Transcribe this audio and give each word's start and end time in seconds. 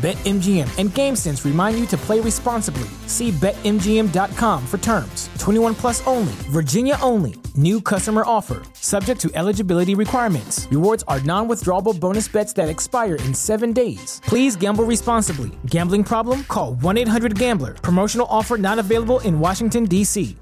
BetMGM 0.00 0.78
and 0.78 0.88
GameSense 0.88 1.44
remind 1.44 1.78
you 1.78 1.84
to 1.88 1.96
play 1.98 2.20
responsibly. 2.20 2.88
See 3.06 3.32
BetMGM.com 3.32 4.66
for 4.66 4.78
terms. 4.78 5.28
21 5.38 5.74
plus 5.74 6.06
only, 6.06 6.32
Virginia 6.48 6.96
only. 7.02 7.34
New 7.54 7.82
customer 7.82 8.22
offer, 8.24 8.62
subject 8.72 9.20
to 9.20 9.30
eligibility 9.34 9.94
requirements. 9.94 10.66
Rewards 10.70 11.04
are 11.06 11.20
non 11.20 11.48
withdrawable 11.48 12.00
bonus 12.00 12.28
bets 12.28 12.54
that 12.54 12.70
expire 12.70 13.16
in 13.16 13.34
seven 13.34 13.74
days. 13.74 14.22
Please 14.24 14.56
gamble 14.56 14.84
responsibly. 14.84 15.50
Gambling 15.66 16.04
problem? 16.04 16.44
Call 16.44 16.76
1 16.76 16.96
800 16.96 17.38
Gambler. 17.38 17.74
Promotional 17.74 18.26
offer 18.30 18.56
not 18.56 18.78
available 18.78 19.20
in 19.20 19.38
Washington, 19.38 19.84
D.C. 19.84 20.34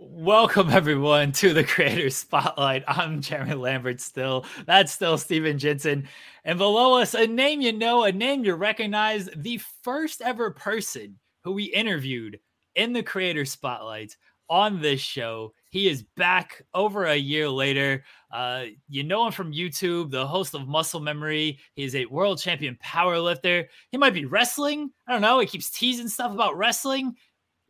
Welcome 0.00 0.68
everyone 0.68 1.32
to 1.32 1.54
the 1.54 1.64
Creator 1.64 2.10
Spotlight. 2.10 2.84
I'm 2.86 3.22
Jeremy 3.22 3.54
Lambert 3.54 4.02
still. 4.02 4.44
That's 4.66 4.92
still 4.92 5.16
Steven 5.16 5.58
Jensen. 5.58 6.08
And 6.50 6.58
below 6.58 6.98
us, 6.98 7.14
a 7.14 7.28
name 7.28 7.60
you 7.60 7.72
know, 7.72 8.02
a 8.02 8.10
name 8.10 8.42
you 8.42 8.56
recognize, 8.56 9.28
the 9.36 9.60
first 9.84 10.20
ever 10.20 10.50
person 10.50 11.16
who 11.44 11.52
we 11.52 11.66
interviewed 11.66 12.40
in 12.74 12.92
the 12.92 13.04
Creator 13.04 13.44
Spotlight 13.44 14.16
on 14.48 14.80
this 14.80 15.00
show. 15.00 15.52
He 15.68 15.88
is 15.88 16.02
back 16.16 16.60
over 16.74 17.04
a 17.04 17.14
year 17.14 17.48
later. 17.48 18.02
Uh, 18.32 18.64
you 18.88 19.04
know 19.04 19.24
him 19.26 19.32
from 19.32 19.52
YouTube, 19.52 20.10
the 20.10 20.26
host 20.26 20.54
of 20.54 20.66
Muscle 20.66 20.98
Memory. 20.98 21.60
He 21.74 21.84
is 21.84 21.94
a 21.94 22.06
world 22.06 22.40
champion 22.40 22.76
powerlifter. 22.84 23.66
He 23.92 23.96
might 23.96 24.12
be 24.12 24.24
wrestling. 24.24 24.90
I 25.06 25.12
don't 25.12 25.22
know. 25.22 25.38
He 25.38 25.46
keeps 25.46 25.70
teasing 25.70 26.08
stuff 26.08 26.32
about 26.34 26.56
wrestling 26.56 27.14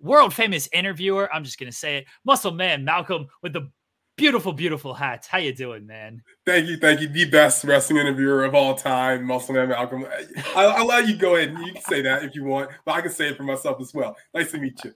world 0.01 0.33
famous 0.33 0.69
interviewer. 0.73 1.33
I'm 1.35 1.45
just 1.45 1.59
gonna 1.59 1.73
say 1.73 1.99
it, 1.99 2.07
Muscle 2.25 2.53
Man 2.53 2.85
Malcolm 2.85 3.27
with 3.43 3.53
the 3.53 3.71
beautiful, 4.21 4.53
beautiful 4.53 4.93
hats. 4.93 5.27
How 5.27 5.39
you 5.39 5.55
doing, 5.55 5.87
man? 5.87 6.23
Thank 6.45 6.69
you, 6.69 6.77
thank 6.77 7.01
you. 7.01 7.09
The 7.09 7.25
best 7.25 7.65
wrestling 7.65 8.01
interviewer 8.01 8.45
of 8.45 8.55
all 8.55 8.75
time, 8.75 9.25
Muscle 9.25 9.55
Man 9.55 9.71
Malcolm. 9.71 10.07
I, 10.55 10.79
will 10.79 10.87
let 10.87 11.09
you 11.09 11.17
go 11.17 11.37
ahead. 11.37 11.57
You 11.59 11.73
can 11.73 11.83
say 11.83 12.03
that 12.03 12.23
if 12.23 12.35
you 12.35 12.45
want, 12.45 12.71
but 12.85 12.93
I 12.93 13.01
can 13.01 13.11
say 13.11 13.31
it 13.31 13.37
for 13.37 13.45
myself 13.45 13.81
as 13.81 13.95
well. 13.95 14.15
Nice 14.35 14.53
to 14.53 14.59
meet 14.59 14.79
you. 14.85 14.95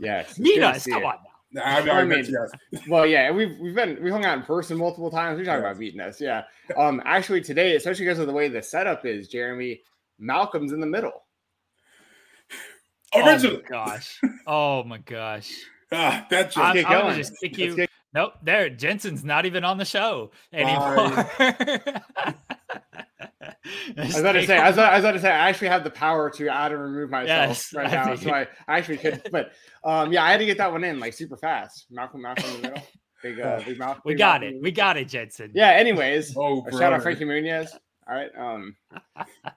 Yes, 0.00 0.38
meet 0.40 0.60
us. 0.60 0.84
Come 0.86 1.02
it. 1.02 1.06
on 1.06 1.14
now. 1.54 1.64
Nah, 1.64 1.76
I've 1.76 1.88
already 1.88 2.08
met 2.08 2.28
you 2.28 2.36
guys. 2.36 2.82
well, 2.88 3.06
yeah, 3.06 3.30
we've 3.30 3.56
we've 3.60 3.74
been 3.74 4.02
we 4.02 4.10
hung 4.10 4.24
out 4.24 4.38
in 4.38 4.44
person 4.44 4.76
multiple 4.76 5.10
times. 5.10 5.38
We 5.38 5.44
talked 5.44 5.60
about 5.60 5.78
meeting 5.78 6.00
us. 6.00 6.20
Yeah. 6.20 6.42
Um, 6.76 7.00
actually 7.04 7.42
today, 7.42 7.76
especially 7.76 8.06
because 8.06 8.18
of 8.18 8.26
the 8.26 8.32
way 8.32 8.48
the 8.48 8.62
setup 8.62 9.06
is, 9.06 9.28
Jeremy, 9.28 9.82
Malcolm's 10.18 10.72
in 10.72 10.80
the 10.80 10.86
middle. 10.86 11.24
Original. 13.14 13.58
Oh 13.58 13.62
my 13.62 13.68
gosh. 13.68 14.20
Oh 14.46 14.84
my 14.84 14.98
gosh. 14.98 15.52
Ah, 15.92 16.26
that 16.30 16.46
just 16.46 16.58
I'm, 16.58 16.76
I'm 16.78 16.82
gonna 16.84 17.16
just 17.16 17.38
kick 17.38 17.58
you. 17.58 17.86
Nope, 18.14 18.34
there. 18.42 18.68
Jensen's 18.68 19.24
not 19.24 19.46
even 19.46 19.64
on 19.64 19.78
the 19.78 19.84
show 19.84 20.32
anymore. 20.52 21.28
I 23.96 24.04
was 24.04 24.18
about 24.18 24.32
to 24.32 24.46
say, 24.46 24.58
I 24.58 24.68
was, 24.68 24.78
I 24.78 24.94
was 24.94 25.04
about 25.04 25.12
to 25.12 25.20
say, 25.20 25.30
I 25.30 25.48
actually 25.48 25.68
have 25.68 25.84
the 25.84 25.90
power 25.90 26.28
to 26.30 26.48
add 26.48 26.72
and 26.72 26.80
remove 26.80 27.10
myself 27.10 27.48
yes, 27.48 27.72
right 27.74 27.90
now, 27.90 28.14
so 28.14 28.30
I, 28.30 28.42
I 28.68 28.78
actually 28.78 28.98
could. 28.98 29.22
But 29.32 29.52
um, 29.84 30.12
yeah, 30.12 30.24
I 30.24 30.30
had 30.30 30.38
to 30.38 30.46
get 30.46 30.58
that 30.58 30.70
one 30.70 30.84
in 30.84 31.00
like 31.00 31.14
super 31.14 31.36
fast. 31.36 31.86
Malcolm, 31.90 32.22
Malcolm 32.22 32.50
in 32.50 32.62
the 32.62 32.68
middle. 32.68 32.82
Big, 33.22 33.40
uh, 33.40 33.60
big 33.64 33.78
mouth. 33.78 34.00
we 34.04 34.14
got 34.14 34.42
it. 34.42 34.56
We 34.60 34.72
got 34.72 34.96
it, 34.96 35.08
Jensen. 35.08 35.52
Yeah. 35.54 35.70
Anyways, 35.70 36.36
oh, 36.36 36.66
shout 36.70 36.92
out 36.92 37.02
Frankie 37.02 37.24
Muniz. 37.24 37.68
All 38.08 38.16
right. 38.16 38.30
Um, 38.36 38.74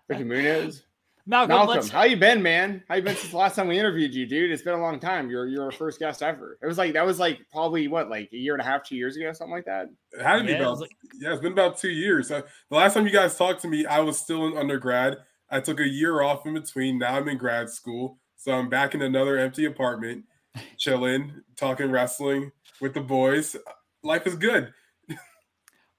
Frankie 0.07 0.23
Muniz. 0.23 0.83
Malcolm, 1.27 1.55
Malcolm 1.55 1.89
how 1.89 2.03
you 2.03 2.17
been, 2.17 2.43
man? 2.43 2.83
How 2.87 2.95
you 2.95 3.01
been 3.01 3.15
since 3.15 3.31
the 3.31 3.37
last 3.37 3.55
time 3.55 3.67
we 3.67 3.79
interviewed 3.79 4.13
you, 4.13 4.27
dude? 4.27 4.51
It's 4.51 4.61
been 4.61 4.75
a 4.75 4.81
long 4.81 4.99
time. 4.99 5.27
You're 5.27 5.47
you're 5.47 5.63
our 5.63 5.71
first 5.71 5.99
guest 5.99 6.21
ever. 6.21 6.59
It 6.61 6.67
was 6.67 6.77
like 6.77 6.93
that 6.93 7.05
was 7.05 7.19
like 7.19 7.39
probably 7.51 7.87
what, 7.87 8.11
like 8.11 8.29
a 8.31 8.37
year 8.37 8.53
and 8.53 8.61
a 8.61 8.65
half, 8.65 8.83
two 8.83 8.95
years 8.95 9.17
ago, 9.17 9.33
something 9.33 9.53
like 9.53 9.65
that. 9.65 9.87
It 10.11 10.21
had 10.21 10.37
to 10.37 10.43
be 10.43 10.51
yeah, 10.51 10.59
about 10.59 10.79
like... 10.81 10.91
yeah, 11.19 11.33
it's 11.33 11.41
been 11.41 11.53
about 11.53 11.79
two 11.79 11.89
years. 11.89 12.29
Uh, 12.29 12.43
the 12.69 12.75
last 12.75 12.93
time 12.93 13.07
you 13.07 13.11
guys 13.11 13.35
talked 13.35 13.61
to 13.63 13.67
me, 13.67 13.87
I 13.87 14.01
was 14.01 14.19
still 14.19 14.45
in 14.45 14.55
undergrad. 14.55 15.17
I 15.49 15.61
took 15.61 15.79
a 15.79 15.87
year 15.87 16.21
off 16.21 16.45
in 16.45 16.53
between. 16.53 16.99
Now 16.99 17.17
I'm 17.17 17.27
in 17.27 17.39
grad 17.39 17.71
school, 17.71 18.19
so 18.37 18.51
I'm 18.53 18.69
back 18.69 18.93
in 18.93 19.01
another 19.01 19.39
empty 19.39 19.65
apartment, 19.65 20.25
chilling, 20.77 21.41
talking 21.55 21.89
wrestling 21.89 22.51
with 22.81 22.93
the 22.93 23.01
boys. 23.01 23.55
Life 24.03 24.27
is 24.27 24.35
good. 24.35 24.71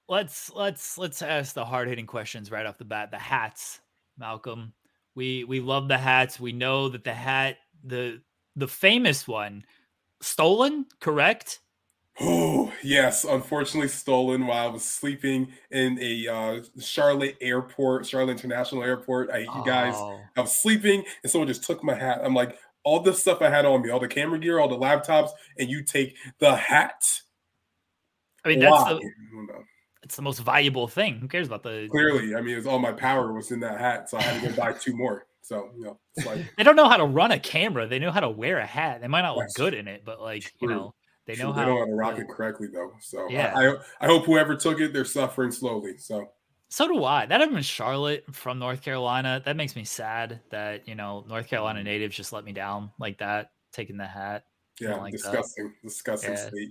let's 0.07 0.49
let's 0.53 0.97
let's 0.97 1.21
ask 1.21 1.53
the 1.53 1.65
hard 1.65 1.89
hitting 1.89 2.07
questions 2.07 2.49
right 2.49 2.65
off 2.65 2.77
the 2.77 2.85
bat. 2.85 3.11
The 3.11 3.19
hats, 3.19 3.81
Malcolm 4.17 4.71
we 5.17 5.43
we 5.45 5.59
love 5.59 5.87
the 5.87 5.97
hats. 5.97 6.39
We 6.39 6.53
know 6.53 6.89
that 6.89 7.03
the 7.03 7.13
hat, 7.13 7.57
the 7.83 8.21
the 8.55 8.67
famous 8.67 9.27
one, 9.27 9.65
stolen, 10.21 10.85
correct? 11.01 11.59
Oh 12.19 12.71
yes, 12.83 13.23
unfortunately 13.23 13.89
stolen 13.89 14.45
while 14.45 14.69
I 14.69 14.71
was 14.71 14.85
sleeping 14.85 15.51
in 15.71 15.97
a 15.99 16.27
uh, 16.27 16.63
Charlotte 16.79 17.35
airport, 17.41 18.05
Charlotte 18.05 18.33
International 18.33 18.83
Airport. 18.83 19.31
I, 19.31 19.39
you 19.39 19.63
guys, 19.65 19.95
oh. 19.97 20.19
I 20.35 20.41
was 20.41 20.55
sleeping 20.55 21.03
and 21.23 21.31
someone 21.31 21.47
just 21.47 21.63
took 21.63 21.83
my 21.83 21.95
hat. 21.95 22.21
I'm 22.23 22.35
like, 22.35 22.55
all 22.83 22.99
the 22.99 23.13
stuff 23.13 23.41
I 23.41 23.49
had 23.49 23.65
on 23.65 23.81
me, 23.81 23.89
all 23.89 23.99
the 23.99 24.07
camera 24.07 24.39
gear, 24.39 24.59
all 24.59 24.69
the 24.69 24.77
laptops, 24.77 25.29
and 25.57 25.69
you 25.69 25.83
take 25.83 26.15
the 26.39 26.55
hat. 26.55 27.03
I 28.45 28.49
mean, 28.49 28.59
that's 28.59 28.83
the, 28.83 29.01
it's 30.07 30.15
the 30.15 30.21
most 30.21 30.39
valuable 30.39 30.87
thing. 30.87 31.19
Who 31.19 31.27
cares 31.27 31.47
about 31.47 31.63
the 31.63 31.89
clearly? 31.91 32.33
I 32.33 32.39
mean, 32.39 32.53
it 32.53 32.57
was 32.59 32.65
all 32.65 32.79
my 32.79 32.93
power 32.93 33.33
was 33.33 33.51
in 33.51 33.59
that 33.59 33.77
hat, 33.77 34.09
so 34.09 34.17
I 34.17 34.21
had 34.21 34.41
to 34.41 34.47
go 34.47 34.55
buy 34.55 34.71
two 34.71 34.95
more. 34.95 35.27
So 35.41 35.69
you 35.75 35.83
know, 35.83 35.99
like 36.25 36.45
they 36.57 36.63
don't 36.63 36.77
know 36.77 36.87
how 36.87 36.95
to 36.95 37.03
run 37.03 37.31
a 37.31 37.39
camera. 37.39 37.87
They 37.87 37.99
know 37.99 38.11
how 38.11 38.21
to 38.21 38.29
wear 38.29 38.59
a 38.59 38.65
hat. 38.65 39.01
They 39.01 39.09
might 39.09 39.23
not 39.23 39.35
look 39.35 39.47
good 39.53 39.73
in 39.73 39.89
it, 39.89 40.03
but 40.05 40.21
like 40.21 40.43
true. 40.43 40.51
you 40.61 40.67
know, 40.69 40.95
they 41.25 41.35
know 41.35 41.51
true. 41.51 41.53
how. 41.53 41.59
They 41.59 41.65
know 41.65 41.79
how 41.79 41.85
to 41.85 41.93
rock 41.93 42.19
it 42.19 42.29
correctly 42.29 42.69
though. 42.73 42.93
So 43.01 43.27
yeah, 43.29 43.51
I, 43.53 43.67
I, 43.67 43.75
I 43.99 44.05
hope 44.05 44.23
whoever 44.23 44.55
took 44.55 44.79
it, 44.79 44.93
they're 44.93 45.03
suffering 45.03 45.51
slowly. 45.51 45.97
So. 45.97 46.29
So 46.69 46.87
do 46.87 47.03
I. 47.03 47.25
That 47.25 47.41
I'm 47.41 47.55
in 47.55 47.63
Charlotte 47.63 48.23
from 48.33 48.59
North 48.59 48.81
Carolina. 48.81 49.41
That 49.43 49.57
makes 49.57 49.75
me 49.75 49.83
sad 49.83 50.39
that 50.51 50.87
you 50.87 50.95
know 50.95 51.25
North 51.27 51.47
Carolina 51.47 51.81
mm. 51.81 51.85
natives 51.85 52.15
just 52.15 52.31
let 52.31 52.45
me 52.45 52.53
down 52.53 52.91
like 52.97 53.17
that, 53.17 53.51
taking 53.73 53.97
the 53.97 54.07
hat. 54.07 54.45
Yeah, 54.79 54.95
like 54.95 55.11
disgusting, 55.11 55.65
that. 55.65 55.87
disgusting 55.87 56.31
yeah. 56.31 56.47
state. 56.47 56.69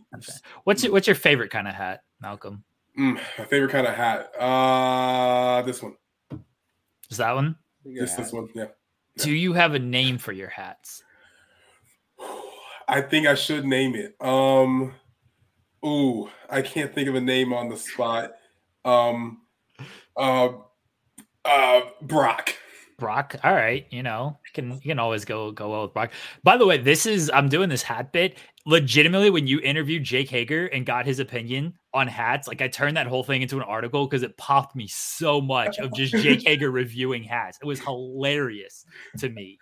What's 0.65 0.85
your, 0.85 0.93
what's 0.93 1.07
your 1.07 1.17
favorite 1.17 1.51
kind 1.51 1.67
of 1.67 1.75
hat, 1.75 2.01
Malcolm? 2.21 2.65
Mm, 2.99 3.21
my 3.39 3.45
favorite 3.45 3.71
kind 3.71 3.87
of 3.87 3.95
hat. 3.95 4.33
Uh 4.39 5.63
this 5.63 5.83
one. 5.83 5.97
Is 7.11 7.19
that 7.19 7.35
one? 7.35 7.57
Just 7.95 8.17
this 8.17 8.33
one, 8.33 8.49
yeah. 8.55 8.67
Do 9.19 9.35
you 9.35 9.53
have 9.53 9.75
a 9.75 9.79
name 9.79 10.19
for 10.19 10.33
your 10.33 10.49
hats? 10.49 11.03
I 12.89 13.01
think 13.01 13.27
I 13.27 13.35
should 13.35 13.65
name 13.65 13.95
it. 13.95 14.15
Um 14.21 14.95
ooh, 15.85 16.29
I 16.49 16.63
can't 16.63 16.95
think 16.95 17.09
of 17.09 17.15
a 17.15 17.21
name 17.21 17.53
on 17.53 17.69
the 17.69 17.77
spot. 17.77 18.33
Um 18.85 19.43
uh 20.17 20.49
uh 21.45 21.81
Brock. 22.03 22.55
Brock. 22.99 23.37
All 23.45 23.53
right, 23.53 23.87
you 23.91 24.03
know, 24.03 24.39
you 24.47 24.53
can 24.55 24.73
you 24.73 24.91
can 24.91 24.99
always 24.99 25.27
go 25.27 25.53
go 25.53 25.71
well 25.71 25.83
with 25.83 25.93
Brock. 25.93 26.13
By 26.43 26.57
the 26.57 26.67
way, 26.67 26.79
this 26.79 27.05
is 27.05 27.31
I'm 27.33 27.51
doing 27.51 27.69
this 27.69 27.83
hat 27.83 28.11
bit 28.11 28.39
legitimately 28.67 29.31
when 29.31 29.47
you 29.47 29.61
interviewed 29.61 30.05
Jake 30.05 30.29
Hager 30.29 30.67
and 30.67 30.85
got 30.85 31.07
his 31.07 31.21
opinion 31.21 31.75
on 31.95 32.09
hats, 32.09 32.47
like 32.49 32.61
I 32.61 32.69
turned 32.69 32.97
that 32.97 33.07
whole 33.07 33.23
thing 33.23 33.41
into 33.41 33.57
an 33.57 33.63
article 33.63 34.07
because 34.07 34.23
it 34.23 34.37
popped 34.37 34.77
me 34.77 34.89
so 34.89 35.41
much 35.41 35.79
of 35.79 35.95
just 35.95 36.13
Jake 36.13 36.43
Hager 36.47 36.71
reviewing 36.71 37.23
hats. 37.23 37.59
It 37.63 37.67
was 37.67 37.81
hilarious 37.81 38.85
to 39.19 39.31
me. 39.31 39.59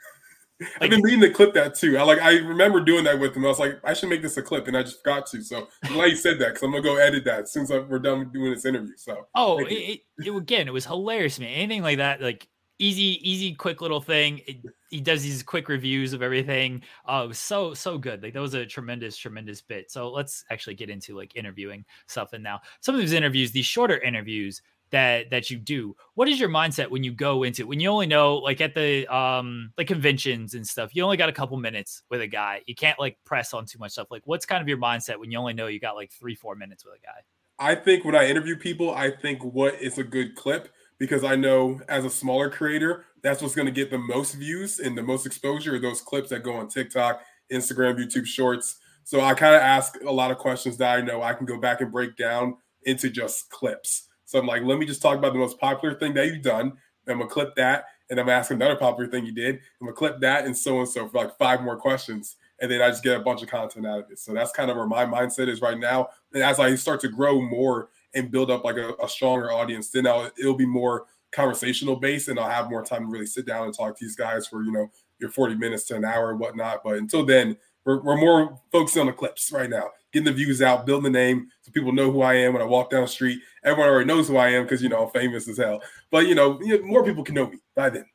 Like, 0.61 0.71
I've 0.81 0.91
been 0.91 1.03
meaning 1.03 1.21
to 1.21 1.31
clip 1.31 1.53
that 1.55 1.75
too. 1.75 1.99
I 1.99 2.03
like 2.03 2.21
I 2.21 2.39
remember 2.39 2.81
doing 2.81 3.05
that 3.05 3.19
with 3.19 3.37
him. 3.37 3.45
I 3.45 3.49
was 3.49 3.59
like, 3.59 3.79
I 3.85 3.93
should 3.93 4.09
make 4.09 4.23
this 4.23 4.37
a 4.37 4.43
clip, 4.43 4.69
and 4.69 4.77
I 4.77 4.83
just 4.83 5.03
forgot 5.03 5.27
to. 5.27 5.43
So 5.43 5.67
I'm 5.83 5.93
glad 5.93 6.11
you 6.11 6.17
said 6.17 6.39
that 6.39 6.51
because 6.51 6.63
I'm 6.63 6.71
gonna 6.71 6.83
go 6.83 6.97
edit 6.97 7.25
that 7.25 7.49
since 7.49 7.73
as 7.73 7.85
we're 7.85 7.99
done 7.99 8.31
doing 8.33 8.53
this 8.53 8.65
interview. 8.65 8.95
So 8.97 9.27
oh, 9.35 9.59
it, 9.59 9.73
it, 9.73 10.01
it, 10.19 10.35
again, 10.35 10.69
it 10.69 10.73
was 10.73 10.87
hilarious 10.87 11.41
man. 11.41 11.49
Anything 11.49 11.83
like 11.83 11.99
that, 11.99 12.23
like 12.23 12.49
easy, 12.79 13.21
easy, 13.29 13.55
quick 13.55 13.81
little 13.81 14.01
thing. 14.01 14.41
It, 14.47 14.57
he 14.91 15.01
does 15.01 15.23
these 15.23 15.43
quick 15.43 15.69
reviews 15.69 16.13
of 16.13 16.23
everything. 16.23 16.83
Oh, 17.07 17.33
so 17.33 17.75
so 17.75 17.99
good. 17.99 18.23
Like 18.23 18.33
that 18.35 18.41
was 18.41 18.55
a 18.55 18.67
tremendous, 18.67 19.17
tremendous 19.17 19.61
bit. 19.61 19.91
So 19.91 20.11
let's 20.11 20.45
actually 20.51 20.75
get 20.75 20.91
into 20.91 21.17
like 21.17 21.37
interviewing 21.37 21.85
stuff. 22.07 22.33
And 22.33 22.45
now 22.45 22.61
some 22.81 22.95
of 22.95 23.01
these 23.01 23.13
interviews, 23.13 23.53
these 23.53 23.67
shorter 23.67 23.99
interviews, 23.99 24.63
that 24.95 25.29
that 25.31 25.51
you 25.51 25.59
do 25.59 25.97
what 26.15 26.29
is 26.29 26.39
your 26.39 26.49
mindset 26.49 26.89
when 26.89 27.03
you 27.03 27.13
go 27.13 27.43
into 27.43 27.67
when 27.67 27.81
you 27.81 27.89
only 27.89 28.07
know 28.07 28.37
like 28.37 28.61
at 28.61 28.75
the 28.75 29.07
um 29.13 29.73
like 29.77 29.89
conventions 29.89 30.55
and 30.55 30.65
stuff 30.65 30.95
you 30.95 31.03
only 31.03 31.17
got 31.17 31.29
a 31.29 31.33
couple 31.33 31.57
minutes 31.57 32.03
with 32.11 32.21
a 32.21 32.27
guy 32.29 32.61
you 32.67 32.77
can't 32.77 32.99
like 33.01 33.19
press 33.25 33.53
on 33.53 33.67
too 33.67 33.79
much 33.79 33.91
stuff 33.91 34.07
like 34.13 34.23
what's 34.25 34.47
kind 34.47 34.63
of 34.63 34.69
your 34.69 34.79
mindset 34.79 35.19
when 35.19 35.33
you 35.33 35.39
only 35.39 35.53
know 35.53 35.67
you 35.67 35.81
got 35.81 35.97
like 35.97 36.13
three 36.13 36.35
four 36.37 36.55
minutes 36.55 36.85
with 36.85 36.95
a 36.95 37.01
guy 37.01 37.73
i 37.73 37.75
think 37.75 38.05
when 38.05 38.15
i 38.15 38.29
interview 38.29 38.57
people 38.57 38.95
i 38.95 39.11
think 39.11 39.43
what 39.43 39.75
is 39.83 39.99
a 39.99 40.05
good 40.05 40.37
clip 40.37 40.69
because 40.99 41.25
i 41.25 41.35
know 41.35 41.81
as 41.89 42.05
a 42.05 42.11
smaller 42.11 42.51
creator 42.51 43.05
that's 43.23 43.41
what's 43.41 43.55
going 43.55 43.67
to 43.67 43.73
get 43.73 43.91
the 43.91 43.99
most 43.99 44.35
views 44.35 44.81
and 44.81 44.97
the 44.97 45.03
most 45.03 45.27
exposure 45.27 45.79
those 45.79 46.01
clips 46.01 46.31
that 46.31 46.43
go 46.43 46.55
on 46.55 46.69
tiktok 46.69 47.21
instagram 47.53 47.99
youtube 47.99 48.27
shorts 48.27 48.79
so 49.05 49.21
i 49.21 49.35
kind 49.35 49.55
of 49.55 49.61
ask 49.61 50.01
a 50.03 50.11
lot 50.11 50.31
of 50.31 50.39
questions 50.39 50.77
that 50.77 50.99
i 50.99 51.01
know 51.01 51.23
i 51.23 51.33
can 51.33 51.47
go 51.47 51.59
back 51.59 51.81
and 51.81 51.93
break 51.93 52.17
down 52.17 52.57
into 52.85 53.11
just 53.11 53.51
clips 53.51 54.09
so 54.25 54.39
I'm 54.39 54.47
like, 54.47 54.63
let 54.63 54.79
me 54.79 54.87
just 54.87 55.03
talk 55.03 55.17
about 55.17 55.33
the 55.33 55.39
most 55.39 55.61
popular 55.61 55.95
thing 55.95 56.15
that 56.15 56.27
you've 56.27 56.43
done. 56.43 56.73
I'm 57.07 57.19
gonna 57.19 57.31
clip 57.31 57.55
that, 57.57 57.85
and 58.11 58.19
I'm 58.19 58.29
asking 58.29 58.57
another 58.57 58.77
popular 58.77 59.11
thing 59.11 59.27
you 59.27 59.33
did. 59.33 59.57
I'm 59.81 59.87
gonna 59.87 59.93
clip 59.93 60.21
that, 60.21 60.47
and 60.47 60.57
so 60.57 60.81
and 60.81 60.89
so 60.89 61.07
for 61.09 61.19
like 61.19 61.37
five 61.39 61.63
more 61.63 61.77
questions, 61.77 62.37
and 62.61 62.71
then 62.71 62.81
I 62.81 62.89
just 62.89 63.05
get 63.05 63.21
a 63.21 63.23
bunch 63.23 63.43
of 63.43 63.49
content 63.49 63.87
out 63.87 64.01
of 64.01 64.11
it. 64.11 64.19
So 64.19 64.33
that's 64.33 64.51
kind 64.51 64.71
of 64.71 64.77
where 64.77 64.87
my 64.87 65.05
mindset 65.05 65.49
is 65.49 65.61
right 65.61 65.79
now. 65.79 66.09
And 66.33 66.43
as 66.43 66.59
I 66.59 66.75
start 66.75 67.01
to 67.03 67.09
grow 67.09 67.41
more 67.41 67.91
and 68.15 68.31
build 68.31 68.51
up 68.51 68.65
like 68.65 68.77
a, 68.77 68.95
a 69.03 69.09
stronger 69.09 69.53
audience, 69.53 69.91
then 69.91 70.07
I'll, 70.07 70.31
it'll 70.39 70.55
be 70.55 70.67
more 70.67 71.07
conversational 71.33 71.97
based, 71.97 72.29
and 72.29 72.39
I'll 72.39 72.49
have 72.49 72.71
more 72.71 72.85
time 72.85 73.03
to 73.03 73.09
really 73.09 73.27
sit 73.27 73.47
down 73.47 73.67
and 73.67 73.75
talk 73.75 73.99
to 73.99 74.05
these 74.05 74.17
guys 74.17 74.47
for 74.47 74.63
you 74.63 74.73
know 74.73 74.91
your 75.19 75.31
40 75.31 75.57
minutes 75.57 75.85
to 75.85 75.97
an 75.97 76.05
hour 76.05 76.31
and 76.31 76.41
whatnot. 76.41 76.83
But 76.85 76.99
until 76.99 77.25
then, 77.25 77.57
we're, 77.85 78.03
we're 78.03 78.17
more 78.17 78.61
focused 78.73 78.97
on 78.97 79.07
the 79.07 79.13
clips 79.13 79.53
right 79.53 79.69
now, 79.69 79.91
getting 80.13 80.25
the 80.25 80.33
views 80.33 80.63
out, 80.63 80.87
building 80.87 81.13
the 81.13 81.19
name 81.19 81.49
so 81.61 81.73
people 81.73 81.93
know 81.93 82.11
who 82.11 82.23
I 82.23 82.35
am 82.35 82.53
when 82.53 82.63
I 82.63 82.67
walk 82.67 82.91
down 82.91 83.03
the 83.03 83.09
street. 83.09 83.41
Everyone 83.63 83.91
already 83.91 84.07
knows 84.07 84.29
who 84.29 84.37
I 84.37 84.51
am 84.51 84.65
because 84.65 84.83
you 84.83 84.89
know 84.89 85.05
I'm 85.05 85.11
famous 85.11 85.49
as 85.49 85.59
hell. 85.59 85.83
But 86.11 86.27
you 86.27 86.35
know, 86.35 86.59
more 86.83 87.05
people 87.05 87.25
can 87.25 87.35
know 87.35 87.49
me 87.49 87.59
by 87.75 87.91
then. 87.91 88.07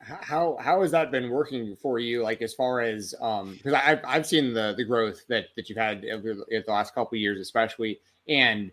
How 0.00 0.56
how 0.58 0.80
has 0.80 0.90
that 0.92 1.10
been 1.10 1.28
working 1.28 1.76
for 1.76 1.98
you? 1.98 2.22
Like 2.22 2.40
as 2.40 2.54
far 2.54 2.80
as 2.80 3.14
um, 3.20 3.54
because 3.54 3.74
I've 3.74 4.00
I've 4.06 4.26
seen 4.26 4.54
the 4.54 4.74
the 4.76 4.84
growth 4.84 5.20
that 5.28 5.46
that 5.56 5.68
you've 5.68 5.78
had 5.78 6.04
over 6.06 6.34
the 6.34 6.64
last 6.68 6.94
couple 6.94 7.18
years, 7.18 7.38
especially, 7.38 8.00
and 8.28 8.72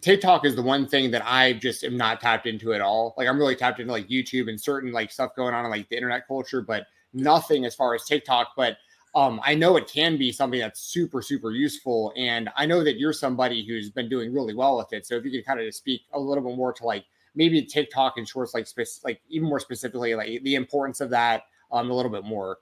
TikTok 0.00 0.44
is 0.44 0.56
the 0.56 0.62
one 0.62 0.86
thing 0.86 1.10
that 1.10 1.22
I 1.24 1.52
just 1.54 1.84
am 1.84 1.96
not 1.96 2.20
tapped 2.20 2.46
into 2.46 2.74
at 2.74 2.80
all. 2.80 3.14
Like 3.16 3.28
I'm 3.28 3.38
really 3.38 3.54
tapped 3.54 3.80
into 3.80 3.92
like 3.92 4.08
YouTube 4.08 4.48
and 4.48 4.60
certain 4.60 4.92
like 4.92 5.10
stuff 5.10 5.36
going 5.36 5.54
on 5.54 5.64
in 5.64 5.70
like 5.70 5.88
the 5.88 5.96
internet 5.96 6.26
culture, 6.26 6.62
but 6.62 6.86
nothing 7.12 7.64
as 7.64 7.74
far 7.74 7.94
as 7.94 8.04
TikTok. 8.04 8.52
But 8.56 8.78
um, 9.14 9.40
I 9.42 9.54
know 9.54 9.76
it 9.76 9.86
can 9.86 10.16
be 10.16 10.32
something 10.32 10.60
that's 10.60 10.80
super, 10.80 11.22
super 11.22 11.50
useful. 11.50 12.12
And 12.16 12.50
I 12.56 12.66
know 12.66 12.84
that 12.84 12.98
you're 12.98 13.12
somebody 13.12 13.64
who's 13.66 13.90
been 13.90 14.08
doing 14.08 14.32
really 14.32 14.54
well 14.54 14.76
with 14.76 14.92
it. 14.92 15.06
So 15.06 15.16
if 15.16 15.24
you 15.24 15.30
could 15.30 15.46
kind 15.46 15.60
of 15.60 15.66
just 15.66 15.78
speak 15.78 16.02
a 16.12 16.20
little 16.20 16.44
bit 16.44 16.56
more 16.56 16.72
to 16.72 16.84
like 16.84 17.04
maybe 17.34 17.62
TikTok 17.62 18.14
and 18.16 18.28
shorts, 18.28 18.54
like 18.54 18.66
space, 18.66 19.00
like 19.04 19.20
even 19.28 19.48
more 19.48 19.60
specifically, 19.60 20.14
like 20.14 20.42
the 20.42 20.56
importance 20.56 21.00
of 21.00 21.10
that 21.10 21.42
um, 21.70 21.90
a 21.90 21.94
little 21.94 22.10
bit 22.10 22.24
more. 22.24 22.58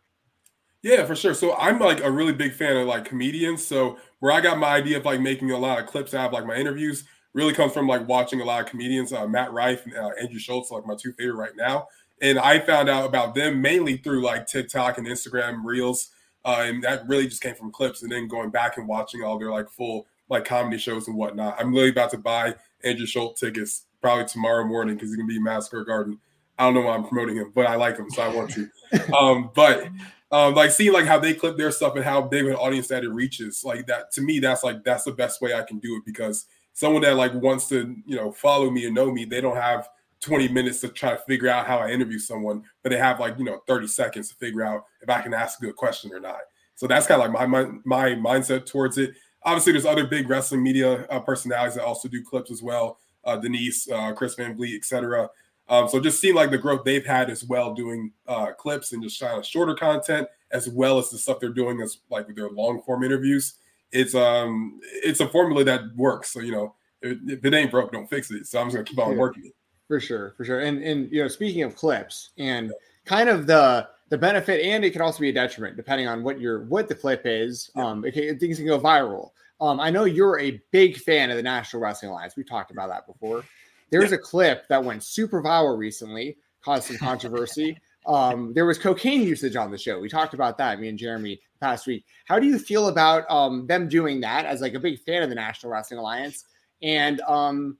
Yeah, 0.87 1.05
for 1.05 1.17
sure. 1.17 1.35
So 1.35 1.56
I'm 1.56 1.81
like 1.81 2.00
a 2.05 2.11
really 2.12 2.33
big 2.33 2.53
fan 2.53 2.77
of 2.77 2.87
like 2.87 3.05
comedians. 3.05 3.67
So 3.67 3.99
where 4.21 4.31
I 4.31 4.41
got 4.41 4.56
my 4.56 4.69
idea 4.69 4.99
of 4.99 5.05
like 5.05 5.21
making 5.21 5.50
a 5.50 5.59
lot 5.59 5.81
of 5.81 5.87
clips 5.87 6.15
out 6.15 6.27
of 6.29 6.33
like 6.33 6.47
my 6.47 6.55
interviews 6.55 7.03
really 7.33 7.53
comes 7.53 7.73
from 7.73 7.88
like 7.88 8.06
watching 8.06 8.41
a 8.41 8.44
lot 8.44 8.62
of 8.62 8.71
comedians, 8.71 9.12
uh, 9.12 9.27
Matt 9.27 9.53
Rife 9.53 9.85
and 9.85 9.97
uh, 9.97 10.11
Andrew 10.23 10.38
Schulz, 10.38 10.71
like 10.71 10.87
my 10.87 10.94
two 10.94 11.12
favorite 11.15 11.35
right 11.35 11.56
now. 11.56 11.88
And 12.23 12.38
I 12.38 12.61
found 12.61 12.88
out 12.88 13.05
about 13.05 13.35
them 13.35 13.61
mainly 13.61 13.97
through 13.97 14.23
like 14.23 14.47
TikTok 14.47 14.97
and 14.99 15.09
Instagram 15.09 15.65
Reels. 15.65 16.11
Uh, 16.44 16.59
and 16.61 16.85
that 16.85 17.09
really 17.09 17.27
just 17.27 17.43
came 17.43 17.56
from 17.56 17.73
clips 17.73 18.05
and 18.05 18.12
then 18.12 18.29
going 18.29 18.50
back 18.50 18.77
and 18.77 18.87
watching 18.87 19.25
all 19.25 19.41
their 19.41 19.50
like 19.50 19.69
full 19.69 20.06
like 20.29 20.44
comedy 20.44 20.79
shows 20.79 21.09
and 21.09 21.17
whatnot. 21.17 21.56
I'm 21.59 21.75
really 21.75 21.91
about 21.91 22.11
to 22.11 22.19
buy 22.19 22.55
Andrew 22.85 23.06
Schulz 23.06 23.41
tickets 23.41 23.87
probably 24.00 24.27
tomorrow 24.27 24.65
morning 24.65 24.94
because 24.94 25.09
he's 25.09 25.17
gonna 25.17 25.27
be 25.27 25.38
in 25.38 25.43
Madison 25.43 25.67
Square 25.67 25.87
Garden. 25.87 26.21
I 26.56 26.62
don't 26.62 26.75
know 26.75 26.83
why 26.83 26.94
I'm 26.94 27.05
promoting 27.05 27.37
him, 27.37 27.50
but 27.55 27.67
I 27.67 27.75
like 27.75 27.97
him, 27.97 28.09
so 28.09 28.23
I 28.23 28.29
want 28.29 28.50
to. 28.53 28.71
um, 29.17 29.50
but 29.53 29.88
um, 30.31 30.55
like 30.55 30.70
seeing 30.70 30.93
like 30.93 31.06
how 31.06 31.19
they 31.19 31.34
clip 31.34 31.56
their 31.56 31.70
stuff 31.70 31.94
and 31.94 32.05
how 32.05 32.23
big 32.23 32.44
of 32.44 32.50
an 32.50 32.56
audience 32.56 32.88
that 32.88 33.05
it 33.05 33.11
reaches, 33.11 33.62
like 33.64 33.87
that 33.87 34.12
to 34.12 34.20
me, 34.20 34.38
that's 34.40 34.64
like 34.64 34.82
that's 34.84 35.05
the 35.05 35.12
best 35.12 35.40
way 35.40 35.55
I 35.55 35.62
can 35.62 35.78
do 35.78 35.96
it 35.96 36.05
because 36.05 36.46
someone 36.73 37.02
that 37.02 37.17
like 37.17 37.34
wants 37.34 37.69
to 37.69 37.96
you 38.06 38.17
know 38.17 38.32
follow 38.32 38.70
me 38.70 38.87
and 38.87 38.94
know 38.94 39.12
me, 39.12 39.25
they 39.25 39.40
don't 39.40 39.56
have 39.56 39.88
20 40.20 40.49
minutes 40.49 40.81
to 40.81 40.88
try 40.88 41.11
to 41.11 41.19
figure 41.19 41.49
out 41.49 41.67
how 41.67 41.78
I 41.78 41.90
interview 41.90 42.19
someone, 42.19 42.64
but 42.82 42.90
they 42.90 42.99
have 42.99 43.20
like, 43.20 43.38
you 43.38 43.44
know, 43.44 43.61
30 43.67 43.87
seconds 43.87 44.28
to 44.28 44.34
figure 44.37 44.62
out 44.62 44.84
if 45.02 45.08
I 45.08 45.20
can 45.20 45.34
ask 45.34 45.61
a 45.61 45.67
good 45.67 45.76
question 45.76 46.12
or 46.12 46.20
not. 46.20 46.40
So 46.75 46.87
that's 46.87 47.06
kind 47.06 47.23
of 47.23 47.32
like 47.32 47.49
my, 47.49 47.64
my, 47.64 47.78
my 47.84 48.11
mindset 48.11 48.67
towards 48.67 48.99
it. 48.99 49.14
Obviously, 49.44 49.73
there's 49.73 49.87
other 49.87 50.06
big 50.06 50.28
wrestling 50.28 50.62
media 50.62 51.06
uh, 51.06 51.20
personalities 51.20 51.76
that 51.76 51.84
also 51.84 52.08
do 52.08 52.25
clips 52.25 52.50
as 52.50 52.62
well. 52.62 52.99
Uh, 53.25 53.37
Denise, 53.37 53.88
uh, 53.90 54.12
Chris 54.12 54.34
Van 54.34 54.56
Vliet, 54.56 54.78
etc. 54.78 55.28
Um, 55.68 55.88
so 55.88 56.00
just 56.00 56.20
seeing 56.20 56.34
like 56.34 56.50
the 56.50 56.58
growth 56.58 56.84
they've 56.84 57.04
had 57.04 57.28
as 57.28 57.44
well, 57.44 57.74
doing 57.74 58.12
uh, 58.28 58.52
clips 58.52 58.92
and 58.92 59.02
just 59.02 59.18
trying 59.18 59.40
to 59.40 59.46
shorter 59.46 59.74
content, 59.74 60.28
as 60.52 60.68
well 60.68 60.98
as 60.98 61.10
the 61.10 61.18
stuff 61.18 61.40
they're 61.40 61.50
doing 61.50 61.80
as 61.80 61.98
like 62.10 62.26
with 62.26 62.36
their 62.36 62.50
long 62.50 62.82
form 62.82 63.02
interviews. 63.02 63.54
It's 63.92 64.14
um 64.14 64.80
it's 64.82 65.20
a 65.20 65.28
formula 65.28 65.64
that 65.64 65.94
works. 65.96 66.32
So 66.32 66.40
you 66.40 66.52
know, 66.52 66.74
if, 67.02 67.18
if 67.26 67.44
it 67.44 67.54
ain't 67.54 67.70
broke, 67.70 67.92
don't 67.92 68.08
fix 68.08 68.30
it. 68.30 68.46
So 68.46 68.60
I'm 68.60 68.66
just 68.66 68.76
gonna 68.76 68.84
keep 68.84 68.98
on 68.98 69.16
working 69.16 69.46
it. 69.46 69.52
For 69.88 70.00
sure, 70.00 70.34
for 70.36 70.44
sure. 70.44 70.60
And 70.60 70.82
and 70.82 71.10
you 71.10 71.22
know, 71.22 71.28
speaking 71.28 71.62
of 71.62 71.76
clips 71.76 72.30
and 72.38 72.72
kind 73.04 73.28
of 73.28 73.46
the 73.46 73.88
the 74.08 74.18
benefit, 74.18 74.64
and 74.64 74.84
it 74.84 74.90
can 74.90 75.02
also 75.02 75.20
be 75.20 75.30
a 75.30 75.32
detriment 75.32 75.76
depending 75.76 76.06
on 76.06 76.22
what 76.22 76.40
your 76.40 76.64
what 76.64 76.88
the 76.88 76.94
clip 76.94 77.22
is. 77.24 77.70
Yeah. 77.74 77.86
Um, 77.86 78.02
things 78.02 78.58
can 78.58 78.66
go 78.66 78.78
viral. 78.78 79.30
Um, 79.60 79.80
I 79.80 79.90
know 79.90 80.04
you're 80.04 80.38
a 80.38 80.60
big 80.70 80.98
fan 80.98 81.30
of 81.30 81.36
the 81.36 81.42
National 81.42 81.80
Wrestling 81.80 82.10
Alliance. 82.10 82.36
We've 82.36 82.48
talked 82.48 82.70
about 82.70 82.88
that 82.88 83.06
before. 83.06 83.42
There's 83.91 84.11
yeah. 84.11 84.17
a 84.17 84.21
clip 84.21 84.69
that 84.69 84.85
went 84.85 85.03
super 85.03 85.43
viral 85.43 85.79
recently, 85.79 86.37
caused 86.62 86.85
some 86.85 86.99
controversy. 86.99 87.79
um, 88.06 88.53
there 88.55 88.67
was 88.67 88.79
cocaine 88.79 89.23
usage 89.23 89.56
on 89.56 89.71
the 89.71 89.79
show. 89.79 89.99
We 89.99 90.09
talked 90.09 90.35
about 90.35 90.59
that, 90.59 90.81
me 90.81 90.88
and 90.88 90.99
Jeremy 90.99 91.41
past 91.61 91.87
week. 91.87 92.05
How 92.27 92.38
do 92.38 92.47
you 92.47 92.59
feel 92.59 92.88
about 92.88 93.29
um, 93.31 93.67
them 93.67 93.88
doing 93.88 94.21
that 94.21 94.47
as 94.47 94.61
like 94.61 94.75
a 94.75 94.81
big 94.81 95.00
fan 95.00 95.23
of 95.23 95.29
the 95.29 95.35
National 95.35 95.73
Wrestling 95.73 95.99
Alliance? 95.99 96.44
And 96.83 97.21
um, 97.23 97.79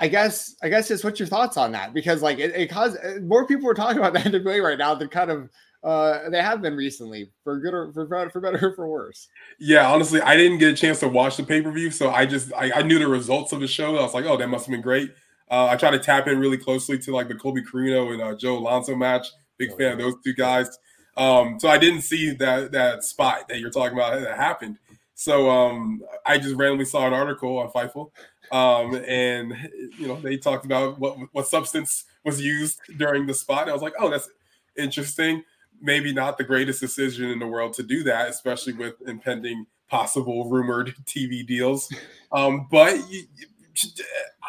I 0.00 0.08
guess 0.08 0.56
I 0.62 0.68
guess 0.68 0.88
just 0.88 1.04
what's 1.04 1.18
your 1.18 1.28
thoughts 1.28 1.56
on 1.56 1.72
that? 1.72 1.92
Because 1.92 2.22
like 2.22 2.38
it, 2.38 2.54
it 2.54 2.68
caused 2.68 2.96
uh, 3.04 3.20
more 3.22 3.46
people 3.46 3.68
are 3.68 3.74
talking 3.74 3.98
about 3.98 4.12
the 4.12 4.18
NWA 4.30 4.62
right 4.62 4.78
now 4.78 4.94
than 4.94 5.08
kind 5.08 5.30
of 5.30 5.50
uh 5.84 6.28
they 6.30 6.42
have 6.42 6.60
been 6.60 6.74
recently 6.74 7.30
for 7.44 7.58
good 7.60 7.72
or 7.72 7.92
for 7.92 8.06
better 8.06 8.30
for 8.30 8.40
better 8.40 8.68
or 8.68 8.74
for 8.74 8.88
worse. 8.88 9.28
Yeah, 9.58 9.90
honestly, 9.90 10.20
I 10.20 10.36
didn't 10.36 10.58
get 10.58 10.72
a 10.72 10.76
chance 10.76 11.00
to 11.00 11.08
watch 11.08 11.36
the 11.36 11.44
pay 11.44 11.62
per 11.62 11.70
view, 11.70 11.90
so 11.90 12.10
I 12.10 12.26
just 12.26 12.52
I, 12.54 12.72
I, 12.72 12.82
knew 12.82 12.98
the 12.98 13.08
results 13.08 13.52
of 13.52 13.60
the 13.60 13.68
show. 13.68 13.96
I 13.96 14.02
was 14.02 14.14
like, 14.14 14.24
oh, 14.24 14.36
that 14.36 14.48
must 14.48 14.66
have 14.66 14.72
been 14.72 14.82
great. 14.82 15.12
Uh, 15.50 15.66
I 15.66 15.76
tried 15.76 15.92
to 15.92 15.98
tap 15.98 16.26
in 16.26 16.38
really 16.38 16.58
closely 16.58 16.98
to 16.98 17.14
like 17.14 17.28
the 17.28 17.34
Colby 17.34 17.62
Corino 17.62 18.12
and 18.12 18.20
uh, 18.20 18.34
Joe 18.34 18.58
Alonzo 18.58 18.94
match. 18.94 19.28
Big 19.56 19.70
oh, 19.72 19.76
fan 19.76 19.92
of 19.92 19.98
those 19.98 20.14
two 20.24 20.34
guys. 20.34 20.78
Um, 21.16 21.58
so 21.58 21.68
I 21.68 21.78
didn't 21.78 22.02
see 22.02 22.32
that 22.34 22.72
that 22.72 23.04
spot 23.04 23.48
that 23.48 23.58
you're 23.58 23.70
talking 23.70 23.96
about 23.96 24.20
that 24.20 24.36
happened. 24.36 24.78
So 25.14 25.50
um, 25.50 26.00
I 26.24 26.38
just 26.38 26.54
randomly 26.54 26.84
saw 26.84 27.06
an 27.06 27.12
article 27.12 27.58
on 27.58 27.70
Fightful 27.70 28.10
um, 28.50 28.94
and 29.06 29.54
you 29.98 30.08
know, 30.08 30.20
they 30.20 30.36
talked 30.36 30.64
about 30.64 30.98
what 30.98 31.16
what 31.32 31.46
substance 31.46 32.04
was 32.24 32.40
used 32.40 32.80
during 32.96 33.26
the 33.26 33.34
spot. 33.34 33.62
And 33.62 33.70
I 33.70 33.72
was 33.72 33.82
like, 33.82 33.94
oh, 33.98 34.10
that's 34.10 34.28
interesting. 34.76 35.42
Maybe 35.80 36.12
not 36.12 36.38
the 36.38 36.44
greatest 36.44 36.80
decision 36.80 37.30
in 37.30 37.38
the 37.38 37.46
world 37.46 37.72
to 37.74 37.82
do 37.82 38.02
that, 38.04 38.28
especially 38.28 38.72
with 38.72 38.94
impending 39.06 39.66
possible 39.88 40.48
rumored 40.48 40.94
TV 41.04 41.46
deals. 41.46 41.88
Um, 42.32 42.66
but 42.70 42.98
you, 43.10 43.24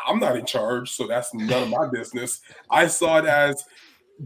I'm 0.08 0.20
not 0.20 0.38
in 0.38 0.46
charge, 0.46 0.92
so 0.92 1.08
that's 1.08 1.34
none 1.34 1.64
of 1.64 1.70
my 1.70 1.88
business. 1.88 2.42
I 2.70 2.88
saw 2.88 3.20
it 3.20 3.26
as, 3.26 3.64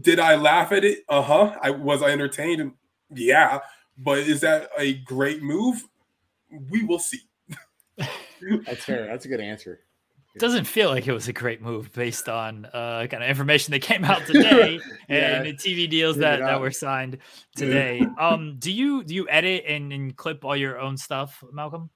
did 0.00 0.18
I 0.18 0.34
laugh 0.36 0.72
at 0.72 0.84
it? 0.84 1.00
Uh 1.08 1.22
huh. 1.22 1.56
I 1.62 1.70
was 1.70 2.02
I 2.02 2.10
entertained? 2.10 2.72
Yeah. 3.14 3.60
But 3.98 4.18
is 4.18 4.40
that 4.40 4.70
a 4.78 4.94
great 4.94 5.42
move? 5.42 5.84
We 6.70 6.84
will 6.84 6.98
see. 6.98 7.20
That's 8.66 8.84
fair. 8.84 9.06
That's 9.06 9.24
a 9.24 9.28
good 9.28 9.40
answer. 9.40 9.80
It 10.34 10.40
doesn't 10.40 10.64
feel 10.64 10.88
like 10.90 11.06
it 11.06 11.12
was 11.12 11.28
a 11.28 11.32
great 11.32 11.62
move 11.62 11.92
based 11.92 12.28
on 12.28 12.66
uh, 12.66 13.06
kind 13.08 13.22
of 13.22 13.28
information 13.28 13.70
that 13.70 13.82
came 13.82 14.04
out 14.04 14.20
today 14.26 14.80
yeah. 15.08 15.36
and 15.36 15.46
the 15.46 15.52
TV 15.52 15.88
deals 15.88 16.16
that, 16.16 16.40
that 16.40 16.60
were 16.60 16.72
signed 16.72 17.18
today. 17.56 18.04
um, 18.18 18.56
do 18.58 18.72
you 18.72 19.04
do 19.04 19.14
you 19.14 19.28
edit 19.28 19.64
and, 19.68 19.92
and 19.92 20.16
clip 20.16 20.44
all 20.44 20.56
your 20.56 20.80
own 20.80 20.96
stuff, 20.96 21.42
Malcolm? 21.52 21.88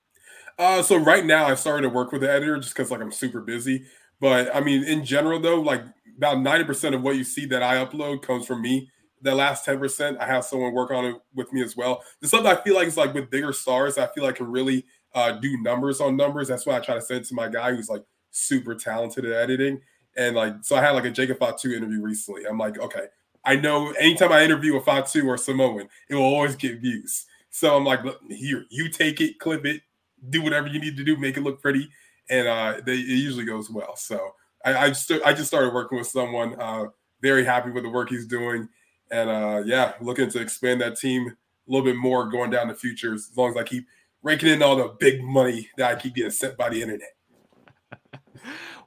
Uh, 0.57 0.83
so 0.83 0.97
right 0.97 1.25
now 1.25 1.47
I 1.47 1.57
started 1.57 1.83
to 1.83 1.88
work 1.88 2.12
with 2.12 2.21
the 2.21 2.30
editor 2.30 2.59
just 2.59 2.75
because 2.75 2.92
like 2.92 3.00
I'm 3.00 3.11
super 3.11 3.40
busy. 3.40 3.85
But 4.21 4.54
I 4.54 4.61
mean, 4.61 4.85
in 4.85 5.04
general 5.04 5.40
though, 5.40 5.61
like 5.61 5.83
about 6.16 6.37
90% 6.37 6.95
of 6.95 7.02
what 7.02 7.16
you 7.16 7.25
see 7.25 7.47
that 7.47 7.62
I 7.62 7.85
upload 7.85 8.23
comes 8.23 8.47
from 8.47 8.62
me. 8.62 8.88
The 9.23 9.35
last 9.35 9.66
10%, 9.66 10.16
I 10.21 10.26
have 10.26 10.45
someone 10.45 10.73
work 10.73 10.92
on 10.92 11.04
it 11.07 11.16
with 11.35 11.52
me 11.52 11.62
as 11.62 11.76
well. 11.76 12.04
The 12.21 12.28
stuff 12.28 12.47
I 12.47 12.54
feel 12.62 12.76
like 12.76 12.87
is 12.87 12.97
like 12.97 13.14
with 13.14 13.30
bigger 13.30 13.52
stars, 13.52 13.99
I 13.99 14.07
feel 14.07 14.23
like 14.23 14.37
can 14.37 14.47
really 14.47 14.85
uh, 15.12 15.33
do 15.33 15.61
numbers 15.61 16.00
on 16.00 16.16
numbers. 16.16 16.47
That's 16.47 16.66
why 16.66 16.76
I 16.76 16.80
try 16.80 16.95
to 16.95 17.00
send 17.00 17.25
to 17.25 17.35
my 17.35 17.49
guy 17.49 17.75
who's 17.75 17.88
like 17.88 18.04
super 18.30 18.75
talented 18.75 19.25
at 19.25 19.32
editing. 19.32 19.80
And 20.16 20.35
like, 20.35 20.54
so 20.62 20.76
I 20.76 20.80
had 20.80 20.92
like 20.92 21.04
a 21.04 21.11
Jacob 21.11 21.38
Fatu 21.38 21.73
interview 21.73 22.00
recently. 22.00 22.44
I'm 22.44 22.58
like, 22.58 22.78
okay, 22.78 23.06
I 23.44 23.56
know 23.56 23.92
anytime 23.92 24.32
I 24.32 24.44
interview 24.44 24.76
a 24.76 24.80
Fatu 24.80 25.26
or 25.26 25.37
Samoan, 25.37 25.88
it 26.08 26.14
will 26.14 26.23
always 26.23 26.56
get 26.56 26.80
views. 26.80 27.26
So 27.50 27.76
I'm 27.76 27.85
like, 27.85 28.00
here, 28.28 28.64
you 28.70 28.90
take 28.90 29.20
it, 29.20 29.38
clip 29.38 29.64
it, 29.64 29.82
do 30.30 30.42
whatever 30.42 30.66
you 30.66 30.80
need 30.80 30.97
to 30.97 31.04
do, 31.04 31.16
make 31.16 31.37
it 31.37 31.42
look 31.42 31.62
pretty. 31.62 31.88
And 32.30 32.47
uh, 32.47 32.80
they, 32.85 32.94
it 32.94 33.06
usually 33.06 33.44
goes 33.44 33.70
well. 33.70 33.97
So 33.97 34.35
I 34.64 34.76
I, 34.76 34.92
st- 34.92 35.23
I 35.25 35.32
just 35.32 35.49
started 35.49 35.73
working 35.73 35.99
with 35.99 36.08
someone. 36.08 36.61
Uh, 36.61 36.87
very 37.20 37.44
happy 37.44 37.70
with 37.70 37.82
the 37.82 37.88
work 37.88 38.11
he's 38.11 38.26
doing, 38.26 38.68
and 39.11 39.30
uh, 39.30 39.62
yeah, 39.64 39.94
looking 40.00 40.30
to 40.30 40.40
expand 40.40 40.80
that 40.80 40.97
team 40.97 41.26
a 41.26 41.70
little 41.70 41.85
bit 41.85 41.97
more 41.97 42.28
going 42.28 42.50
down 42.50 42.68
the 42.68 42.75
future. 42.75 43.14
As 43.14 43.30
long 43.37 43.50
as 43.50 43.56
I 43.56 43.62
keep 43.62 43.87
raking 44.23 44.50
in 44.50 44.62
all 44.62 44.76
the 44.76 44.94
big 45.00 45.23
money 45.23 45.68
that 45.76 45.90
I 45.90 46.00
keep 46.00 46.14
getting 46.14 46.30
sent 46.30 46.56
by 46.56 46.68
the 46.68 46.82
internet. 46.82 47.17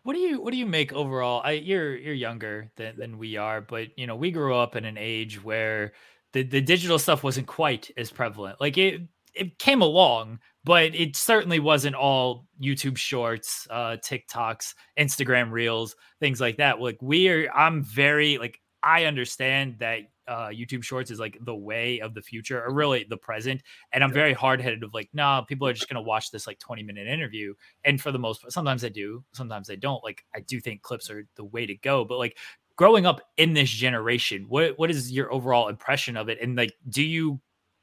What 0.03 0.13
do 0.13 0.19
you 0.19 0.41
what 0.41 0.51
do 0.51 0.57
you 0.57 0.65
make 0.65 0.93
overall? 0.93 1.41
I 1.43 1.51
you're 1.51 1.95
you're 1.95 2.13
younger 2.13 2.71
than, 2.75 2.97
than 2.97 3.17
we 3.17 3.37
are, 3.37 3.61
but 3.61 3.87
you 3.97 4.07
know 4.07 4.15
we 4.15 4.31
grew 4.31 4.55
up 4.55 4.75
in 4.75 4.85
an 4.85 4.97
age 4.97 5.43
where 5.43 5.93
the, 6.33 6.43
the 6.43 6.61
digital 6.61 6.97
stuff 6.99 7.23
wasn't 7.23 7.47
quite 7.47 7.91
as 7.97 8.11
prevalent. 8.11 8.59
Like 8.61 8.77
it 8.77 9.01
it 9.33 9.57
came 9.59 9.81
along, 9.81 10.39
but 10.63 10.93
it 10.95 11.15
certainly 11.15 11.59
wasn't 11.59 11.95
all 11.95 12.45
YouTube 12.61 12.97
shorts, 12.97 13.67
uh, 13.69 13.97
TikToks, 14.03 14.73
Instagram 14.99 15.51
reels, 15.51 15.95
things 16.19 16.41
like 16.41 16.57
that. 16.57 16.81
Like 16.81 16.97
we 17.01 17.29
are, 17.29 17.49
I'm 17.53 17.83
very 17.83 18.37
like 18.37 18.59
I 18.83 19.05
understand 19.05 19.77
that 19.79 20.01
uh, 20.31 20.47
YouTube 20.47 20.81
Shorts 20.81 21.11
is 21.11 21.19
like 21.19 21.37
the 21.41 21.55
way 21.55 21.99
of 21.99 22.13
the 22.13 22.21
future, 22.21 22.63
or 22.63 22.73
really 22.73 23.05
the 23.09 23.17
present. 23.17 23.61
And 23.91 24.01
I'm 24.01 24.13
very 24.13 24.31
hard 24.31 24.61
headed 24.61 24.81
of 24.81 24.93
like, 24.93 25.09
nah, 25.13 25.41
people 25.41 25.67
are 25.67 25.73
just 25.73 25.89
gonna 25.89 26.01
watch 26.01 26.31
this 26.31 26.47
like 26.47 26.57
20 26.57 26.83
minute 26.83 27.05
interview. 27.05 27.53
And 27.83 27.99
for 27.99 28.13
the 28.13 28.19
most 28.19 28.41
part, 28.41 28.53
sometimes 28.53 28.85
I 28.85 28.89
do, 28.89 29.25
sometimes 29.33 29.69
I 29.69 29.75
don't. 29.75 30.01
Like 30.05 30.23
I 30.33 30.39
do 30.39 30.61
think 30.61 30.83
clips 30.83 31.09
are 31.09 31.27
the 31.35 31.43
way 31.43 31.65
to 31.65 31.75
go, 31.75 32.05
but 32.05 32.17
like 32.17 32.37
growing 32.77 33.05
up 33.05 33.21
in 33.35 33.53
this 33.53 33.69
generation, 33.69 34.45
what 34.47 34.79
what 34.79 34.89
is 34.89 35.11
your 35.11 35.33
overall 35.33 35.67
impression 35.67 36.15
of 36.15 36.29
it? 36.29 36.39
And 36.41 36.55
like, 36.55 36.73
do 36.87 37.03
you 37.03 37.41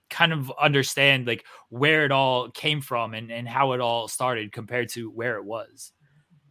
kind 0.09 0.33
of 0.33 0.50
understand 0.59 1.26
like 1.26 1.45
where 1.69 2.07
it 2.07 2.12
all 2.12 2.50
came 2.50 2.81
from 2.81 3.12
and, 3.12 3.31
and 3.31 3.47
how 3.47 3.73
it 3.73 3.81
all 3.83 4.09
started 4.09 4.52
compared 4.52 4.88
to 4.90 5.11
where 5.11 5.37
it 5.37 5.45
was? 5.45 5.93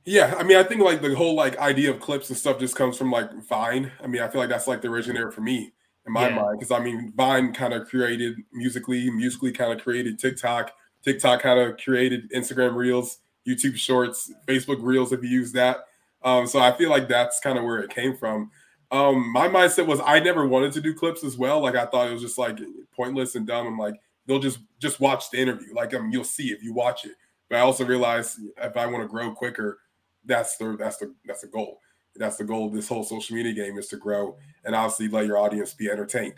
Yeah, 0.05 0.35
I 0.37 0.43
mean, 0.43 0.57
I 0.57 0.63
think 0.63 0.81
like 0.81 1.01
the 1.01 1.15
whole 1.15 1.33
like 1.35 1.57
idea 1.57 1.89
of 1.89 1.99
clips 1.99 2.29
and 2.29 2.37
stuff 2.37 2.59
just 2.59 2.75
comes 2.75 2.99
from 2.99 3.11
like 3.11 3.33
Vine. 3.49 3.91
I 3.99 4.05
mean, 4.05 4.21
I 4.21 4.27
feel 4.27 4.39
like 4.39 4.49
that's 4.49 4.67
like 4.67 4.81
the 4.81 4.89
originator 4.89 5.31
for 5.31 5.41
me 5.41 5.73
in 6.07 6.13
my 6.13 6.29
yeah. 6.29 6.35
mind 6.35 6.59
because 6.59 6.71
I 6.71 6.83
mean, 6.83 7.13
Vine 7.15 7.53
kind 7.53 7.73
of 7.73 7.87
created 7.87 8.37
Musical.ly, 8.53 9.09
Musical.ly 9.13 9.51
kind 9.51 9.73
of 9.73 9.83
created 9.83 10.17
TikTok, 10.17 10.71
TikTok 11.03 11.41
kind 11.41 11.59
of 11.59 11.77
created 11.77 12.31
Instagram 12.31 12.75
Reels, 12.75 13.19
YouTube 13.47 13.75
Shorts, 13.75 14.31
Facebook 14.47 14.77
Reels 14.81 15.11
if 15.11 15.21
you 15.23 15.29
use 15.29 15.51
that. 15.53 15.85
Um, 16.23 16.47
so 16.47 16.59
I 16.59 16.75
feel 16.75 16.89
like 16.89 17.07
that's 17.07 17.39
kind 17.39 17.57
of 17.57 17.63
where 17.63 17.79
it 17.79 17.89
came 17.89 18.15
from. 18.15 18.49
Um, 18.89 19.31
my 19.31 19.47
mindset 19.47 19.85
was 19.85 19.99
I 20.03 20.19
never 20.19 20.47
wanted 20.47 20.71
to 20.73 20.81
do 20.81 20.93
clips 20.93 21.23
as 21.23 21.37
well. 21.37 21.61
Like 21.61 21.75
I 21.75 21.85
thought 21.85 22.07
it 22.07 22.13
was 22.13 22.21
just 22.21 22.37
like 22.37 22.57
pointless 22.95 23.35
and 23.35 23.45
dumb. 23.45 23.67
I'm 23.67 23.77
like 23.77 23.95
they'll 24.25 24.39
just 24.39 24.59
just 24.79 24.99
watch 24.99 25.29
the 25.29 25.39
interview. 25.39 25.73
Like 25.73 25.93
um, 25.93 26.09
you'll 26.11 26.23
see 26.23 26.51
if 26.51 26.63
you 26.63 26.73
watch 26.73 27.05
it. 27.05 27.13
But 27.49 27.57
I 27.57 27.61
also 27.61 27.85
realized 27.85 28.39
if 28.57 28.75
I 28.75 28.85
want 28.87 29.03
to 29.03 29.07
grow 29.07 29.31
quicker 29.31 29.79
that's 30.27 30.57
the 30.57 30.75
that's 30.77 30.97
the 30.97 31.13
that's 31.25 31.41
the 31.41 31.47
goal. 31.47 31.79
That's 32.19 32.37
the 32.37 32.43
goal 32.43 32.67
of 32.67 32.73
this 32.73 32.87
whole 32.87 33.03
social 33.03 33.35
media 33.35 33.53
game 33.53 33.77
is 33.77 33.87
to 33.87 33.97
grow 33.97 34.37
and 34.65 34.75
obviously 34.75 35.07
let 35.07 35.25
your 35.25 35.37
audience 35.37 35.73
be 35.73 35.89
entertained. 35.89 36.35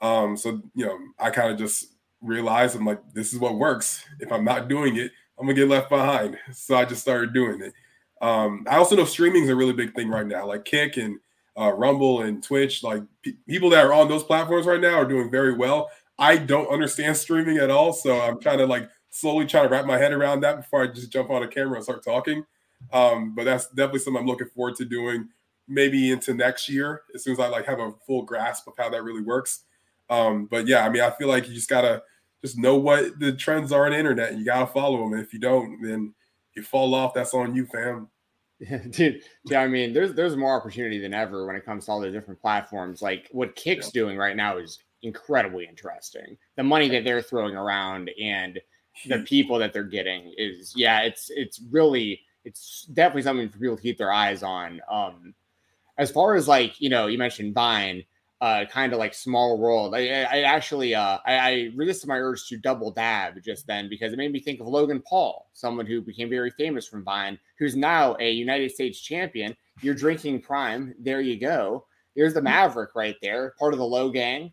Um, 0.00 0.36
so 0.36 0.60
you 0.74 0.86
know, 0.86 0.98
I 1.18 1.30
kind 1.30 1.52
of 1.52 1.58
just 1.58 1.94
realized 2.20 2.76
I'm 2.76 2.86
like, 2.86 3.00
this 3.12 3.32
is 3.32 3.38
what 3.38 3.56
works. 3.56 4.04
If 4.20 4.32
I'm 4.32 4.44
not 4.44 4.68
doing 4.68 4.96
it, 4.96 5.12
I'm 5.38 5.46
gonna 5.46 5.54
get 5.54 5.68
left 5.68 5.90
behind. 5.90 6.38
So 6.52 6.76
I 6.76 6.84
just 6.84 7.02
started 7.02 7.32
doing 7.32 7.60
it. 7.60 7.72
Um, 8.20 8.64
I 8.68 8.76
also 8.76 8.94
know 8.94 9.04
streaming 9.04 9.44
is 9.44 9.50
a 9.50 9.56
really 9.56 9.72
big 9.72 9.94
thing 9.94 10.08
right 10.08 10.26
now, 10.26 10.46
like 10.46 10.64
Kick 10.64 10.96
and 10.96 11.18
uh, 11.58 11.72
Rumble 11.72 12.22
and 12.22 12.42
Twitch. 12.42 12.82
Like 12.82 13.02
pe- 13.22 13.32
people 13.48 13.70
that 13.70 13.84
are 13.84 13.92
on 13.92 14.08
those 14.08 14.22
platforms 14.22 14.66
right 14.66 14.80
now 14.80 14.94
are 14.94 15.04
doing 15.04 15.30
very 15.30 15.54
well. 15.54 15.90
I 16.18 16.36
don't 16.36 16.68
understand 16.68 17.16
streaming 17.16 17.58
at 17.58 17.70
all, 17.70 17.92
so 17.92 18.20
I'm 18.20 18.40
trying 18.40 18.58
to 18.58 18.66
like 18.66 18.88
slowly 19.10 19.46
try 19.46 19.62
to 19.62 19.68
wrap 19.68 19.86
my 19.86 19.98
head 19.98 20.12
around 20.12 20.40
that 20.40 20.56
before 20.56 20.82
I 20.82 20.86
just 20.86 21.12
jump 21.12 21.30
on 21.30 21.42
a 21.42 21.48
camera 21.48 21.76
and 21.76 21.84
start 21.84 22.04
talking. 22.04 22.44
Um, 22.92 23.34
but 23.34 23.44
that's 23.44 23.68
definitely 23.68 24.00
something 24.00 24.20
I'm 24.20 24.26
looking 24.26 24.48
forward 24.48 24.76
to 24.76 24.84
doing 24.84 25.28
maybe 25.68 26.10
into 26.10 26.34
next 26.34 26.68
year 26.68 27.02
as 27.14 27.24
soon 27.24 27.34
as 27.34 27.40
I 27.40 27.48
like 27.48 27.66
have 27.66 27.78
a 27.78 27.92
full 28.06 28.22
grasp 28.22 28.66
of 28.66 28.74
how 28.76 28.90
that 28.90 29.02
really 29.02 29.22
works. 29.22 29.64
Um, 30.10 30.46
but 30.46 30.66
yeah, 30.66 30.84
I 30.84 30.88
mean, 30.88 31.02
I 31.02 31.10
feel 31.10 31.28
like 31.28 31.48
you 31.48 31.54
just 31.54 31.68
gotta 31.68 32.02
just 32.42 32.58
know 32.58 32.76
what 32.76 33.18
the 33.18 33.32
trends 33.32 33.72
are 33.72 33.86
on 33.86 33.92
the 33.92 33.98
internet. 33.98 34.36
You 34.36 34.44
gotta 34.44 34.66
follow 34.66 34.98
them. 34.98 35.12
And 35.14 35.22
if 35.22 35.32
you 35.32 35.38
don't, 35.38 35.80
then 35.82 36.14
you 36.54 36.62
fall 36.62 36.94
off. 36.94 37.14
That's 37.14 37.34
on 37.34 37.54
you, 37.54 37.66
fam. 37.66 38.08
Yeah, 38.58 38.78
dude. 38.90 39.22
Yeah, 39.44 39.60
I 39.60 39.68
mean, 39.68 39.92
there's 39.92 40.14
there's 40.14 40.36
more 40.36 40.56
opportunity 40.58 40.98
than 40.98 41.14
ever 41.14 41.46
when 41.46 41.56
it 41.56 41.64
comes 41.64 41.86
to 41.86 41.92
all 41.92 42.00
the 42.00 42.10
different 42.10 42.40
platforms. 42.40 43.00
Like 43.00 43.28
what 43.32 43.56
Kick's 43.56 43.86
yeah. 43.86 44.02
doing 44.02 44.18
right 44.18 44.36
now 44.36 44.58
is 44.58 44.78
incredibly 45.02 45.66
interesting. 45.66 46.36
The 46.56 46.62
money 46.62 46.88
that 46.90 47.04
they're 47.04 47.22
throwing 47.22 47.56
around 47.56 48.10
and 48.20 48.60
the 49.06 49.20
people 49.20 49.58
that 49.58 49.72
they're 49.72 49.84
getting 49.84 50.34
is 50.36 50.74
yeah, 50.76 51.00
it's 51.00 51.30
it's 51.30 51.60
really 51.70 52.20
it's 52.44 52.86
definitely 52.92 53.22
something 53.22 53.48
for 53.48 53.58
people 53.58 53.76
to 53.76 53.82
keep 53.82 53.98
their 53.98 54.12
eyes 54.12 54.42
on. 54.42 54.80
Um, 54.90 55.34
as 55.98 56.10
far 56.10 56.34
as 56.34 56.48
like 56.48 56.80
you 56.80 56.88
know, 56.88 57.06
you 57.06 57.18
mentioned 57.18 57.54
Vine, 57.54 58.04
uh, 58.40 58.64
kind 58.64 58.92
of 58.92 58.98
like 58.98 59.14
small 59.14 59.56
world. 59.56 59.94
I, 59.94 60.24
I 60.24 60.40
actually 60.40 60.94
uh, 60.94 61.18
I, 61.24 61.34
I, 61.38 61.70
resisted 61.76 62.08
my 62.08 62.18
urge 62.18 62.48
to 62.48 62.56
double 62.56 62.90
dab 62.90 63.34
just 63.42 63.68
then 63.68 63.88
because 63.88 64.12
it 64.12 64.16
made 64.16 64.32
me 64.32 64.40
think 64.40 64.60
of 64.60 64.66
Logan 64.66 65.00
Paul, 65.08 65.48
someone 65.52 65.86
who 65.86 66.00
became 66.00 66.28
very 66.28 66.50
famous 66.50 66.88
from 66.88 67.04
Vine, 67.04 67.38
who's 67.56 67.76
now 67.76 68.16
a 68.18 68.30
United 68.30 68.72
States 68.72 69.00
champion. 69.00 69.56
You're 69.80 69.94
drinking 69.94 70.42
prime. 70.42 70.92
There 70.98 71.20
you 71.20 71.38
go. 71.38 71.86
There's 72.16 72.34
the 72.34 72.42
Maverick 72.42 72.96
right 72.96 73.16
there, 73.22 73.54
part 73.58 73.74
of 73.74 73.78
the 73.78 73.84
Logang. 73.84 74.50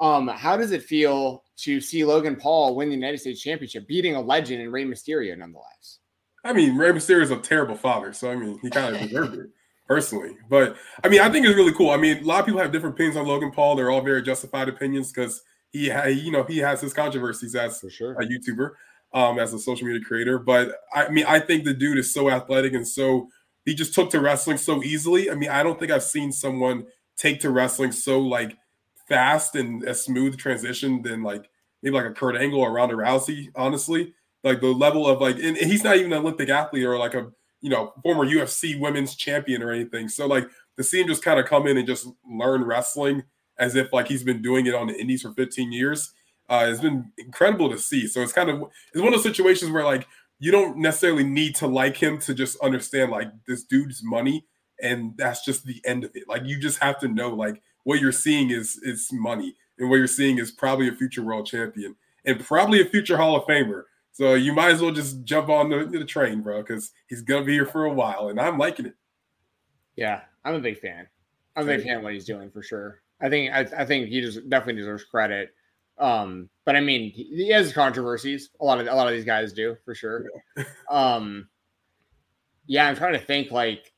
Um, 0.00 0.28
how 0.28 0.56
does 0.56 0.72
it 0.72 0.82
feel 0.82 1.44
to 1.58 1.80
see 1.80 2.04
Logan 2.04 2.36
Paul 2.36 2.74
win 2.74 2.88
the 2.88 2.94
United 2.94 3.18
States 3.18 3.40
Championship, 3.42 3.86
beating 3.86 4.14
a 4.14 4.20
legend 4.20 4.62
in 4.62 4.72
Rey 4.72 4.84
Mysterio, 4.84 5.36
nonetheless? 5.36 5.98
I 6.46 6.52
mean, 6.52 6.76
Rey 6.76 6.90
Mysterio 6.90 7.22
is 7.22 7.30
a 7.30 7.36
terrible 7.36 7.76
father, 7.76 8.12
so 8.12 8.30
I 8.30 8.36
mean, 8.36 8.58
he 8.62 8.70
kind 8.70 8.94
of 8.94 9.02
deserved 9.08 9.34
it 9.34 9.50
personally. 9.86 10.36
But 10.48 10.76
I 11.02 11.08
mean, 11.08 11.20
I 11.20 11.28
think 11.30 11.46
it's 11.46 11.56
really 11.56 11.72
cool. 11.72 11.90
I 11.90 11.96
mean, 11.96 12.18
a 12.18 12.26
lot 12.26 12.40
of 12.40 12.46
people 12.46 12.60
have 12.60 12.72
different 12.72 12.94
opinions 12.94 13.16
on 13.16 13.26
Logan 13.26 13.50
Paul. 13.50 13.76
They're 13.76 13.90
all 13.90 14.00
very 14.00 14.22
justified 14.22 14.68
opinions 14.68 15.12
because 15.12 15.42
he, 15.72 15.88
ha- 15.88 16.04
you 16.04 16.30
know, 16.30 16.44
he 16.44 16.58
has 16.58 16.80
his 16.80 16.92
controversies 16.92 17.54
as 17.54 17.80
For 17.80 17.90
sure. 17.90 18.12
a 18.20 18.24
YouTuber, 18.24 18.70
um, 19.14 19.38
as 19.38 19.52
a 19.52 19.58
social 19.58 19.86
media 19.86 20.02
creator. 20.02 20.38
But 20.38 20.76
I 20.94 21.08
mean, 21.08 21.26
I 21.26 21.40
think 21.40 21.64
the 21.64 21.74
dude 21.74 21.98
is 21.98 22.12
so 22.12 22.30
athletic 22.30 22.72
and 22.72 22.86
so 22.86 23.28
he 23.64 23.74
just 23.74 23.94
took 23.94 24.10
to 24.10 24.20
wrestling 24.20 24.58
so 24.58 24.82
easily. 24.82 25.30
I 25.30 25.34
mean, 25.34 25.50
I 25.50 25.62
don't 25.62 25.78
think 25.78 25.90
I've 25.90 26.04
seen 26.04 26.30
someone 26.30 26.86
take 27.16 27.40
to 27.40 27.50
wrestling 27.50 27.90
so 27.92 28.20
like 28.20 28.56
fast 29.08 29.56
and 29.56 29.82
a 29.84 29.94
smooth 29.94 30.36
transition 30.38 31.02
than 31.02 31.22
like 31.22 31.50
maybe 31.82 31.96
like 31.96 32.06
a 32.06 32.12
Kurt 32.12 32.36
Angle 32.36 32.60
or 32.60 32.72
Ronda 32.72 32.94
Rousey, 32.94 33.48
honestly 33.56 34.14
like 34.46 34.60
the 34.60 34.68
level 34.68 35.06
of 35.06 35.20
like, 35.20 35.38
and, 35.38 35.56
he's 35.56 35.82
not 35.82 35.96
even 35.96 36.12
an 36.12 36.20
Olympic 36.20 36.48
athlete 36.48 36.84
or 36.84 36.96
like 36.96 37.14
a 37.14 37.30
you 37.60 37.70
know 37.70 37.92
former 38.02 38.24
UFC 38.24 38.78
women's 38.78 39.16
champion 39.16 39.62
or 39.62 39.72
anything. 39.72 40.08
So 40.08 40.26
like 40.26 40.48
to 40.76 40.84
see 40.84 41.00
him 41.00 41.08
just 41.08 41.24
kind 41.24 41.40
of 41.40 41.46
come 41.46 41.66
in 41.66 41.76
and 41.76 41.86
just 41.86 42.06
learn 42.28 42.64
wrestling 42.64 43.24
as 43.58 43.74
if 43.74 43.92
like 43.92 44.06
he's 44.06 44.22
been 44.22 44.42
doing 44.42 44.66
it 44.66 44.74
on 44.74 44.86
the 44.86 44.94
indies 44.94 45.22
for 45.22 45.32
15 45.32 45.72
years 45.72 46.12
uh, 46.48 46.66
has 46.66 46.80
been 46.80 47.10
incredible 47.18 47.68
to 47.70 47.78
see. 47.78 48.06
So 48.06 48.22
it's 48.22 48.32
kind 48.32 48.50
of 48.50 48.62
it's 48.92 49.02
one 49.02 49.08
of 49.08 49.14
those 49.14 49.22
situations 49.22 49.72
where 49.72 49.84
like 49.84 50.06
you 50.38 50.52
don't 50.52 50.76
necessarily 50.78 51.24
need 51.24 51.54
to 51.56 51.66
like 51.66 51.96
him 51.96 52.18
to 52.20 52.34
just 52.34 52.58
understand 52.60 53.10
like 53.10 53.28
this 53.46 53.64
dude's 53.64 54.02
money 54.04 54.44
and 54.82 55.16
that's 55.16 55.44
just 55.44 55.64
the 55.64 55.80
end 55.84 56.04
of 56.04 56.10
it. 56.14 56.28
Like 56.28 56.44
you 56.44 56.60
just 56.60 56.78
have 56.78 57.00
to 57.00 57.08
know 57.08 57.30
like 57.30 57.62
what 57.84 58.00
you're 58.00 58.12
seeing 58.12 58.50
is 58.50 58.78
is 58.82 59.08
money 59.12 59.56
and 59.78 59.90
what 59.90 59.96
you're 59.96 60.06
seeing 60.06 60.38
is 60.38 60.52
probably 60.52 60.88
a 60.88 60.92
future 60.92 61.24
world 61.24 61.46
champion 61.46 61.96
and 62.24 62.44
probably 62.44 62.80
a 62.80 62.84
future 62.84 63.16
Hall 63.16 63.36
of 63.36 63.44
Famer. 63.44 63.84
So 64.16 64.32
you 64.32 64.54
might 64.54 64.70
as 64.70 64.80
well 64.80 64.92
just 64.92 65.24
jump 65.24 65.50
on 65.50 65.68
the, 65.68 65.84
the 65.84 66.02
train, 66.02 66.40
bro, 66.40 66.62
because 66.62 66.90
he's 67.06 67.20
gonna 67.20 67.44
be 67.44 67.52
here 67.52 67.66
for 67.66 67.84
a 67.84 67.92
while, 67.92 68.30
and 68.30 68.40
I'm 68.40 68.56
liking 68.56 68.86
it. 68.86 68.94
Yeah, 69.94 70.22
I'm 70.42 70.54
a 70.54 70.58
big 70.58 70.78
fan. 70.78 71.06
I'm 71.54 71.64
a 71.64 71.76
big 71.76 71.84
fan 71.84 71.98
of 71.98 72.02
what 72.02 72.14
he's 72.14 72.24
doing 72.24 72.50
for 72.50 72.62
sure. 72.62 73.02
I 73.20 73.28
think 73.28 73.52
I, 73.52 73.66
I 73.76 73.84
think 73.84 74.08
he 74.08 74.22
just 74.22 74.48
definitely 74.48 74.80
deserves 74.80 75.04
credit. 75.04 75.50
Um, 75.98 76.48
but 76.64 76.76
I 76.76 76.80
mean, 76.80 77.10
he, 77.10 77.24
he 77.24 77.50
has 77.50 77.74
controversies. 77.74 78.48
A 78.58 78.64
lot 78.64 78.80
of 78.80 78.86
a 78.86 78.94
lot 78.94 79.06
of 79.06 79.12
these 79.12 79.26
guys 79.26 79.52
do 79.52 79.76
for 79.84 79.94
sure. 79.94 80.24
Yeah. 80.56 80.64
um, 80.90 81.50
yeah, 82.66 82.88
I'm 82.88 82.96
trying 82.96 83.12
to 83.12 83.18
think 83.18 83.50
like 83.50 83.92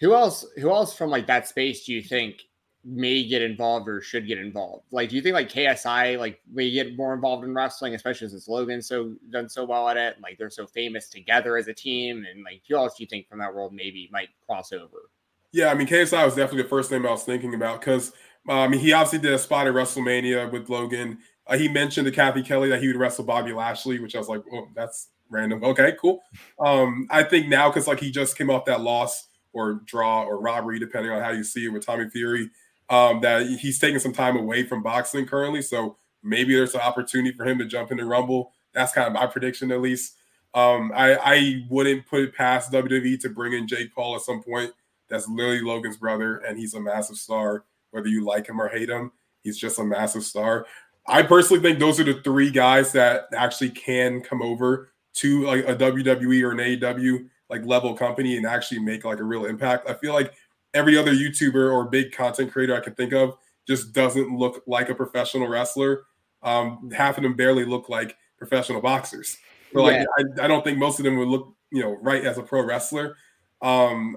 who 0.00 0.14
else 0.14 0.44
who 0.56 0.70
else 0.70 0.96
from 0.96 1.10
like 1.10 1.28
that 1.28 1.46
space 1.46 1.84
do 1.84 1.92
you 1.92 2.02
think 2.02 2.42
may 2.84 3.26
get 3.26 3.42
involved 3.42 3.88
or 3.88 4.00
should 4.00 4.26
get 4.26 4.38
involved? 4.38 4.84
Like, 4.90 5.10
do 5.10 5.16
you 5.16 5.22
think 5.22 5.34
like 5.34 5.50
KSI 5.50 6.18
like 6.18 6.40
may 6.52 6.70
get 6.70 6.96
more 6.96 7.14
involved 7.14 7.44
in 7.44 7.54
wrestling, 7.54 7.94
especially 7.94 8.28
since 8.28 8.48
Logan's 8.48 8.88
so 8.88 9.14
done 9.30 9.48
so 9.48 9.64
well 9.64 9.88
at 9.88 9.96
it? 9.96 10.16
Like, 10.22 10.38
they're 10.38 10.50
so 10.50 10.66
famous 10.66 11.08
together 11.08 11.56
as 11.56 11.68
a 11.68 11.74
team, 11.74 12.24
and 12.30 12.44
like, 12.44 12.62
who 12.68 12.76
else 12.76 12.96
do 12.96 13.04
you 13.04 13.08
think 13.08 13.28
from 13.28 13.38
that 13.40 13.54
world 13.54 13.72
maybe 13.72 14.08
might 14.12 14.28
cross 14.46 14.72
over? 14.72 15.10
Yeah, 15.52 15.70
I 15.70 15.74
mean, 15.74 15.88
KSI 15.88 16.24
was 16.24 16.36
definitely 16.36 16.62
the 16.62 16.68
first 16.68 16.90
name 16.90 17.04
I 17.04 17.10
was 17.10 17.24
thinking 17.24 17.54
about 17.54 17.80
because 17.80 18.12
uh, 18.48 18.60
I 18.60 18.68
mean, 18.68 18.80
he 18.80 18.92
obviously 18.92 19.18
did 19.18 19.32
a 19.32 19.38
spot 19.38 19.66
at 19.66 19.74
WrestleMania 19.74 20.50
with 20.50 20.68
Logan. 20.68 21.18
Uh, 21.46 21.58
he 21.58 21.68
mentioned 21.68 22.06
to 22.06 22.12
Kathy 22.12 22.42
Kelly 22.42 22.68
that 22.70 22.80
he 22.80 22.86
would 22.86 22.96
wrestle 22.96 23.24
Bobby 23.24 23.52
Lashley, 23.52 23.98
which 23.98 24.14
I 24.14 24.18
was 24.18 24.28
like, 24.28 24.42
oh, 24.52 24.68
that's 24.74 25.08
random. 25.28 25.62
Okay, 25.62 25.94
cool. 26.00 26.20
Um, 26.58 27.06
I 27.10 27.22
think 27.22 27.48
now 27.48 27.68
because 27.68 27.86
like 27.86 28.00
he 28.00 28.10
just 28.10 28.38
came 28.38 28.50
off 28.50 28.64
that 28.66 28.80
loss 28.80 29.28
or 29.52 29.82
draw 29.84 30.24
or 30.24 30.40
robbery, 30.40 30.78
depending 30.78 31.12
on 31.12 31.22
how 31.22 31.30
you 31.30 31.44
see 31.44 31.64
it 31.64 31.68
with 31.68 31.84
Tommy 31.84 32.08
Fury 32.10 32.50
um, 32.90 33.20
that 33.20 33.46
he's 33.46 33.78
taking 33.78 34.00
some 34.00 34.12
time 34.12 34.36
away 34.36 34.64
from 34.64 34.82
boxing 34.82 35.24
currently. 35.24 35.62
So 35.62 35.96
maybe 36.22 36.54
there's 36.54 36.74
an 36.74 36.80
opportunity 36.80 37.34
for 37.34 37.46
him 37.46 37.58
to 37.58 37.64
jump 37.64 37.92
into 37.92 38.04
Rumble. 38.04 38.52
That's 38.74 38.92
kind 38.92 39.06
of 39.06 39.12
my 39.12 39.26
prediction, 39.26 39.70
at 39.70 39.80
least. 39.80 40.16
Um, 40.52 40.92
I, 40.94 41.14
I 41.14 41.66
wouldn't 41.70 42.06
put 42.06 42.20
it 42.20 42.34
past 42.34 42.72
WWE 42.72 43.20
to 43.20 43.28
bring 43.30 43.52
in 43.52 43.68
Jake 43.68 43.94
Paul 43.94 44.16
at 44.16 44.22
some 44.22 44.42
point. 44.42 44.72
That's 45.08 45.28
literally 45.28 45.62
Logan's 45.62 45.96
brother, 45.96 46.38
and 46.38 46.58
he's 46.58 46.74
a 46.74 46.80
massive 46.80 47.16
star. 47.16 47.64
Whether 47.92 48.08
you 48.08 48.24
like 48.24 48.48
him 48.48 48.60
or 48.60 48.68
hate 48.68 48.88
him, 48.88 49.12
he's 49.42 49.58
just 49.58 49.78
a 49.78 49.84
massive 49.84 50.24
star. 50.24 50.66
I 51.06 51.22
personally 51.22 51.62
think 51.62 51.78
those 51.78 51.98
are 51.98 52.04
the 52.04 52.20
three 52.22 52.50
guys 52.50 52.92
that 52.92 53.26
actually 53.32 53.70
can 53.70 54.20
come 54.20 54.42
over 54.42 54.90
to 55.14 55.44
like 55.44 55.66
a 55.66 55.74
WWE 55.74 56.42
or 56.42 56.52
an 56.52 56.58
AEW 56.58 57.28
like 57.48 57.64
level 57.64 57.94
company 57.94 58.36
and 58.36 58.46
actually 58.46 58.78
make 58.78 59.04
like 59.04 59.18
a 59.18 59.24
real 59.24 59.46
impact. 59.46 59.88
I 59.88 59.94
feel 59.94 60.14
like 60.14 60.32
every 60.74 60.96
other 60.96 61.12
YouTuber 61.12 61.72
or 61.72 61.84
big 61.84 62.12
content 62.12 62.52
creator 62.52 62.76
I 62.76 62.80
can 62.80 62.94
think 62.94 63.12
of 63.12 63.36
just 63.66 63.92
doesn't 63.92 64.36
look 64.36 64.62
like 64.66 64.88
a 64.88 64.94
professional 64.94 65.48
wrestler. 65.48 66.04
Um, 66.42 66.90
half 66.90 67.16
of 67.16 67.22
them 67.22 67.34
barely 67.34 67.64
look 67.64 67.88
like 67.88 68.16
professional 68.38 68.80
boxers. 68.80 69.36
So 69.72 69.82
like, 69.82 69.96
yeah. 69.96 70.24
I, 70.40 70.44
I, 70.44 70.48
don't 70.48 70.64
think 70.64 70.78
most 70.78 70.98
of 70.98 71.04
them 71.04 71.16
would 71.18 71.28
look, 71.28 71.54
you 71.70 71.82
know, 71.82 71.98
right 72.00 72.24
as 72.24 72.38
a 72.38 72.42
pro 72.42 72.64
wrestler. 72.64 73.16
Um, 73.62 74.16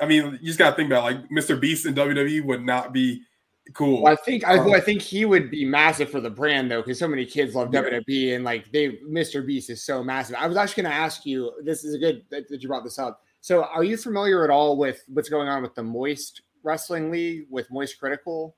I 0.00 0.06
mean, 0.06 0.38
you 0.40 0.46
just 0.46 0.58
got 0.58 0.70
to 0.70 0.76
think 0.76 0.88
about 0.88 1.04
like 1.04 1.28
Mr. 1.30 1.58
Beast 1.58 1.86
in 1.86 1.94
WWE 1.94 2.44
would 2.44 2.64
not 2.64 2.92
be 2.92 3.22
cool. 3.72 4.02
Well, 4.02 4.12
I 4.12 4.16
think 4.16 4.46
I, 4.46 4.58
um, 4.58 4.72
I, 4.72 4.80
think 4.80 5.02
he 5.02 5.24
would 5.24 5.50
be 5.50 5.64
massive 5.64 6.10
for 6.10 6.20
the 6.20 6.30
brand 6.30 6.70
though, 6.70 6.80
because 6.80 6.98
so 6.98 7.06
many 7.06 7.24
kids 7.24 7.54
love 7.54 7.72
yeah. 7.72 7.82
WWE 7.82 8.34
and 8.34 8.44
like 8.44 8.70
they 8.72 8.98
Mr. 9.08 9.46
Beast 9.46 9.70
is 9.70 9.84
so 9.84 10.02
massive. 10.02 10.36
I 10.38 10.46
was 10.46 10.56
actually 10.56 10.82
going 10.82 10.92
to 10.92 10.98
ask 10.98 11.24
you. 11.24 11.52
This 11.62 11.84
is 11.84 11.94
a 11.94 11.98
good 11.98 12.24
that, 12.30 12.48
that 12.48 12.62
you 12.62 12.68
brought 12.68 12.84
this 12.84 12.98
up. 12.98 13.22
So, 13.40 13.64
are 13.64 13.84
you 13.84 13.96
familiar 13.96 14.44
at 14.44 14.50
all 14.50 14.76
with 14.76 15.02
what's 15.08 15.28
going 15.28 15.48
on 15.48 15.62
with 15.62 15.74
the 15.74 15.82
Moist 15.82 16.42
Wrestling 16.62 17.10
League 17.10 17.46
with 17.50 17.70
Moist 17.70 17.98
Critical? 17.98 18.56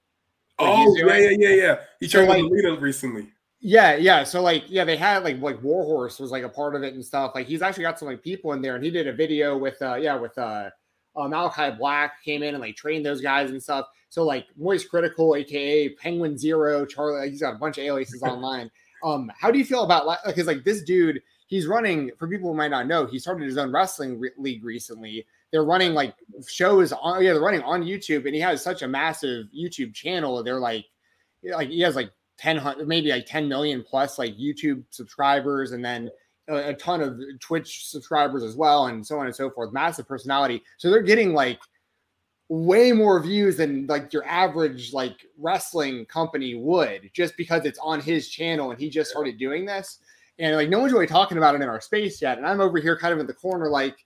Oh 0.58 0.96
yeah, 0.96 1.16
yeah, 1.16 1.30
yeah, 1.38 1.54
yeah. 1.54 1.76
He 2.00 2.08
so, 2.08 2.24
like, 2.24 2.42
leader 2.42 2.76
recently. 2.76 3.28
Yeah, 3.60 3.94
yeah. 3.94 4.24
So 4.24 4.42
like, 4.42 4.64
yeah, 4.68 4.84
they 4.84 4.96
had 4.96 5.22
like 5.22 5.40
like 5.40 5.62
Warhorse 5.62 6.18
was 6.18 6.32
like 6.32 6.42
a 6.42 6.48
part 6.48 6.74
of 6.74 6.82
it 6.82 6.94
and 6.94 7.04
stuff. 7.04 7.32
Like 7.34 7.46
he's 7.46 7.62
actually 7.62 7.84
got 7.84 7.98
some 7.98 8.08
like 8.08 8.22
people 8.22 8.52
in 8.52 8.60
there, 8.60 8.74
and 8.74 8.84
he 8.84 8.90
did 8.90 9.06
a 9.06 9.12
video 9.12 9.56
with 9.56 9.80
uh 9.80 9.94
yeah 9.94 10.16
with 10.16 10.36
uh, 10.36 10.70
uh 11.16 11.28
Malakai 11.28 11.78
Black 11.78 12.22
came 12.24 12.42
in 12.42 12.54
and 12.54 12.60
like 12.60 12.76
trained 12.76 13.06
those 13.06 13.20
guys 13.20 13.50
and 13.50 13.62
stuff. 13.62 13.86
So 14.08 14.24
like 14.24 14.46
MoistCr1tikal, 14.60 15.38
aka 15.38 15.88
Penguin 15.90 16.36
Zero, 16.36 16.84
Charlie, 16.84 17.30
he's 17.30 17.40
got 17.40 17.54
a 17.54 17.58
bunch 17.58 17.78
of 17.78 17.84
aliases 17.84 18.22
online. 18.24 18.68
Um, 19.04 19.30
how 19.38 19.50
do 19.50 19.58
you 19.58 19.64
feel 19.64 19.84
about 19.84 20.06
like 20.06 20.18
because 20.26 20.48
like 20.48 20.64
this 20.64 20.82
dude, 20.82 21.22
he's 21.52 21.66
running 21.66 22.10
for 22.18 22.26
people 22.26 22.48
who 22.48 22.56
might 22.56 22.70
not 22.70 22.86
know, 22.86 23.04
he 23.04 23.18
started 23.18 23.44
his 23.44 23.58
own 23.58 23.70
wrestling 23.70 24.18
re- 24.18 24.30
league 24.38 24.64
recently. 24.64 25.26
They're 25.50 25.66
running 25.66 25.92
like 25.92 26.14
shows 26.48 26.92
on 26.92 27.22
yeah, 27.22 27.34
they're 27.34 27.42
running 27.42 27.60
on 27.60 27.82
YouTube, 27.82 28.24
and 28.24 28.34
he 28.34 28.40
has 28.40 28.62
such 28.62 28.80
a 28.80 28.88
massive 28.88 29.48
YouTube 29.54 29.92
channel. 29.92 30.42
They're 30.42 30.58
like, 30.58 30.86
like 31.44 31.68
he 31.68 31.80
has 31.80 31.94
like 31.94 32.10
10 32.38 32.86
maybe 32.86 33.10
like 33.10 33.26
10 33.26 33.48
million 33.48 33.84
plus 33.86 34.18
like 34.18 34.34
YouTube 34.38 34.82
subscribers, 34.88 35.72
and 35.72 35.84
then 35.84 36.10
a, 36.48 36.70
a 36.70 36.74
ton 36.74 37.02
of 37.02 37.20
Twitch 37.40 37.86
subscribers 37.86 38.42
as 38.42 38.56
well, 38.56 38.86
and 38.86 39.06
so 39.06 39.18
on 39.18 39.26
and 39.26 39.36
so 39.36 39.50
forth. 39.50 39.74
Massive 39.74 40.08
personality. 40.08 40.62
So 40.78 40.90
they're 40.90 41.02
getting 41.02 41.34
like 41.34 41.60
way 42.48 42.92
more 42.92 43.20
views 43.20 43.58
than 43.58 43.86
like 43.88 44.10
your 44.10 44.24
average 44.24 44.94
like 44.94 45.26
wrestling 45.36 46.06
company 46.06 46.54
would 46.54 47.10
just 47.12 47.36
because 47.36 47.66
it's 47.66 47.78
on 47.78 48.00
his 48.00 48.30
channel 48.30 48.70
and 48.70 48.80
he 48.80 48.88
just 48.88 49.10
started 49.10 49.36
doing 49.36 49.66
this 49.66 49.98
and 50.38 50.56
like 50.56 50.68
no 50.68 50.80
one's 50.80 50.92
really 50.92 51.06
talking 51.06 51.38
about 51.38 51.54
it 51.54 51.60
in 51.60 51.68
our 51.68 51.80
space 51.80 52.20
yet 52.20 52.38
and 52.38 52.46
i'm 52.46 52.60
over 52.60 52.78
here 52.78 52.98
kind 52.98 53.12
of 53.12 53.20
in 53.20 53.26
the 53.26 53.34
corner 53.34 53.68
like 53.68 53.96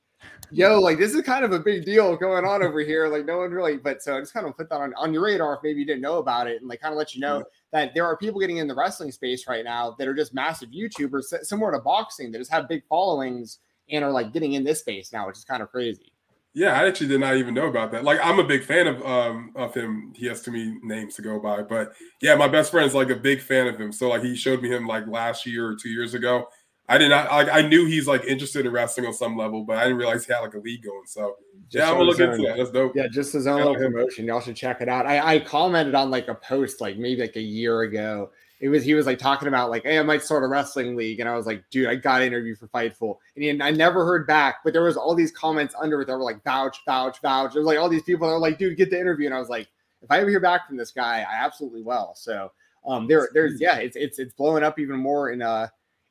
yo, 0.50 0.80
like 0.80 0.98
this 0.98 1.14
is 1.14 1.22
kind 1.22 1.44
of 1.44 1.52
a 1.52 1.58
big 1.58 1.84
deal 1.84 2.16
going 2.16 2.44
on 2.44 2.62
over 2.62 2.80
here. 2.80 3.08
Like 3.08 3.24
no 3.24 3.38
one 3.38 3.50
really, 3.50 3.76
but 3.76 4.02
so 4.02 4.16
I 4.16 4.20
just 4.20 4.32
kind 4.32 4.46
of 4.46 4.56
put 4.56 4.68
that 4.70 4.76
on, 4.80 4.94
on 4.94 5.12
your 5.12 5.24
radar 5.24 5.54
if 5.54 5.60
maybe 5.62 5.80
you 5.80 5.86
didn't 5.86 6.02
know 6.02 6.18
about 6.18 6.46
it 6.46 6.60
and 6.60 6.68
like 6.68 6.80
kind 6.80 6.92
of 6.92 6.98
let 6.98 7.14
you 7.14 7.20
know 7.20 7.44
that 7.72 7.94
there 7.94 8.04
are 8.04 8.16
people 8.16 8.40
getting 8.40 8.58
in 8.58 8.68
the 8.68 8.74
wrestling 8.74 9.12
space 9.12 9.46
right 9.48 9.64
now 9.64 9.94
that 9.98 10.08
are 10.08 10.14
just 10.14 10.34
massive 10.34 10.70
YouTubers, 10.70 11.24
similar 11.42 11.72
to 11.72 11.80
boxing, 11.80 12.30
that 12.32 12.38
just 12.38 12.50
have 12.50 12.68
big 12.68 12.84
followings 12.88 13.58
and 13.90 14.04
are 14.04 14.12
like 14.12 14.32
getting 14.32 14.54
in 14.54 14.64
this 14.64 14.80
space 14.80 15.12
now, 15.12 15.26
which 15.26 15.38
is 15.38 15.44
kind 15.44 15.62
of 15.62 15.70
crazy. 15.70 16.12
Yeah, 16.56 16.72
I 16.80 16.86
actually 16.88 17.08
did 17.08 17.20
not 17.20 17.36
even 17.36 17.52
know 17.52 17.66
about 17.66 17.92
that. 17.92 18.02
Like, 18.02 18.18
I'm 18.24 18.38
a 18.38 18.44
big 18.44 18.64
fan 18.64 18.86
of 18.86 19.04
um 19.04 19.52
of 19.56 19.74
him. 19.74 20.12
He 20.16 20.26
has 20.26 20.40
too 20.42 20.52
many 20.52 20.78
names 20.82 21.14
to 21.16 21.22
go 21.22 21.38
by, 21.38 21.62
but 21.62 21.92
yeah, 22.22 22.34
my 22.34 22.48
best 22.48 22.70
friend's 22.70 22.94
like 22.94 23.10
a 23.10 23.16
big 23.16 23.42
fan 23.42 23.66
of 23.66 23.78
him. 23.78 23.92
So 23.92 24.08
like, 24.08 24.22
he 24.22 24.34
showed 24.34 24.62
me 24.62 24.70
him 24.70 24.86
like 24.86 25.06
last 25.06 25.44
year 25.46 25.66
or 25.68 25.76
two 25.76 25.90
years 25.90 26.14
ago, 26.14 26.46
I 26.88 26.98
did 26.98 27.08
not 27.08 27.30
like. 27.30 27.48
I 27.50 27.62
knew 27.62 27.86
he's 27.86 28.06
like 28.06 28.24
interested 28.24 28.64
in 28.64 28.72
wrestling 28.72 29.06
on 29.06 29.12
some 29.12 29.36
level, 29.36 29.64
but 29.64 29.78
I 29.78 29.84
didn't 29.84 29.98
realize 29.98 30.24
he 30.24 30.32
had 30.32 30.40
like 30.40 30.54
a 30.54 30.58
league 30.58 30.84
going. 30.84 31.06
So 31.06 31.36
just 31.68 31.82
yeah, 31.82 31.90
I'm 31.90 31.98
gonna 31.98 32.04
look 32.04 32.20
into 32.20 32.46
that. 32.46 32.56
That's 32.56 32.70
dope. 32.70 32.94
Yeah, 32.94 33.08
just 33.08 33.32
his 33.32 33.46
own 33.46 33.58
little 33.58 33.74
promotion. 33.74 34.24
Y'all 34.24 34.40
should 34.40 34.54
check 34.56 34.80
it 34.80 34.88
out. 34.88 35.04
I, 35.04 35.34
I 35.34 35.38
commented 35.40 35.96
on 35.96 36.10
like 36.10 36.28
a 36.28 36.34
post 36.34 36.80
like 36.80 36.96
maybe 36.96 37.22
like 37.22 37.36
a 37.36 37.40
year 37.40 37.82
ago. 37.82 38.30
It 38.60 38.68
was 38.68 38.84
he 38.84 38.94
was 38.94 39.04
like 39.04 39.18
talking 39.18 39.48
about 39.48 39.68
like, 39.68 39.82
hey, 39.82 39.98
I 39.98 40.02
might 40.02 40.22
start 40.22 40.44
a 40.44 40.46
wrestling 40.46 40.96
league, 40.96 41.18
and 41.18 41.28
I 41.28 41.34
was 41.34 41.44
like, 41.44 41.64
dude, 41.70 41.88
I 41.88 41.96
got 41.96 42.22
an 42.22 42.28
interview 42.28 42.54
for 42.54 42.68
Fightful, 42.68 43.16
and 43.34 43.44
he, 43.44 43.50
I 43.60 43.72
never 43.72 44.04
heard 44.04 44.26
back. 44.26 44.58
But 44.62 44.72
there 44.72 44.84
was 44.84 44.96
all 44.96 45.14
these 45.14 45.32
comments 45.32 45.74
under 45.80 46.00
it 46.00 46.06
that 46.06 46.16
were 46.16 46.22
like, 46.22 46.42
vouch, 46.44 46.78
vouch, 46.86 47.20
vouch. 47.20 47.52
There 47.52 47.60
was 47.60 47.66
like 47.66 47.78
all 47.78 47.88
these 47.88 48.04
people 48.04 48.28
that 48.28 48.34
were 48.34 48.40
like, 48.40 48.58
dude, 48.58 48.76
get 48.76 48.90
the 48.90 49.00
interview, 49.00 49.26
and 49.26 49.34
I 49.34 49.40
was 49.40 49.48
like, 49.48 49.68
if 50.02 50.10
I 50.10 50.20
ever 50.20 50.30
hear 50.30 50.40
back 50.40 50.68
from 50.68 50.76
this 50.76 50.92
guy, 50.92 51.26
I 51.28 51.44
absolutely 51.44 51.82
will. 51.82 52.12
So 52.14 52.52
um, 52.86 53.08
there, 53.08 53.28
there's 53.34 53.60
yeah, 53.60 53.76
it's 53.76 53.96
it's 53.96 54.18
it's 54.20 54.32
blowing 54.34 54.62
up 54.62 54.78
even 54.78 54.96
more 54.96 55.30
in 55.30 55.42
uh 55.42 55.66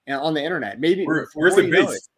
on 0.08 0.34
the 0.34 0.44
internet. 0.44 0.80
Maybe 0.80 1.06
Where, 1.06 1.28
where's 1.34 1.58
it 1.58 1.72
based? 1.72 2.10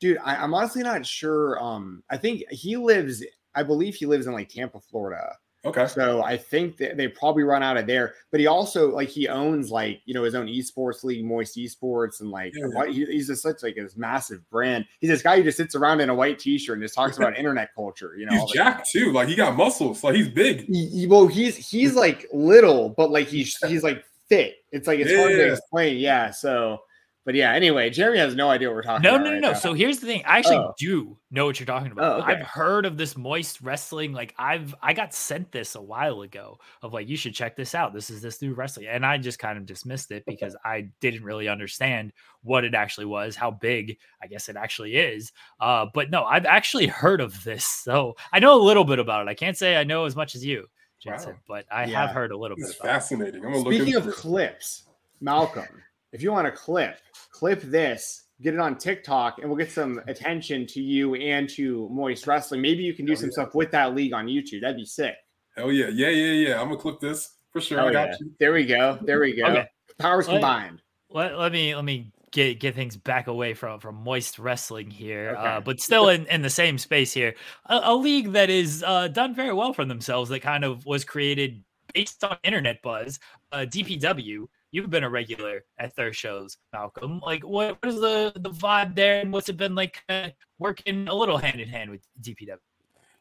Dude, 0.00 0.18
I, 0.24 0.36
am 0.44 0.54
honestly 0.54 0.82
not 0.82 1.04
sure. 1.04 1.62
Um, 1.62 2.02
I 2.08 2.16
think 2.16 2.44
he 2.50 2.76
lives. 2.76 3.24
I 3.54 3.62
believe 3.62 3.94
he 3.94 4.06
lives 4.06 4.26
in 4.26 4.32
like 4.32 4.48
Tampa, 4.48 4.80
Florida. 4.80 5.34
Okay. 5.64 5.88
So 5.88 6.22
I 6.22 6.36
think 6.36 6.76
that 6.76 6.96
they 6.96 7.08
probably 7.08 7.42
run 7.42 7.64
out 7.64 7.76
of 7.76 7.86
there. 7.86 8.14
But 8.30 8.38
he 8.38 8.46
also 8.46 8.94
like 8.94 9.08
he 9.08 9.26
owns 9.26 9.70
like 9.70 10.00
you 10.04 10.14
know 10.14 10.22
his 10.22 10.34
own 10.34 10.46
esports 10.46 11.02
league, 11.02 11.24
Moist 11.24 11.56
Esports, 11.56 12.20
and 12.20 12.30
like 12.30 12.54
yeah. 12.54 12.86
he, 12.86 13.04
he's 13.06 13.26
just 13.26 13.42
such 13.42 13.62
like 13.62 13.74
this 13.74 13.96
massive 13.96 14.48
brand. 14.50 14.86
He's 15.00 15.10
this 15.10 15.22
guy 15.22 15.36
who 15.36 15.42
just 15.42 15.56
sits 15.56 15.74
around 15.74 16.00
in 16.00 16.10
a 16.10 16.14
white 16.14 16.38
t-shirt 16.38 16.78
and 16.78 16.82
just 16.82 16.94
talks 16.94 17.16
about 17.16 17.36
internet 17.38 17.74
culture. 17.74 18.14
You 18.16 18.26
know, 18.26 18.32
he's 18.32 18.52
jacked 18.52 18.88
too. 18.92 19.12
Like 19.12 19.28
he 19.28 19.34
got 19.34 19.56
muscles. 19.56 20.04
Like 20.04 20.14
he's 20.14 20.28
big. 20.28 20.66
He, 20.66 21.06
well, 21.08 21.26
he's 21.26 21.56
he's 21.56 21.96
like 21.96 22.26
little, 22.32 22.90
but 22.90 23.10
like 23.10 23.26
he's 23.26 23.56
he's 23.66 23.82
like 23.82 24.04
fit. 24.28 24.56
It's 24.70 24.86
like 24.86 25.00
it's 25.00 25.10
yeah. 25.10 25.18
hard 25.18 25.32
to 25.32 25.52
explain. 25.52 25.98
Yeah. 25.98 26.30
So 26.30 26.82
but 27.28 27.34
yeah, 27.34 27.52
anyway, 27.52 27.90
Jeremy 27.90 28.16
has 28.20 28.34
no 28.34 28.48
idea 28.48 28.68
what 28.68 28.76
we're 28.76 28.82
talking 28.82 29.02
no, 29.02 29.16
about. 29.16 29.18
No, 29.18 29.24
no, 29.26 29.32
right 29.32 29.42
no. 29.42 29.50
Now. 29.50 29.58
So 29.58 29.74
here's 29.74 29.98
the 29.98 30.06
thing. 30.06 30.22
I 30.24 30.38
actually 30.38 30.56
oh. 30.56 30.72
do 30.78 31.18
know 31.30 31.44
what 31.44 31.60
you're 31.60 31.66
talking 31.66 31.92
about. 31.92 32.20
Oh, 32.20 32.22
okay. 32.22 32.32
I've 32.32 32.46
heard 32.46 32.86
of 32.86 32.96
this 32.96 33.18
moist 33.18 33.60
wrestling. 33.60 34.14
Like 34.14 34.34
I've 34.38 34.74
I 34.80 34.94
got 34.94 35.12
sent 35.12 35.52
this 35.52 35.74
a 35.74 35.82
while 35.82 36.22
ago 36.22 36.58
of 36.80 36.94
like 36.94 37.06
you 37.06 37.18
should 37.18 37.34
check 37.34 37.54
this 37.54 37.74
out. 37.74 37.92
This 37.92 38.08
is 38.08 38.22
this 38.22 38.40
new 38.40 38.54
wrestling. 38.54 38.86
And 38.86 39.04
I 39.04 39.18
just 39.18 39.38
kind 39.38 39.58
of 39.58 39.66
dismissed 39.66 40.10
it 40.10 40.24
because 40.24 40.56
I 40.64 40.88
didn't 41.02 41.22
really 41.22 41.48
understand 41.48 42.14
what 42.44 42.64
it 42.64 42.74
actually 42.74 43.04
was, 43.04 43.36
how 43.36 43.50
big 43.50 43.98
I 44.22 44.26
guess 44.26 44.48
it 44.48 44.56
actually 44.56 44.96
is. 44.96 45.30
Uh, 45.60 45.84
but 45.92 46.08
no, 46.10 46.24
I've 46.24 46.46
actually 46.46 46.86
heard 46.86 47.20
of 47.20 47.44
this. 47.44 47.66
So 47.66 48.16
I 48.32 48.38
know 48.38 48.58
a 48.58 48.64
little 48.64 48.84
bit 48.84 49.00
about 49.00 49.28
it. 49.28 49.30
I 49.30 49.34
can't 49.34 49.58
say 49.58 49.76
I 49.76 49.84
know 49.84 50.06
as 50.06 50.16
much 50.16 50.34
as 50.34 50.42
you, 50.42 50.64
Jensen, 50.98 51.32
wow. 51.32 51.38
but 51.46 51.66
I 51.70 51.84
yeah. 51.84 52.06
have 52.06 52.10
heard 52.14 52.32
a 52.32 52.38
little 52.38 52.56
this 52.56 52.72
bit. 52.72 52.86
fascinating. 52.86 53.44
I'm 53.44 53.52
gonna 53.52 53.64
Speaking 53.66 53.96
of 53.96 54.08
clips, 54.14 54.84
Malcolm, 55.20 55.66
if 56.12 56.22
you 56.22 56.32
want 56.32 56.46
a 56.46 56.52
clip 56.52 56.98
clip 57.38 57.62
this, 57.62 58.24
get 58.42 58.54
it 58.54 58.60
on 58.60 58.76
TikTok, 58.76 59.38
and 59.38 59.48
we'll 59.48 59.58
get 59.58 59.70
some 59.70 60.00
attention 60.08 60.66
to 60.66 60.80
you 60.80 61.14
and 61.14 61.48
to 61.50 61.88
Moist 61.90 62.26
Wrestling. 62.26 62.60
Maybe 62.60 62.82
you 62.82 62.94
can 62.94 63.06
do 63.06 63.12
Hell 63.12 63.20
some 63.20 63.28
yeah. 63.30 63.44
stuff 63.44 63.54
with 63.54 63.70
that 63.70 63.94
league 63.94 64.12
on 64.12 64.26
YouTube. 64.26 64.62
That'd 64.62 64.76
be 64.76 64.84
sick. 64.84 65.14
Hell 65.56 65.70
yeah. 65.70 65.88
Yeah, 65.88 66.08
yeah, 66.08 66.48
yeah. 66.48 66.60
I'm 66.60 66.68
gonna 66.68 66.80
clip 66.80 67.00
this 67.00 67.36
for 67.52 67.60
sure. 67.60 67.78
Hell 67.78 67.88
I 67.88 67.92
got 67.92 68.08
yeah. 68.08 68.16
you. 68.20 68.32
There 68.40 68.52
we 68.52 68.66
go. 68.66 68.98
There 69.02 69.20
we 69.20 69.36
go. 69.36 69.44
Okay. 69.46 69.66
Powers 69.98 70.26
let, 70.26 70.34
combined. 70.34 70.82
Let, 71.10 71.38
let 71.38 71.52
me 71.52 71.74
let 71.74 71.84
me 71.84 72.12
get 72.32 72.58
get 72.58 72.74
things 72.74 72.96
back 72.96 73.28
away 73.28 73.54
from 73.54 73.78
from 73.78 73.94
moist 73.96 74.38
wrestling 74.38 74.90
here, 74.90 75.36
okay. 75.38 75.48
uh, 75.48 75.60
but 75.60 75.80
still 75.80 76.08
in, 76.08 76.26
in 76.26 76.42
the 76.42 76.50
same 76.50 76.76
space 76.76 77.12
here. 77.12 77.34
A, 77.66 77.80
a 77.84 77.94
league 77.94 78.32
that 78.32 78.50
is 78.50 78.84
uh, 78.86 79.08
done 79.08 79.34
very 79.34 79.52
well 79.52 79.72
for 79.72 79.84
themselves. 79.84 80.30
That 80.30 80.40
kind 80.40 80.64
of 80.64 80.84
was 80.86 81.04
created 81.04 81.62
based 81.94 82.22
on 82.24 82.36
internet 82.42 82.82
buzz. 82.82 83.18
Uh, 83.52 83.58
DPW 83.68 84.46
you've 84.70 84.90
been 84.90 85.04
a 85.04 85.10
regular 85.10 85.64
at 85.78 85.94
their 85.96 86.12
shows, 86.12 86.58
Malcolm. 86.72 87.20
Like, 87.24 87.44
what, 87.44 87.78
what 87.82 87.92
is 87.92 88.00
the 88.00 88.32
the 88.36 88.50
vibe 88.50 88.94
there, 88.94 89.20
and 89.20 89.32
what's 89.32 89.48
it 89.48 89.56
been 89.56 89.74
like 89.74 90.02
uh, 90.08 90.28
working 90.58 91.08
a 91.08 91.14
little 91.14 91.38
hand 91.38 91.60
in 91.60 91.68
hand 91.68 91.90
with 91.90 92.02
DPW? 92.20 92.58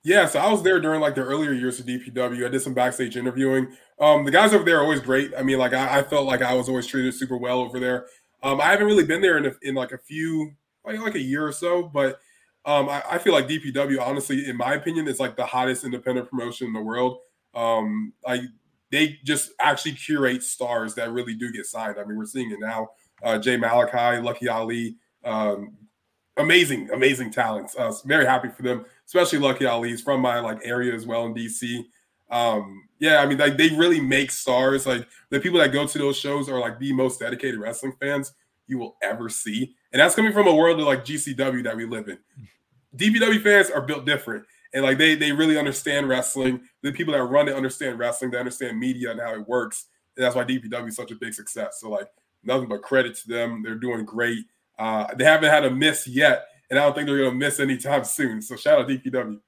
Yeah, 0.04 0.26
so 0.26 0.40
I 0.40 0.50
was 0.50 0.64
there 0.64 0.80
during 0.80 1.02
like 1.02 1.16
the 1.16 1.22
earlier 1.22 1.52
years 1.52 1.80
of 1.80 1.86
DPW. 1.86 2.46
I 2.46 2.50
did 2.50 2.62
some 2.62 2.74
backstage 2.74 3.18
interviewing. 3.18 3.76
Um, 4.00 4.24
the 4.24 4.32
guys 4.32 4.54
over 4.54 4.64
there 4.64 4.78
are 4.78 4.84
always 4.84 5.02
great. 5.02 5.34
I 5.38 5.44
mean, 5.44 5.58
like 5.58 5.74
I, 5.74 6.00
I 6.00 6.04
felt 6.04 6.28
like 6.28 6.42
I 6.42 6.54
was 6.54 6.70
always 6.70 6.88
treated 6.88 7.14
super 7.14 7.38
well 7.38 7.60
over 7.60 7.80
there. 7.80 8.06
Um, 8.44 8.62
I 8.62 8.66
haven't 8.66 8.86
really 8.86 9.06
been 9.06 9.22
there 9.22 9.38
in 9.38 9.48
a, 9.48 9.54
in 9.62 9.76
like 9.76 9.92
a 9.92 9.98
few 9.98 10.54
like 10.86 11.00
like 11.00 11.16
a 11.16 11.20
year 11.20 11.46
or 11.46 11.52
so, 11.52 11.84
but 11.84 12.20
um, 12.66 12.90
I, 12.90 13.04
I, 13.12 13.18
feel 13.18 13.34
like 13.34 13.48
DPW, 13.48 14.00
honestly, 14.02 14.48
in 14.48 14.58
my 14.58 14.74
opinion, 14.74 15.08
is 15.08 15.22
like 15.22 15.38
the 15.38 15.46
hottest 15.46 15.86
independent 15.86 16.30
promotion 16.30 16.68
in 16.68 16.74
the 16.74 16.82
world. 16.82 17.20
Um, 17.56 18.14
like 18.26 18.42
they 18.92 19.20
just 19.24 19.52
actually 19.60 19.94
curate 19.94 20.44
stars 20.44 20.96
that 20.96 21.12
really 21.12 21.36
do 21.36 21.52
get 21.52 21.66
signed. 21.66 21.98
I 22.00 22.04
mean, 22.04 22.18
we're 22.18 22.26
seeing 22.26 22.52
it 22.52 22.60
now. 22.60 22.90
Uh, 23.24 23.38
Jay 23.38 23.58
Malachi, 23.58 24.22
Lucky 24.22 24.48
Ali, 24.48 24.96
um, 25.24 25.76
amazing, 26.38 26.90
amazing 26.92 27.32
talents. 27.32 27.76
Uh, 27.76 27.92
very 28.06 28.26
happy 28.26 28.50
for 28.50 28.64
them, 28.64 28.86
especially 29.06 29.40
Lucky 29.40 29.66
Ali. 29.66 29.90
He's 29.90 30.02
from 30.02 30.22
my 30.22 30.40
like 30.40 30.60
area 30.64 30.94
as 30.94 31.06
well 31.06 31.26
in 31.26 31.34
DC. 31.34 31.84
Um, 32.30 32.84
yeah, 33.00 33.18
I 33.20 33.26
mean, 33.26 33.38
like 33.38 33.58
they 33.58 33.70
really 33.70 34.00
make 34.00 34.32
stars. 34.32 34.86
Like 34.86 35.08
the 35.30 35.40
people 35.40 35.60
that 35.60 35.72
go 35.72 35.86
to 35.86 35.98
those 35.98 36.18
shows 36.18 36.50
are 36.50 36.60
like 36.60 36.80
the 36.80 36.94
most 36.94 37.20
dedicated 37.20 37.60
wrestling 37.60 37.94
fans 38.00 38.34
you 38.68 38.78
will 38.78 38.98
ever 39.02 39.30
see, 39.30 39.76
and 39.92 40.00
that's 40.00 40.16
coming 40.16 40.34
from 40.34 40.48
a 40.48 40.56
world 40.56 40.80
of 40.80 40.86
like 40.86 41.06
GCW 41.06 41.64
that 41.64 41.76
we 41.76 41.86
live 41.86 42.08
in. 42.08 42.18
DPW 42.96 43.42
fans 43.42 43.70
are 43.70 43.82
built 43.82 44.06
different, 44.06 44.46
and 44.74 44.84
like 44.84 44.98
they 44.98 45.16
they 45.16 45.32
really 45.32 45.58
understand 45.58 46.10
wrestling. 46.10 46.62
The 46.84 46.92
people 46.92 47.14
that 47.14 47.24
run 47.24 47.48
it 47.48 47.56
understand 47.56 48.00
wrestling. 48.00 48.32
They 48.32 48.38
understand 48.38 48.80
media 48.80 49.12
and 49.12 49.20
how 49.20 49.34
it 49.34 49.48
works. 49.48 49.86
And 50.16 50.26
that's 50.26 50.36
why 50.36 50.44
DPW 50.44 50.90
is 50.90 50.96
such 50.96 51.12
a 51.12 51.16
big 51.16 51.34
success. 51.34 51.80
So 51.80 51.90
like 51.90 52.08
nothing 52.44 52.68
but 52.68 52.82
credit 52.82 53.16
to 53.16 53.28
them. 53.28 53.62
They're 53.64 53.76
doing 53.76 54.06
great. 54.06 54.46
Uh, 54.80 55.14
they 55.16 55.24
haven't 55.24 55.50
had 55.50 55.66
a 55.66 55.72
miss 55.72 56.08
yet, 56.08 56.48
and 56.70 56.80
I 56.80 56.84
don't 56.84 56.96
think 56.96 57.08
they're 57.08 57.18
going 57.18 57.32
to 57.32 57.36
miss 57.36 57.60
anytime 57.60 58.04
soon. 58.04 58.42
So 58.42 58.56
shout 58.56 58.80
out 58.80 58.88
DPW. 58.88 59.40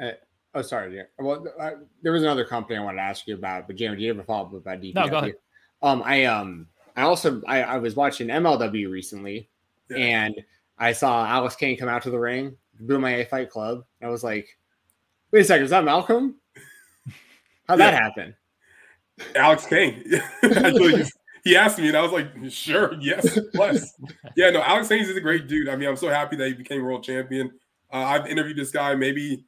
Uh, 0.00 0.10
oh, 0.54 0.62
sorry. 0.62 0.96
Yeah. 0.96 1.02
Well, 1.18 1.46
uh, 1.58 1.70
there 2.02 2.12
was 2.12 2.22
another 2.22 2.44
company 2.44 2.78
I 2.78 2.82
wanted 2.82 2.98
to 2.98 3.02
ask 3.02 3.26
you 3.26 3.34
about, 3.34 3.66
but 3.66 3.76
Jamie, 3.76 3.96
do 3.96 4.02
you 4.02 4.08
have 4.08 4.18
a 4.18 4.24
follow 4.24 4.46
up 4.46 4.52
about 4.54 4.80
DPW? 4.80 4.94
No, 4.94 5.08
go 5.08 5.18
ahead. 5.18 5.34
Um, 5.82 6.02
I 6.04 6.24
um, 6.24 6.66
I 6.96 7.02
also 7.02 7.42
I, 7.46 7.62
I 7.62 7.78
was 7.78 7.94
watching 7.94 8.28
MLW 8.28 8.90
recently, 8.90 9.48
yeah. 9.90 9.96
and 9.98 10.44
I 10.78 10.92
saw 10.92 11.26
Alex 11.26 11.56
Kane 11.56 11.76
come 11.76 11.88
out 11.88 12.02
to 12.02 12.10
the 12.10 12.18
ring, 12.18 12.56
Bomaye 12.82 13.28
Fight 13.28 13.50
Club. 13.50 13.84
I 14.02 14.08
was 14.08 14.24
like, 14.24 14.48
wait 15.30 15.40
a 15.40 15.44
second, 15.44 15.64
is 15.64 15.70
that 15.70 15.84
Malcolm? 15.84 16.36
How'd 17.68 17.78
yeah. 17.78 17.90
that 17.90 18.02
happen? 18.02 18.36
Alex 19.36 19.66
Kane. 19.66 20.04
he 21.44 21.56
asked 21.56 21.78
me, 21.78 21.88
and 21.88 21.96
I 21.96 22.02
was 22.02 22.12
like, 22.12 22.28
sure, 22.50 22.94
yes, 23.00 23.38
plus. 23.54 23.94
yeah, 24.36 24.50
no, 24.50 24.62
Alex 24.62 24.88
Haynes 24.88 25.08
is 25.08 25.16
a 25.16 25.20
great 25.20 25.46
dude. 25.46 25.68
I 25.68 25.76
mean, 25.76 25.88
I'm 25.88 25.96
so 25.96 26.08
happy 26.08 26.36
that 26.36 26.48
he 26.48 26.54
became 26.54 26.82
world 26.82 27.04
champion. 27.04 27.52
Uh, 27.92 27.98
I've 27.98 28.26
interviewed 28.26 28.56
this 28.56 28.70
guy 28.70 28.94
maybe 28.94 29.44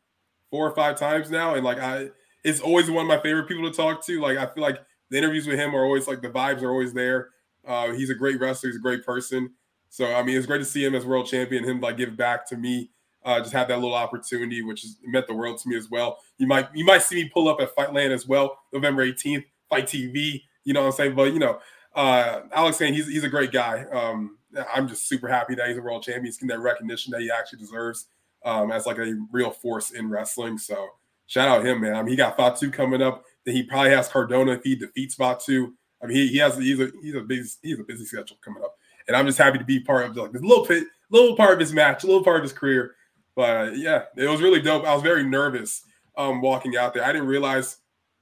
four 0.50 0.68
or 0.68 0.74
five 0.74 0.96
times 0.96 1.30
now, 1.30 1.54
and 1.54 1.64
like 1.64 1.78
I, 1.78 2.10
it's 2.44 2.60
always 2.60 2.90
one 2.90 3.02
of 3.02 3.08
my 3.08 3.20
favorite 3.20 3.48
people 3.48 3.68
to 3.68 3.76
talk 3.76 4.04
to. 4.06 4.20
Like 4.20 4.38
I 4.38 4.46
feel 4.46 4.62
like 4.62 4.78
the 5.10 5.18
interviews 5.18 5.46
with 5.46 5.58
him 5.58 5.74
are 5.74 5.84
always 5.84 6.06
like 6.06 6.22
the 6.22 6.28
vibes 6.28 6.62
are 6.62 6.70
always 6.70 6.92
there. 6.92 7.30
Uh, 7.66 7.92
he's 7.92 8.10
a 8.10 8.14
great 8.14 8.38
wrestler. 8.38 8.68
He's 8.68 8.76
a 8.76 8.82
great 8.82 9.04
person. 9.04 9.50
So 9.88 10.14
I 10.14 10.22
mean, 10.22 10.36
it's 10.36 10.46
great 10.46 10.58
to 10.58 10.64
see 10.64 10.84
him 10.84 10.94
as 10.94 11.04
world 11.04 11.26
champion. 11.26 11.64
Him 11.64 11.80
like 11.80 11.96
give 11.96 12.16
back 12.16 12.46
to 12.48 12.56
me. 12.56 12.90
Uh, 13.26 13.40
just 13.40 13.52
have 13.52 13.66
that 13.66 13.80
little 13.80 13.94
opportunity, 13.94 14.62
which 14.62 14.82
has 14.82 14.98
meant 15.04 15.26
the 15.26 15.34
world 15.34 15.58
to 15.58 15.68
me 15.68 15.76
as 15.76 15.90
well. 15.90 16.18
You 16.38 16.46
might 16.46 16.68
you 16.72 16.84
might 16.84 17.02
see 17.02 17.16
me 17.16 17.28
pull 17.34 17.48
up 17.48 17.60
at 17.60 17.74
Fightland 17.74 18.10
as 18.10 18.26
well, 18.28 18.56
November 18.72 19.04
18th, 19.04 19.44
FITE 19.68 19.84
TV. 19.84 20.42
You 20.62 20.72
know 20.72 20.82
what 20.82 20.86
I'm 20.86 20.92
saying? 20.92 21.16
But 21.16 21.32
you 21.32 21.40
know, 21.40 21.58
uh, 21.96 22.42
Alex 22.52 22.76
saying 22.76 22.94
he's 22.94 23.08
he's 23.08 23.24
a 23.24 23.28
great 23.28 23.50
guy. 23.50 23.84
Um, 23.92 24.38
I'm 24.72 24.86
just 24.86 25.08
super 25.08 25.26
happy 25.26 25.56
that 25.56 25.66
he's 25.66 25.76
a 25.76 25.82
world 25.82 26.04
champion. 26.04 26.26
He's 26.26 26.36
getting 26.36 26.56
that 26.56 26.60
recognition 26.60 27.10
that 27.10 27.20
he 27.20 27.30
actually 27.30 27.58
deserves 27.58 28.06
um, 28.44 28.70
as 28.70 28.86
like 28.86 28.98
a 28.98 29.14
real 29.32 29.50
force 29.50 29.90
in 29.90 30.08
wrestling. 30.08 30.56
So 30.56 30.86
shout 31.26 31.48
out 31.48 31.66
him, 31.66 31.80
man. 31.80 31.96
I 31.96 32.02
mean, 32.02 32.10
he 32.10 32.16
got 32.16 32.36
Fatu 32.36 32.70
coming 32.70 33.02
up. 33.02 33.24
Then 33.44 33.56
he 33.56 33.64
probably 33.64 33.90
has 33.90 34.08
Cardona 34.08 34.52
if 34.52 34.62
he 34.62 34.76
defeats 34.76 35.16
Fatu. 35.16 35.72
I 36.02 36.06
mean, 36.06 36.16
he, 36.16 36.28
he 36.28 36.38
has 36.38 36.56
he's 36.56 36.80
a 36.80 36.90
he's 37.02 37.14
a 37.14 37.22
busy 37.22 37.50
he's 37.62 37.80
a 37.80 37.84
busy 37.84 38.04
schedule 38.04 38.36
coming 38.44 38.62
up, 38.62 38.76
and 39.08 39.16
I'm 39.16 39.26
just 39.26 39.38
happy 39.38 39.58
to 39.58 39.64
be 39.64 39.80
part 39.80 40.06
of 40.06 40.16
like 40.16 40.32
this 40.32 40.42
little 40.42 40.64
bit 40.64 40.84
little 41.10 41.36
part 41.36 41.54
of 41.54 41.60
his 41.60 41.72
match, 41.72 42.04
a 42.04 42.06
little 42.06 42.24
part 42.24 42.36
of 42.36 42.42
his 42.42 42.52
career. 42.52 42.95
But 43.36 43.56
uh, 43.56 43.70
yeah, 43.72 44.04
it 44.16 44.26
was 44.26 44.40
really 44.40 44.60
dope. 44.60 44.84
I 44.84 44.94
was 44.94 45.02
very 45.02 45.22
nervous 45.22 45.82
um, 46.16 46.40
walking 46.40 46.76
out 46.76 46.94
there. 46.94 47.04
I 47.04 47.12
didn't 47.12 47.28
realize 47.28 47.78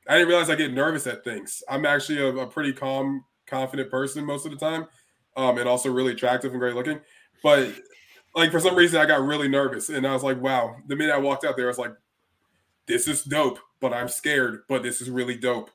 I 0.09 0.15
didn't 0.15 0.29
realize 0.29 0.51
I 0.51 0.57
get 0.57 0.75
nervous 0.75 1.07
at 1.07 1.25
things. 1.25 1.63
I'm 1.69 1.87
actually 1.87 2.19
a, 2.19 2.27
a 2.37 2.47
pretty 2.47 2.73
calm 2.73 3.25
confident 3.47 3.91
person 3.91 4.25
most 4.25 4.45
of 4.45 4.53
the 4.53 4.59
time, 4.59 4.87
um, 5.37 5.57
and 5.59 5.69
also 5.69 5.91
really 5.91 6.13
attractive 6.13 6.51
and 6.51 6.61
great 6.61 6.75
looking. 6.75 7.01
But 7.43 7.73
like 8.35 8.51
for 8.51 8.61
some 8.61 8.75
reason, 8.75 9.01
I 9.01 9.07
got 9.07 9.23
really 9.23 9.49
nervous, 9.49 9.89
and 9.89 10.07
I 10.07 10.13
was 10.13 10.25
like, 10.25 10.41
"Wow!" 10.43 10.77
The 10.89 10.97
minute 10.97 11.15
I 11.15 11.19
walked 11.19 11.45
out 11.45 11.57
there, 11.57 11.67
I 11.67 11.69
was 11.69 11.79
like, 11.79 11.95
"This 12.87 13.07
is 13.07 13.23
dope," 13.23 13.61
but 13.81 13.93
I'm 13.93 14.09
scared. 14.09 14.65
But 14.69 14.83
this 14.83 15.01
is 15.01 15.09
really 15.09 15.37
dope. 15.37 15.71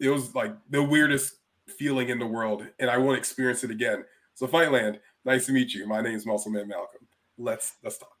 It 0.00 0.08
was 0.08 0.34
like 0.34 0.52
the 0.68 0.82
weirdest 0.82 1.36
feeling 1.78 2.08
in 2.08 2.18
the 2.18 2.26
world, 2.26 2.66
and 2.80 2.90
I 2.90 2.98
want 2.98 3.14
to 3.14 3.18
experience 3.18 3.62
it 3.62 3.70
again. 3.70 4.04
So, 4.34 4.48
Fightland, 4.48 4.98
nice 5.24 5.46
to 5.46 5.52
meet 5.52 5.72
you. 5.72 5.86
My 5.86 6.00
name 6.00 6.16
is 6.16 6.26
Muscle 6.26 6.50
Man 6.50 6.66
Malcolm. 6.66 7.06
Let's 7.38 7.74
let's 7.84 7.98
talk. 7.98 8.13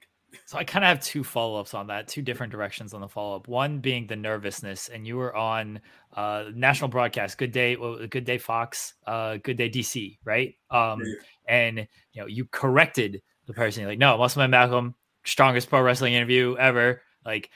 So 0.46 0.58
I 0.58 0.64
kind 0.64 0.84
of 0.84 0.88
have 0.88 1.00
two 1.00 1.24
follow 1.24 1.60
ups 1.60 1.74
on 1.74 1.86
that, 1.88 2.08
two 2.08 2.22
different 2.22 2.52
directions 2.52 2.94
on 2.94 3.00
the 3.00 3.08
follow 3.08 3.36
up. 3.36 3.48
One 3.48 3.80
being 3.80 4.06
the 4.06 4.16
nervousness, 4.16 4.88
and 4.88 5.06
you 5.06 5.16
were 5.16 5.34
on 5.34 5.80
uh, 6.16 6.44
national 6.54 6.88
broadcast, 6.88 7.38
Good 7.38 7.52
Day, 7.52 7.76
Good 7.76 8.24
Day 8.24 8.38
Fox, 8.38 8.94
uh, 9.06 9.38
Good 9.42 9.56
Day 9.56 9.70
DC, 9.70 10.18
right? 10.24 10.54
Um, 10.70 11.02
yeah. 11.04 11.14
And 11.46 11.78
you 12.12 12.22
know, 12.22 12.26
you 12.26 12.46
corrected 12.46 13.22
the 13.46 13.54
person. 13.54 13.82
You're 13.82 13.90
like, 13.90 13.98
no, 13.98 14.16
Muscleman 14.18 14.50
Malcolm, 14.50 14.94
strongest 15.24 15.68
pro 15.68 15.82
wrestling 15.82 16.14
interview 16.14 16.56
ever. 16.56 17.02
Like 17.24 17.50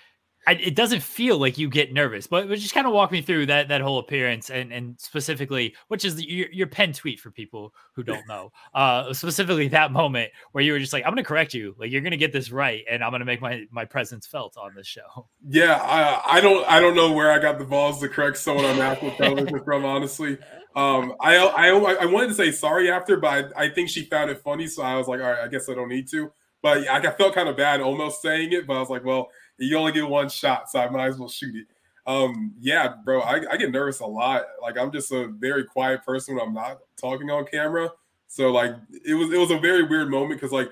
I, 0.46 0.52
it 0.52 0.74
doesn't 0.74 1.02
feel 1.02 1.38
like 1.38 1.58
you 1.58 1.68
get 1.68 1.92
nervous, 1.92 2.26
but, 2.26 2.48
just 2.48 2.72
kind 2.72 2.86
of 2.86 2.92
walk 2.92 3.12
me 3.12 3.20
through 3.20 3.46
that 3.46 3.68
that 3.68 3.80
whole 3.80 3.98
appearance 3.98 4.50
and 4.50 4.72
and 4.72 4.98
specifically, 4.98 5.74
which 5.88 6.04
is 6.04 6.16
the, 6.16 6.24
your, 6.24 6.48
your 6.50 6.66
pen 6.66 6.92
tweet 6.92 7.20
for 7.20 7.30
people 7.30 7.74
who 7.94 8.02
don't 8.02 8.26
know, 8.26 8.50
uh, 8.74 9.12
specifically 9.12 9.68
that 9.68 9.92
moment 9.92 10.30
where 10.52 10.64
you 10.64 10.72
were 10.72 10.78
just 10.78 10.92
like, 10.92 11.04
I'm 11.04 11.10
going 11.10 11.22
to 11.22 11.28
correct 11.28 11.54
you, 11.54 11.74
like 11.78 11.90
you're 11.90 12.00
going 12.00 12.12
to 12.12 12.16
get 12.16 12.32
this 12.32 12.50
right, 12.50 12.82
and 12.90 13.04
I'm 13.04 13.10
going 13.10 13.20
to 13.20 13.26
make 13.26 13.42
my 13.42 13.64
my 13.70 13.84
presence 13.84 14.26
felt 14.26 14.56
on 14.56 14.74
this 14.74 14.86
show. 14.86 15.28
Yeah, 15.46 15.74
I, 15.74 16.38
I 16.38 16.40
don't 16.40 16.66
I 16.66 16.80
don't 16.80 16.94
know 16.94 17.12
where 17.12 17.30
I 17.30 17.38
got 17.38 17.58
the 17.58 17.64
balls 17.64 18.00
to 18.00 18.08
correct 18.08 18.38
someone 18.38 18.64
on 18.64 18.78
national 18.78 19.12
television 19.12 19.62
from, 19.64 19.84
honestly. 19.84 20.38
Um, 20.74 21.14
I, 21.20 21.36
I 21.36 21.68
I 21.68 22.06
wanted 22.06 22.28
to 22.28 22.34
say 22.34 22.52
sorry 22.52 22.90
after, 22.90 23.18
but 23.18 23.52
I, 23.56 23.64
I 23.64 23.68
think 23.68 23.90
she 23.90 24.04
found 24.04 24.30
it 24.30 24.40
funny, 24.42 24.66
so 24.66 24.82
I 24.82 24.96
was 24.96 25.08
like, 25.08 25.20
all 25.20 25.30
right, 25.30 25.40
I 25.40 25.48
guess 25.48 25.68
I 25.68 25.74
don't 25.74 25.88
need 25.88 26.08
to. 26.12 26.30
But 26.62 26.88
I 26.88 27.00
felt 27.12 27.34
kind 27.34 27.48
of 27.48 27.56
bad 27.56 27.80
almost 27.80 28.20
saying 28.20 28.52
it, 28.52 28.66
but 28.66 28.76
I 28.76 28.80
was 28.80 28.90
like, 28.90 29.04
well 29.04 29.28
you 29.58 29.76
only 29.76 29.92
get 29.92 30.08
one 30.08 30.28
shot, 30.28 30.70
so 30.70 30.80
I 30.80 30.88
might 30.88 31.08
as 31.08 31.18
well 31.18 31.28
shoot 31.28 31.54
it. 31.54 31.66
Um, 32.06 32.54
yeah, 32.58 32.94
bro, 33.04 33.20
I, 33.20 33.42
I 33.50 33.56
get 33.58 33.70
nervous 33.70 34.00
a 34.00 34.06
lot. 34.06 34.44
Like 34.62 34.78
I'm 34.78 34.90
just 34.90 35.12
a 35.12 35.26
very 35.26 35.64
quiet 35.64 36.04
person 36.04 36.36
when 36.36 36.46
I'm 36.46 36.54
not 36.54 36.78
talking 36.96 37.30
on 37.30 37.44
camera. 37.44 37.90
So 38.28 38.50
like 38.50 38.74
it 39.04 39.14
was 39.14 39.32
it 39.32 39.38
was 39.38 39.50
a 39.50 39.58
very 39.58 39.82
weird 39.82 40.10
moment 40.10 40.40
because 40.40 40.52
like 40.52 40.70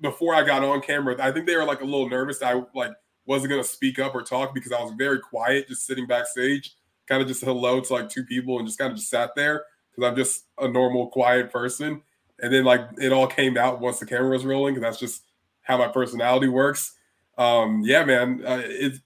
before 0.00 0.34
I 0.34 0.44
got 0.44 0.64
on 0.64 0.80
camera, 0.80 1.16
I 1.20 1.30
think 1.30 1.46
they 1.46 1.56
were 1.56 1.64
like 1.64 1.82
a 1.82 1.84
little 1.84 2.08
nervous 2.08 2.42
I 2.42 2.62
like 2.74 2.92
wasn't 3.26 3.50
gonna 3.50 3.64
speak 3.64 3.98
up 3.98 4.14
or 4.14 4.22
talk 4.22 4.54
because 4.54 4.72
I 4.72 4.80
was 4.80 4.92
very 4.96 5.20
quiet, 5.20 5.68
just 5.68 5.86
sitting 5.86 6.06
backstage, 6.06 6.74
kind 7.06 7.20
of 7.20 7.28
just 7.28 7.44
hello 7.44 7.80
to 7.80 7.92
like 7.92 8.08
two 8.08 8.24
people 8.24 8.58
and 8.58 8.66
just 8.66 8.78
kind 8.78 8.90
of 8.90 8.96
just 8.96 9.10
sat 9.10 9.30
there 9.36 9.64
because 9.90 10.08
I'm 10.08 10.16
just 10.16 10.46
a 10.58 10.68
normal 10.68 11.08
quiet 11.08 11.50
person. 11.52 12.00
And 12.40 12.52
then 12.52 12.64
like 12.64 12.82
it 12.98 13.12
all 13.12 13.26
came 13.26 13.58
out 13.58 13.80
once 13.80 13.98
the 13.98 14.06
camera 14.06 14.30
was 14.30 14.46
rolling, 14.46 14.74
because 14.74 14.88
that's 14.88 15.00
just 15.00 15.24
how 15.62 15.76
my 15.76 15.88
personality 15.88 16.48
works 16.48 16.94
um, 17.38 17.82
yeah, 17.84 18.04
man, 18.04 18.42
uh, 18.44 18.62
it's 18.64 19.00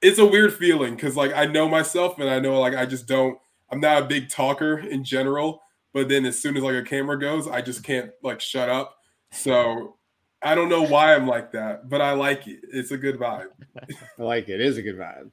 it's 0.00 0.18
a 0.18 0.26
weird 0.26 0.54
feeling 0.54 0.94
because 0.94 1.16
like 1.16 1.32
I 1.34 1.46
know 1.46 1.68
myself 1.68 2.18
and 2.18 2.30
I 2.30 2.38
know 2.38 2.58
like 2.60 2.74
I 2.74 2.86
just 2.86 3.06
don't. 3.06 3.38
I'm 3.70 3.80
not 3.80 4.02
a 4.02 4.06
big 4.06 4.28
talker 4.28 4.78
in 4.78 5.02
general, 5.02 5.60
but 5.92 6.08
then 6.08 6.24
as 6.24 6.40
soon 6.40 6.56
as 6.56 6.62
like 6.62 6.76
a 6.76 6.82
camera 6.82 7.18
goes, 7.18 7.48
I 7.48 7.60
just 7.60 7.82
can't 7.82 8.10
like 8.22 8.40
shut 8.40 8.68
up. 8.68 8.96
So 9.32 9.96
I 10.40 10.54
don't 10.54 10.68
know 10.68 10.86
why 10.86 11.14
I'm 11.14 11.26
like 11.26 11.50
that, 11.52 11.88
but 11.88 12.00
I 12.00 12.12
like 12.12 12.46
it. 12.46 12.60
It's 12.72 12.92
a 12.92 12.96
good 12.96 13.18
vibe. 13.18 13.48
I 14.18 14.22
like 14.22 14.48
it. 14.48 14.60
It 14.60 14.66
is 14.66 14.76
a 14.76 14.82
good 14.82 14.96
vibe. 14.96 15.30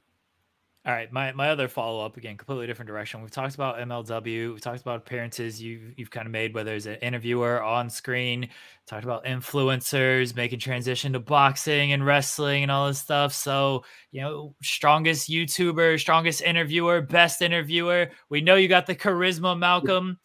All 0.86 0.92
right, 0.92 1.10
my, 1.10 1.32
my 1.32 1.48
other 1.48 1.66
follow 1.66 2.04
up 2.04 2.18
again, 2.18 2.36
completely 2.36 2.66
different 2.66 2.88
direction. 2.88 3.22
We've 3.22 3.30
talked 3.30 3.54
about 3.54 3.78
MLW. 3.78 4.52
We've 4.52 4.60
talked 4.60 4.82
about 4.82 4.98
appearances 4.98 5.62
you've 5.62 5.94
you've 5.96 6.10
kind 6.10 6.26
of 6.26 6.32
made, 6.32 6.52
whether 6.52 6.74
it's 6.74 6.84
an 6.84 6.96
interviewer 6.96 7.62
on 7.62 7.88
screen. 7.88 8.50
Talked 8.86 9.04
about 9.04 9.24
influencers 9.24 10.36
making 10.36 10.58
transition 10.58 11.14
to 11.14 11.20
boxing 11.20 11.92
and 11.92 12.04
wrestling 12.04 12.64
and 12.64 12.70
all 12.70 12.86
this 12.88 12.98
stuff. 12.98 13.32
So 13.32 13.82
you 14.12 14.20
know, 14.20 14.54
strongest 14.62 15.30
YouTuber, 15.30 15.98
strongest 15.98 16.42
interviewer, 16.42 17.00
best 17.00 17.40
interviewer. 17.40 18.10
We 18.28 18.42
know 18.42 18.56
you 18.56 18.68
got 18.68 18.84
the 18.84 18.94
charisma, 18.94 19.58
Malcolm. 19.58 20.18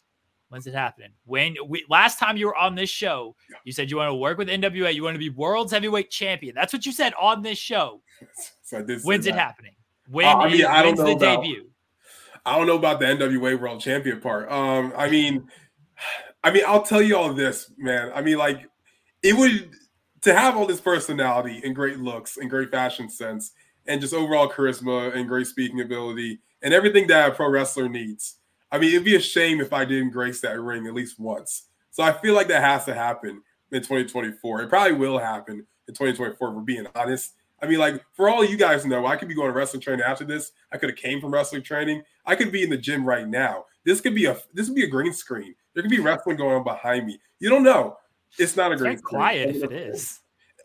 When's 0.49 0.67
it 0.67 0.73
happening? 0.73 1.11
When 1.23 1.55
we 1.69 1.85
last 1.89 2.19
time 2.19 2.35
you 2.35 2.47
were 2.47 2.57
on 2.57 2.75
this 2.75 2.89
show, 2.89 3.33
you 3.63 3.71
said 3.71 3.89
you 3.89 3.95
want 3.95 4.09
to 4.09 4.15
work 4.15 4.37
with 4.37 4.49
NWA. 4.49 4.93
You 4.93 5.03
want 5.03 5.15
to 5.15 5.19
be 5.19 5.29
world's 5.29 5.71
heavyweight 5.71 6.09
champion. 6.09 6.53
That's 6.53 6.73
what 6.73 6.85
you 6.85 6.91
said 6.91 7.13
on 7.17 7.43
this 7.43 7.57
show. 7.57 8.01
So 8.61 8.83
this 8.83 9.03
When's 9.03 9.25
it 9.25 9.33
happening? 9.33 9.73
When 10.09 10.25
uh, 10.25 10.37
I 10.37 10.51
mean, 10.51 10.65
I 10.65 10.81
don't 10.81 10.97
know 10.97 11.05
the 11.05 11.11
about, 11.11 11.43
debut? 11.43 11.69
I 12.45 12.57
don't 12.57 12.67
know 12.67 12.77
about 12.77 12.99
the 12.99 13.05
NWA 13.05 13.59
World 13.59 13.81
Champion 13.81 14.19
part. 14.19 14.51
Um, 14.51 14.93
I 14.97 15.09
mean, 15.09 15.47
I 16.43 16.51
mean, 16.51 16.63
I'll 16.65 16.83
tell 16.83 17.01
you 17.01 17.17
all 17.17 17.33
this, 17.33 17.69
man. 17.77 18.11
I 18.15 18.21
mean, 18.21 18.37
like, 18.37 18.69
it 19.21 19.35
would 19.35 19.71
to 20.21 20.33
have 20.33 20.55
all 20.57 20.65
this 20.65 20.81
personality 20.81 21.61
and 21.63 21.75
great 21.75 21.99
looks 21.99 22.37
and 22.37 22.49
great 22.49 22.71
fashion 22.71 23.09
sense 23.09 23.51
and 23.87 24.01
just 24.01 24.13
overall 24.13 24.49
charisma 24.49 25.15
and 25.15 25.27
great 25.27 25.47
speaking 25.47 25.81
ability 25.81 26.39
and 26.61 26.73
everything 26.73 27.07
that 27.07 27.29
a 27.29 27.35
pro 27.35 27.49
wrestler 27.49 27.89
needs. 27.89 28.37
I 28.71 28.77
mean, 28.77 28.91
it'd 28.91 29.03
be 29.03 29.15
a 29.15 29.21
shame 29.21 29.61
if 29.61 29.73
I 29.73 29.85
didn't 29.85 30.11
grace 30.11 30.41
that 30.41 30.59
ring 30.59 30.87
at 30.87 30.93
least 30.93 31.19
once. 31.19 31.65
So 31.91 32.03
I 32.03 32.13
feel 32.13 32.35
like 32.35 32.47
that 32.49 32.61
has 32.61 32.85
to 32.85 32.93
happen 32.93 33.41
in 33.71 33.81
2024. 33.81 34.61
It 34.61 34.69
probably 34.69 34.93
will 34.93 35.17
happen 35.17 35.65
in 35.87 35.93
2024, 35.93 36.49
if 36.49 36.55
we're 36.55 36.61
being 36.61 36.85
honest. 36.95 37.33
I 37.61 37.67
mean, 37.67 37.79
like 37.79 38.03
for 38.13 38.29
all 38.29 38.43
you 38.43 38.57
guys 38.57 38.85
know, 38.85 39.05
I 39.05 39.15
could 39.15 39.27
be 39.27 39.35
going 39.35 39.47
to 39.47 39.53
wrestling 39.53 39.81
training 39.81 40.05
after 40.05 40.23
this. 40.23 40.51
I 40.71 40.77
could 40.77 40.89
have 40.89 40.97
came 40.97 41.19
from 41.19 41.33
wrestling 41.33 41.63
training. 41.63 42.03
I 42.25 42.35
could 42.35 42.51
be 42.51 42.63
in 42.63 42.69
the 42.69 42.77
gym 42.77 43.05
right 43.05 43.27
now. 43.27 43.65
This 43.85 44.01
could 44.01 44.15
be 44.15 44.25
a 44.25 44.37
this 44.53 44.67
would 44.67 44.75
be 44.75 44.83
a 44.83 44.89
green 44.89 45.13
screen. 45.13 45.55
There 45.73 45.83
could 45.83 45.91
be 45.91 45.99
wrestling 45.99 46.37
going 46.37 46.55
on 46.55 46.63
behind 46.63 47.05
me. 47.05 47.19
You 47.39 47.49
don't 47.49 47.63
know. 47.63 47.97
It's 48.37 48.55
not 48.55 48.71
a 48.71 48.75
green 48.75 48.97
screen. 48.97 49.19
Quiet 49.19 49.55
if 49.55 49.63
it 49.63 49.71
is. 49.71 50.19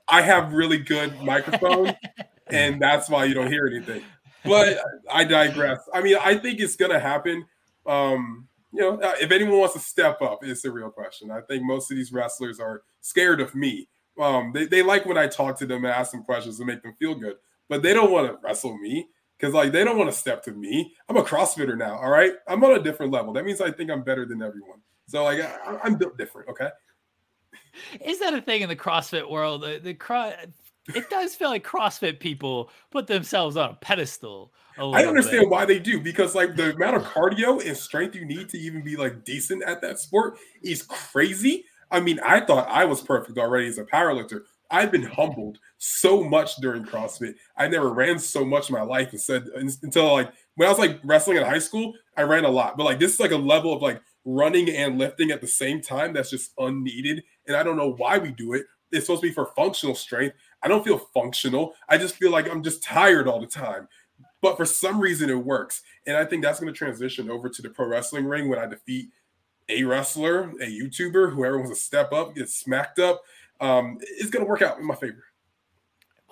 I 0.08 0.20
have 0.20 0.52
really 0.52 0.78
good 0.78 1.18
microphone, 1.22 1.94
and 2.48 2.80
that's 2.80 3.08
why 3.08 3.24
you 3.24 3.34
don't 3.34 3.50
hear 3.50 3.66
anything. 3.66 4.02
But 4.44 4.78
I 5.10 5.24
digress. 5.24 5.80
I 5.92 6.02
mean, 6.02 6.16
I 6.20 6.36
think 6.36 6.60
it's 6.60 6.76
gonna 6.76 7.00
happen. 7.00 7.46
Um, 7.86 8.48
you 8.72 8.80
know, 8.80 8.98
if 9.20 9.30
anyone 9.30 9.58
wants 9.58 9.74
to 9.74 9.80
step 9.80 10.20
up, 10.20 10.40
it's 10.42 10.64
a 10.64 10.70
real 10.70 10.90
question. 10.90 11.30
I 11.30 11.40
think 11.42 11.62
most 11.62 11.90
of 11.90 11.96
these 11.96 12.12
wrestlers 12.12 12.58
are 12.60 12.82
scared 13.00 13.40
of 13.40 13.54
me 13.54 13.88
um, 14.20 14.52
they, 14.52 14.66
they 14.66 14.82
like 14.82 15.06
when 15.06 15.18
I 15.18 15.26
talk 15.26 15.58
to 15.58 15.66
them 15.66 15.84
and 15.84 15.92
ask 15.92 16.12
them 16.12 16.22
questions 16.22 16.58
and 16.58 16.66
make 16.66 16.82
them 16.82 16.94
feel 16.98 17.14
good. 17.14 17.36
but 17.68 17.82
they 17.82 17.94
don't 17.94 18.10
want 18.10 18.28
to 18.28 18.38
wrestle 18.42 18.76
me 18.78 19.08
because 19.38 19.54
like 19.54 19.72
they 19.72 19.84
don't 19.84 19.98
want 19.98 20.10
to 20.10 20.16
step 20.16 20.42
to 20.44 20.52
me. 20.52 20.94
I'm 21.08 21.16
a 21.16 21.22
CrossFitter 21.22 21.76
now. 21.76 21.96
All 21.96 22.10
right, 22.10 22.32
I'm 22.48 22.62
on 22.64 22.72
a 22.72 22.82
different 22.82 23.12
level. 23.12 23.32
That 23.32 23.44
means 23.44 23.60
I 23.60 23.70
think 23.70 23.90
I'm 23.90 24.02
better 24.02 24.26
than 24.26 24.42
everyone. 24.42 24.78
So 25.06 25.24
like 25.24 25.40
I, 25.40 25.78
am 25.84 25.96
built 25.96 26.16
different. 26.16 26.48
Okay. 26.48 26.68
Is 28.04 28.20
that 28.20 28.34
a 28.34 28.40
thing 28.40 28.62
in 28.62 28.68
the 28.68 28.76
CrossFit 28.76 29.28
world? 29.28 29.62
The, 29.62 29.80
the 29.82 29.94
cro- 29.94 30.32
it 30.94 31.10
does 31.10 31.34
feel 31.34 31.48
like 31.48 31.64
CrossFit 31.64 32.20
people 32.20 32.70
put 32.90 33.06
themselves 33.06 33.56
on 33.56 33.70
a 33.70 33.74
pedestal. 33.74 34.52
A 34.78 34.82
I 34.82 35.06
understand 35.06 35.42
bit. 35.42 35.50
why 35.50 35.64
they 35.64 35.78
do 35.78 36.00
because 36.00 36.34
like 36.34 36.56
the 36.56 36.74
amount 36.74 36.96
of 36.96 37.04
cardio 37.04 37.64
and 37.64 37.76
strength 37.76 38.14
you 38.14 38.24
need 38.24 38.48
to 38.50 38.58
even 38.58 38.82
be 38.82 38.96
like 38.96 39.24
decent 39.24 39.62
at 39.62 39.80
that 39.82 39.98
sport 39.98 40.36
is 40.62 40.82
crazy. 40.82 41.64
I 41.94 42.00
mean, 42.00 42.18
I 42.24 42.40
thought 42.40 42.68
I 42.68 42.84
was 42.84 43.00
perfect 43.00 43.38
already 43.38 43.68
as 43.68 43.78
a 43.78 43.84
powerlifter. 43.84 44.40
I've 44.68 44.90
been 44.90 45.04
humbled 45.04 45.58
so 45.78 46.24
much 46.24 46.56
during 46.56 46.84
CrossFit. 46.84 47.34
I 47.56 47.68
never 47.68 47.90
ran 47.92 48.18
so 48.18 48.44
much 48.44 48.68
in 48.68 48.74
my 48.74 48.82
life 48.82 49.12
and 49.12 49.20
said 49.20 49.46
until 49.54 50.12
like 50.12 50.32
when 50.56 50.66
I 50.66 50.72
was 50.72 50.80
like 50.80 50.98
wrestling 51.04 51.36
in 51.36 51.44
high 51.44 51.60
school, 51.60 51.92
I 52.16 52.22
ran 52.22 52.44
a 52.44 52.50
lot. 52.50 52.76
But 52.76 52.84
like 52.84 52.98
this 52.98 53.14
is 53.14 53.20
like 53.20 53.30
a 53.30 53.36
level 53.36 53.72
of 53.72 53.80
like 53.80 54.02
running 54.24 54.68
and 54.70 54.98
lifting 54.98 55.30
at 55.30 55.40
the 55.40 55.46
same 55.46 55.80
time 55.80 56.12
that's 56.12 56.30
just 56.30 56.50
unneeded. 56.58 57.22
And 57.46 57.56
I 57.56 57.62
don't 57.62 57.76
know 57.76 57.92
why 57.92 58.18
we 58.18 58.32
do 58.32 58.54
it. 58.54 58.66
It's 58.90 59.06
supposed 59.06 59.22
to 59.22 59.28
be 59.28 59.34
for 59.34 59.52
functional 59.54 59.94
strength. 59.94 60.34
I 60.64 60.68
don't 60.68 60.84
feel 60.84 60.98
functional. 61.14 61.74
I 61.88 61.96
just 61.96 62.16
feel 62.16 62.32
like 62.32 62.50
I'm 62.50 62.64
just 62.64 62.82
tired 62.82 63.28
all 63.28 63.40
the 63.40 63.46
time. 63.46 63.86
But 64.40 64.56
for 64.56 64.64
some 64.64 65.00
reason, 65.00 65.30
it 65.30 65.34
works. 65.34 65.82
And 66.06 66.16
I 66.16 66.24
think 66.24 66.42
that's 66.42 66.58
going 66.58 66.72
to 66.72 66.76
transition 66.76 67.30
over 67.30 67.48
to 67.48 67.62
the 67.62 67.70
pro 67.70 67.86
wrestling 67.86 68.24
ring 68.24 68.48
when 68.48 68.58
I 68.58 68.66
defeat 68.66 69.10
a 69.68 69.84
wrestler, 69.84 70.50
a 70.60 70.66
YouTuber, 70.66 71.32
whoever 71.32 71.58
wants 71.58 71.78
to 71.78 71.84
step 71.84 72.12
up, 72.12 72.34
get 72.34 72.48
smacked 72.48 72.98
up. 72.98 73.22
Um, 73.60 73.98
it's 74.00 74.30
going 74.30 74.44
to 74.44 74.48
work 74.48 74.62
out 74.62 74.78
in 74.78 74.86
my 74.86 74.94
favor. 74.94 75.24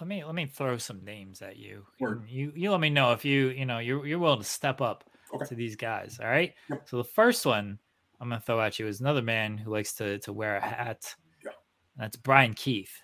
Let 0.00 0.08
me 0.08 0.24
let 0.24 0.34
me 0.34 0.46
throw 0.46 0.78
some 0.78 1.04
names 1.04 1.42
at 1.42 1.56
you. 1.56 1.86
You 2.26 2.52
you 2.56 2.70
let 2.72 2.80
me 2.80 2.90
know 2.90 3.12
if 3.12 3.24
you 3.24 3.50
you 3.50 3.64
know 3.64 3.78
you're 3.78 4.04
you're 4.04 4.18
willing 4.18 4.40
to 4.40 4.44
step 4.44 4.80
up 4.80 5.04
okay. 5.32 5.46
to 5.46 5.54
these 5.54 5.76
guys. 5.76 6.18
All 6.20 6.28
right. 6.28 6.54
Yep. 6.70 6.88
So 6.88 6.96
the 6.96 7.04
first 7.04 7.46
one 7.46 7.78
I'm 8.20 8.28
gonna 8.28 8.40
throw 8.40 8.60
at 8.60 8.80
you 8.80 8.88
is 8.88 9.00
another 9.00 9.22
man 9.22 9.56
who 9.56 9.70
likes 9.70 9.92
to 9.94 10.18
to 10.20 10.32
wear 10.32 10.56
a 10.56 10.60
hat. 10.60 11.14
Yeah. 11.44 11.52
That's 11.96 12.16
Brian 12.16 12.54
Keith 12.54 13.00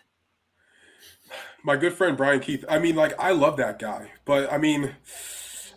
my 1.62 1.77
good 1.77 1.93
friend 1.93 2.17
Brian 2.17 2.41
Keith. 2.41 2.64
I 2.69 2.79
mean, 2.79 2.97
like 2.97 3.14
I 3.19 3.33
love 3.33 3.57
that 3.59 3.79
guy, 3.79 4.11
but 4.25 4.53
I 4.53 4.59
mean, 4.59 4.95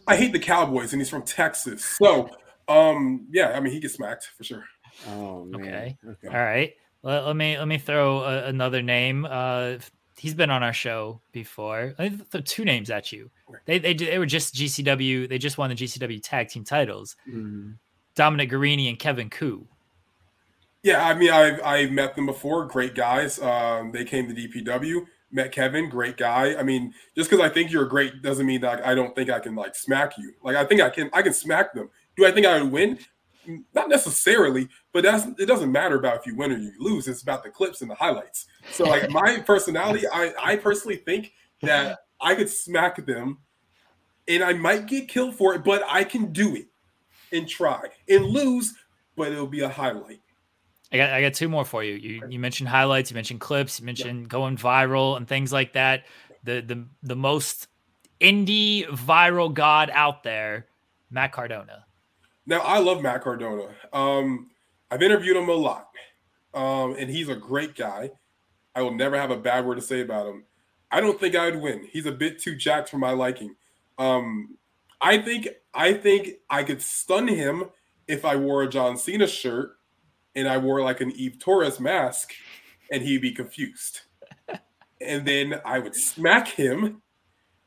I 0.08 0.16
hate 0.16 0.32
the 0.32 0.40
Cowboys, 0.40 0.94
and 0.94 1.02
he's 1.02 1.10
from 1.10 1.24
Texas. 1.24 1.84
So, 1.84 2.30
um, 2.72 3.28
yeah, 3.32 3.50
I 3.50 3.60
mean, 3.60 3.74
he 3.74 3.80
gets 3.80 3.96
smacked 3.96 4.30
for 4.38 4.44
sure. 4.44 4.64
Oh, 5.10 5.46
man. 5.46 5.62
Okay. 5.62 5.98
okay. 6.08 6.28
All 6.28 6.44
right. 6.44 6.74
Let, 7.04 7.26
let, 7.26 7.36
me 7.36 7.58
let 7.58 7.68
me 7.68 7.78
throw 7.78 8.20
a, 8.20 8.46
another 8.46 8.82
name. 8.82 9.26
Uh, 9.30 9.78
he's 10.18 10.36
been 10.36 10.52
on 10.52 10.62
our 10.62 10.74
show 10.74 11.20
before. 11.32 11.96
I 11.98 12.10
throw 12.10 12.42
two 12.42 12.64
names 12.64 12.90
at 12.90 13.12
you. 13.12 13.32
They 13.66 13.80
they 13.80 13.94
they 13.94 14.20
were 14.20 14.28
just 14.28 14.54
GCW. 14.54 15.28
They 15.28 15.38
just 15.38 15.58
won 15.58 15.70
the 15.70 15.76
GCW 15.76 16.22
tag 16.22 16.50
team 16.50 16.64
titles. 16.64 17.16
Mm-hmm. 17.28 17.72
Dominic 18.14 18.52
Garrini 18.52 18.88
and 18.90 19.00
Kevin 19.00 19.30
Ku. 19.30 19.66
Yeah, 20.84 21.06
I 21.06 21.16
mean, 21.16 21.32
I've 21.32 21.62
I've 21.64 21.92
met 21.92 22.16
them 22.16 22.28
before. 22.28 22.66
Great 22.66 22.94
guys. 22.94 23.40
Um, 23.40 23.92
they 23.92 24.06
came 24.06 24.28
to 24.28 24.36
DPW 24.36 25.06
met 25.32 25.52
Kevin, 25.52 25.90
great 25.90 26.18
guy. 26.18 26.56
I 26.56 26.64
mean, 26.64 26.94
just 27.16 27.30
because 27.30 27.44
I 27.44 27.50
think 27.50 27.72
you're 27.72 27.86
great 27.86 28.22
doesn't 28.22 28.46
mean 28.46 28.62
that 28.62 28.86
I 28.86 28.96
don't 28.96 29.16
think 29.16 29.30
I 29.30 29.40
can 29.40 29.56
like 29.56 29.76
smack 29.76 30.18
you. 30.18 30.34
Like 30.44 30.56
I 30.56 30.66
think 30.66 30.82
I 30.82 30.90
can 30.90 31.10
I 31.14 31.22
can 31.22 31.34
smack 31.34 31.74
them. 31.74 31.90
Do 32.18 32.26
I 32.26 32.32
think 32.32 32.46
I 32.46 32.62
would 32.62 32.72
win? 32.72 33.00
Not 33.74 33.90
necessarily, 33.90 34.70
but 34.94 35.04
that's 35.04 35.26
it 35.40 35.48
doesn't 35.48 35.72
matter 35.72 35.96
about 35.98 36.18
if 36.18 36.28
you 36.28 36.36
win 36.36 36.52
or 36.52 36.58
you 36.58 36.74
lose. 36.80 37.08
It's 37.08 37.24
about 37.24 37.44
the 37.44 37.50
clips 37.50 37.82
and 37.82 37.90
the 37.90 37.96
highlights. 37.96 38.46
So 38.72 38.84
like 38.86 39.10
my 39.10 39.40
personality, 39.46 40.06
I 40.08 40.34
I 40.40 40.56
personally 40.58 40.98
think 40.98 41.34
that 41.62 42.00
I 42.20 42.36
could 42.36 42.50
smack 42.50 43.04
them 43.06 43.40
and 44.28 44.44
I 44.44 44.54
might 44.54 44.86
get 44.86 45.08
killed 45.08 45.36
for 45.36 45.56
it, 45.56 45.64
but 45.64 45.84
I 45.88 46.04
can 46.04 46.32
do 46.32 46.56
it 46.56 46.68
and 47.32 47.48
try 47.48 47.82
and 48.08 48.26
lose, 48.26 48.74
but 49.16 49.32
it'll 49.32 49.48
be 49.48 49.62
a 49.62 49.70
highlight. 49.70 50.22
I 50.92 50.98
got 50.98 51.10
I 51.12 51.22
got 51.22 51.34
two 51.34 51.50
more 51.50 51.66
for 51.66 51.84
you. 51.84 51.94
You 51.94 52.28
you 52.30 52.40
mentioned 52.40 52.70
highlights, 52.70 53.10
you 53.10 53.16
mentioned 53.16 53.40
clips, 53.40 53.80
you 53.80 53.86
mentioned 53.86 54.30
going 54.30 54.58
viral 54.58 55.18
and 55.18 55.28
things 55.28 55.54
like 55.54 55.74
that. 55.74 56.06
The 56.44 56.62
the 56.62 56.86
the 57.02 57.16
most 57.16 57.68
indie 58.20 58.86
viral 58.88 59.54
god 59.54 59.90
out 59.94 60.24
there, 60.24 60.68
Matt 61.10 61.32
Cardona. 61.32 61.86
Now 62.46 62.60
I 62.62 62.80
love 62.80 63.02
Matt 63.02 63.24
Cardona. 63.24 63.68
Um, 63.94 64.50
I've 64.90 65.02
interviewed 65.02 65.38
him 65.38 65.50
a 65.50 65.54
lot, 65.54 65.90
um, 66.54 66.96
and 66.98 67.10
he's 67.10 67.30
a 67.30 67.36
great 67.36 67.76
guy. 67.76 68.12
I 68.76 68.82
will 68.82 68.94
never 68.94 69.18
have 69.18 69.32
a 69.32 69.38
bad 69.38 69.66
word 69.66 69.76
to 69.76 69.82
say 69.82 70.02
about 70.02 70.28
him. 70.28 70.44
I 70.92 71.00
don't 71.00 71.20
think 71.20 71.36
I 71.36 71.50
would 71.50 71.62
win. 71.62 71.88
He's 71.90 72.06
a 72.06 72.12
bit 72.12 72.40
too 72.40 72.56
jacked 72.56 72.90
for 72.90 72.98
my 72.98 73.12
liking. 73.12 73.56
Um, 73.98 74.58
I 75.00 75.18
think 75.18 75.48
I 75.74 75.94
think 75.94 76.36
I 76.50 76.64
could 76.64 76.82
stun 76.82 77.28
him 77.28 77.66
if 78.08 78.26
I 78.26 78.36
wore 78.36 78.64
a 78.64 78.70
John 78.70 78.98
Cena 78.98 79.28
shirt 79.28 79.78
and 80.36 80.48
I 80.48 80.58
wore 80.58 80.82
like 80.82 81.02
an 81.02 81.12
Eve 81.12 81.40
Torres 81.40 81.80
mask, 81.80 82.34
and 82.92 83.02
he'd 83.02 83.22
be 83.22 83.32
confused. 83.32 84.02
and 85.02 85.26
then 85.26 85.62
I 85.66 85.80
would 85.80 85.96
smack 85.96 86.48
him, 86.48 87.02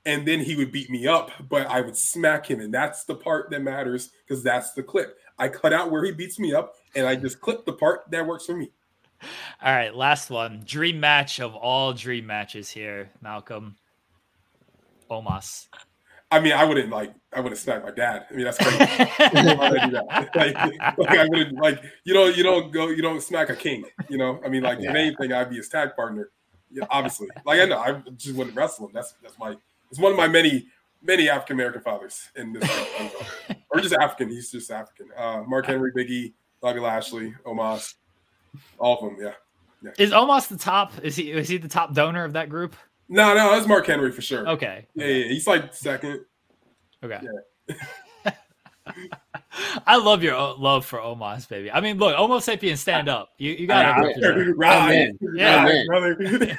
and 0.07 0.27
then 0.27 0.41
he 0.41 0.57
would 0.57 0.71
beat 0.71 0.91
me 0.91 1.07
up, 1.07 1.31
but 1.49 1.67
I 1.67 1.81
would 1.81 1.97
smack 1.97 2.51
him, 2.51 2.61
and 2.61 2.73
that's 2.73 3.05
the 3.05 3.15
part 3.15 3.51
that 3.51 3.63
matters 3.63 4.11
because 4.27 4.43
that's 4.43 4.73
the 4.73 4.83
clip. 4.83 5.19
I 5.39 5.49
cut 5.49 5.73
out 5.73 5.91
where 5.91 6.05
he 6.05 6.13
beats 6.13 6.39
me 6.39 6.55
up, 6.55 6.75
and 6.95 7.07
I 7.07 7.17
just 7.17 7.41
clip 7.41 7.65
the 7.65 7.73
part 7.73 8.11
that 8.11 8.27
works 8.27 8.47
for 8.47 8.57
me. 8.57 8.71
All 9.63 9.73
right, 9.73 9.95
last 9.95 10.31
one. 10.31 10.63
Dream 10.65 11.01
match 11.01 11.41
of 11.41 11.55
all 11.55 11.93
dream 11.93 12.27
matches 12.27 12.71
here, 12.71 13.11
Malcolm. 13.23 13.77
Omos. 15.11 15.69
I 16.31 16.41
mean, 16.41 16.53
I 16.53 16.65
wouldn't 16.65 16.91
like 16.91 17.15
I 17.33 17.41
wouldn't 17.41 17.61
smack 17.61 17.85
my 17.85 17.91
dad. 17.91 18.27
I 18.31 18.35
mean, 18.35 18.45
that's 18.45 18.59
crazy. 18.59 18.79
like, 18.79 20.35
like, 20.35 21.19
I 21.19 21.29
wouldn't 21.29 21.59
like 21.61 21.81
you 22.05 22.13
know 22.13 22.27
you 22.27 22.43
don't 22.43 22.73
go 22.73 22.89
you 22.89 23.03
don't 23.03 23.23
smack 23.23 23.51
a 23.51 23.57
king. 23.57 23.85
You 24.09 24.19
know, 24.19 24.41
I 24.45 24.49
mean, 24.49 24.63
like 24.63 24.81
yeah. 24.81 24.91
if 24.91 24.97
anything, 24.97 25.33
I'd 25.33 25.51
be 25.51 25.57
his 25.57 25.69
tag 25.69 25.95
partner. 25.95 26.31
Yeah, 26.71 26.87
obviously, 26.91 27.29
like 27.47 27.61
I 27.61 27.67
know 27.67 27.79
I 27.79 28.03
just 28.17 28.35
wouldn't 28.35 28.57
wrestle 28.57 28.87
him. 28.87 28.93
That's 28.95 29.15
that's 29.23 29.39
my 29.39 29.57
it's 29.91 30.01
one 30.01 30.13
of 30.13 30.19
my 30.19 30.29
many 30.29 30.67
many 31.05 31.29
African 31.29 31.55
American 31.55 31.83
fathers 31.83 32.31
in 32.37 32.53
this, 32.53 32.71
or 33.71 33.81
just 33.81 33.95
African. 33.95 34.29
He's 34.29 34.51
just 34.51 34.71
African. 34.71 35.09
Uh, 35.17 35.43
Mark 35.47 35.67
Henry, 35.67 35.93
Biggie, 35.93 36.33
Bobby 36.61 36.81
Lashley, 36.81 37.35
Omos, 37.45 37.95
all 38.79 38.99
of 38.99 39.17
them. 39.17 39.25
Yeah. 39.25 39.33
yeah. 39.83 39.91
Is 39.99 40.11
Omos 40.11 40.49
the 40.49 40.57
top? 40.57 40.93
Is 41.03 41.17
he 41.17 41.31
is 41.31 41.49
he 41.49 41.59
the 41.59 41.69
top 41.69 41.95
donor 41.95 42.25
of 42.25 42.33
that 42.33 42.49
group? 42.49 42.75
No, 43.09 43.35
no, 43.35 43.53
that's 43.53 43.67
Mark 43.67 43.87
Henry 43.87 44.11
for 44.11 44.23
sure. 44.23 44.49
Okay. 44.49 44.87
Yeah, 44.95 45.07
yeah, 45.07 45.29
he's 45.29 45.47
like 45.47 45.75
second. 45.75 46.25
Okay. 47.03 47.21
Yeah. 47.23 47.81
I 49.87 49.97
love 49.97 50.23
your 50.23 50.35
love 50.57 50.85
for 50.85 50.99
Omos, 50.99 51.49
baby. 51.49 51.71
I 51.71 51.81
mean, 51.81 51.99
look, 51.99 52.17
Homo 52.17 52.39
sapien, 52.39 52.77
stand 52.77 53.09
up. 53.09 53.31
You, 53.39 53.53
you 53.53 53.67
got 53.67 54.05
it. 54.05 54.17
Right. 54.57 55.13
Yeah, 55.35 55.85
brother. 55.87 56.59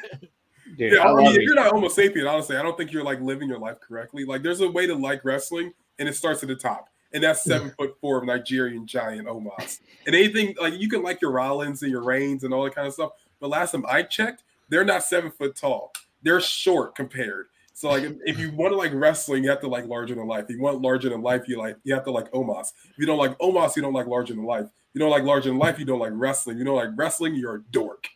Dude, 0.78 0.94
yeah, 0.94 1.04
I, 1.04 1.14
mean, 1.14 1.28
if 1.28 1.42
you're 1.42 1.56
not 1.56 1.72
Homo 1.72 1.88
sapien, 1.88 2.30
honestly, 2.30 2.58
I 2.58 2.62
don't 2.62 2.78
think 2.78 2.92
you're 2.92 3.04
like 3.04 3.22
living 3.22 3.50
your 3.50 3.60
life 3.60 3.80
correctly. 3.80 4.26
Like, 4.26 4.44
there's 4.44 4.62
a 4.62 4.70
way 4.70 4.88
to 4.88 4.96
like 4.96 5.24
wrestling, 5.24 5.74
and 6.00 6.10
it 6.10 6.16
starts 6.16 6.44
at 6.44 6.50
the 6.50 6.56
top, 6.56 6.90
and 7.14 7.24
that's 7.24 7.44
seven 7.44 7.72
foot 7.78 7.96
four 8.02 8.18
of 8.18 8.26
Nigerian 8.26 8.86
giant 8.86 9.28
Omos. 9.28 9.80
And 10.06 10.16
anything 10.16 10.56
like 10.60 10.74
you 10.80 10.90
can 10.90 11.04
like 11.04 11.22
your 11.22 11.32
Rollins 11.32 11.82
and 11.84 11.92
your 11.92 12.04
Reigns 12.04 12.44
and 12.44 12.54
all 12.54 12.64
that 12.64 12.76
kind 12.76 12.88
of 12.88 12.94
stuff, 12.94 13.12
but 13.40 13.50
last 13.50 13.72
time 13.72 13.86
I 13.88 14.04
checked, 14.04 14.44
they're 14.70 14.86
not 14.86 15.04
seven 15.04 15.32
foot 15.32 15.56
tall 15.56 15.92
they're 16.26 16.42
short 16.42 16.96
compared. 16.96 17.48
So 17.74 17.90
like 17.90 18.04
if 18.26 18.40
you 18.40 18.52
want 18.52 18.74
to 18.74 18.78
like 18.78 18.92
wrestling, 18.94 19.44
you 19.44 19.50
have 19.50 19.62
to 19.62 19.68
like 19.68 19.86
larger 19.86 20.16
than 20.16 20.28
life. 20.28 20.46
If 20.46 20.52
you 20.52 20.62
want 20.62 20.82
larger 20.82 21.10
than 21.10 21.22
life, 21.22 21.48
you 21.48 21.58
like 21.58 21.78
you 21.84 21.94
have 21.94 22.04
to 22.06 22.12
like 22.12 22.30
Omos. 22.32 22.74
If 22.90 22.98
you 22.98 23.06
don't 23.06 23.18
like 23.18 23.38
Omos, 23.38 23.76
you 23.76 23.82
don't 23.82 23.94
like 23.94 24.08
larger 24.08 24.34
than 24.34 24.44
life. 24.44 24.68
you 24.94 25.00
don't 25.00 25.12
like 25.12 25.24
larger 25.24 25.50
than 25.50 25.60
life, 25.60 25.78
you 25.80 25.86
don't 25.86 26.00
like 26.00 26.14
wrestling. 26.16 26.58
You 26.58 26.66
don't 26.66 26.76
like 26.76 26.90
wrestling, 26.96 27.36
you're 27.36 27.56
a 27.56 27.62
dork. 27.72 28.08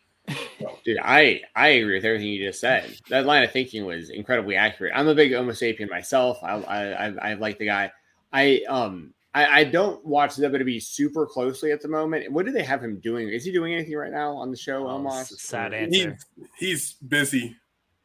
So. 0.59 0.77
Dude, 0.83 0.97
I 1.01 1.41
I 1.55 1.69
agree 1.69 1.95
with 1.95 2.05
everything 2.05 2.27
you 2.27 2.45
just 2.45 2.59
said. 2.59 2.97
That 3.09 3.25
line 3.25 3.43
of 3.43 3.51
thinking 3.51 3.85
was 3.85 4.09
incredibly 4.09 4.55
accurate. 4.55 4.93
I'm 4.95 5.07
a 5.07 5.15
big 5.15 5.33
Homo 5.33 5.51
sapien 5.51 5.89
myself. 5.89 6.39
I 6.43 6.53
I 6.53 7.07
I, 7.07 7.13
I 7.31 7.33
like 7.35 7.57
the 7.57 7.65
guy. 7.65 7.91
I 8.31 8.61
um 8.69 9.13
I, 9.33 9.59
I 9.59 9.63
don't 9.63 10.03
watch 10.03 10.35
the 10.35 10.47
WWE 10.47 10.81
super 10.81 11.27
closely 11.27 11.71
at 11.71 11.81
the 11.81 11.87
moment. 11.87 12.31
What 12.31 12.45
do 12.45 12.51
they 12.51 12.63
have 12.63 12.83
him 12.83 12.99
doing? 12.99 13.29
Is 13.29 13.45
he 13.45 13.51
doing 13.51 13.73
anything 13.73 13.95
right 13.95 14.11
now 14.11 14.31
on 14.31 14.49
the 14.49 14.57
show? 14.57 14.87
Oh, 14.87 14.99
Omos? 14.99 15.27
Sad 15.39 15.73
answer. 15.73 16.17
He, 16.57 16.67
he's 16.67 16.93
busy 16.93 17.55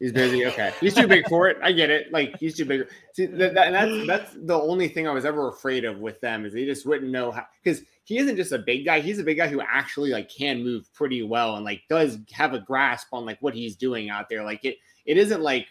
He's 0.00 0.12
busy. 0.12 0.44
Okay, 0.46 0.72
he's 0.80 0.94
too 0.94 1.07
big 1.07 1.28
for 1.28 1.48
it. 1.48 1.57
I 1.62 1.72
get 1.72 1.88
it. 1.88 2.12
Like 2.12 2.37
he's 2.38 2.57
too 2.57 2.64
big. 2.64 2.88
See, 3.12 3.26
that, 3.26 3.54
that, 3.54 3.70
that's 3.70 4.07
that's 4.07 4.37
the 4.37 4.59
only 4.59 4.88
thing 4.88 5.07
I 5.07 5.12
was 5.12 5.24
ever 5.24 5.48
afraid 5.48 5.85
of 5.85 5.98
with 5.98 6.20
them 6.20 6.44
is 6.44 6.52
they 6.52 6.64
just 6.64 6.87
wouldn't 6.87 7.11
know 7.11 7.30
how. 7.30 7.46
Because 7.62 7.83
he 8.02 8.18
isn't 8.18 8.37
just 8.37 8.52
a 8.52 8.59
big 8.59 8.85
guy. 8.85 9.00
He's 9.00 9.18
a 9.18 9.24
big 9.24 9.37
guy 9.37 9.48
who 9.48 9.61
actually 9.61 10.11
like 10.11 10.28
can 10.28 10.62
move 10.62 10.92
pretty 10.92 11.22
well 11.22 11.57
and 11.57 11.64
like 11.64 11.83
does 11.88 12.18
have 12.33 12.54
a 12.54 12.61
grasp 12.61 13.09
on 13.12 13.24
like 13.24 13.38
what 13.40 13.54
he's 13.54 13.76
doing 13.76 14.11
out 14.11 14.28
there. 14.28 14.44
Like 14.44 14.64
it, 14.64 14.76
it 15.07 15.16
isn't 15.16 15.40
like 15.40 15.68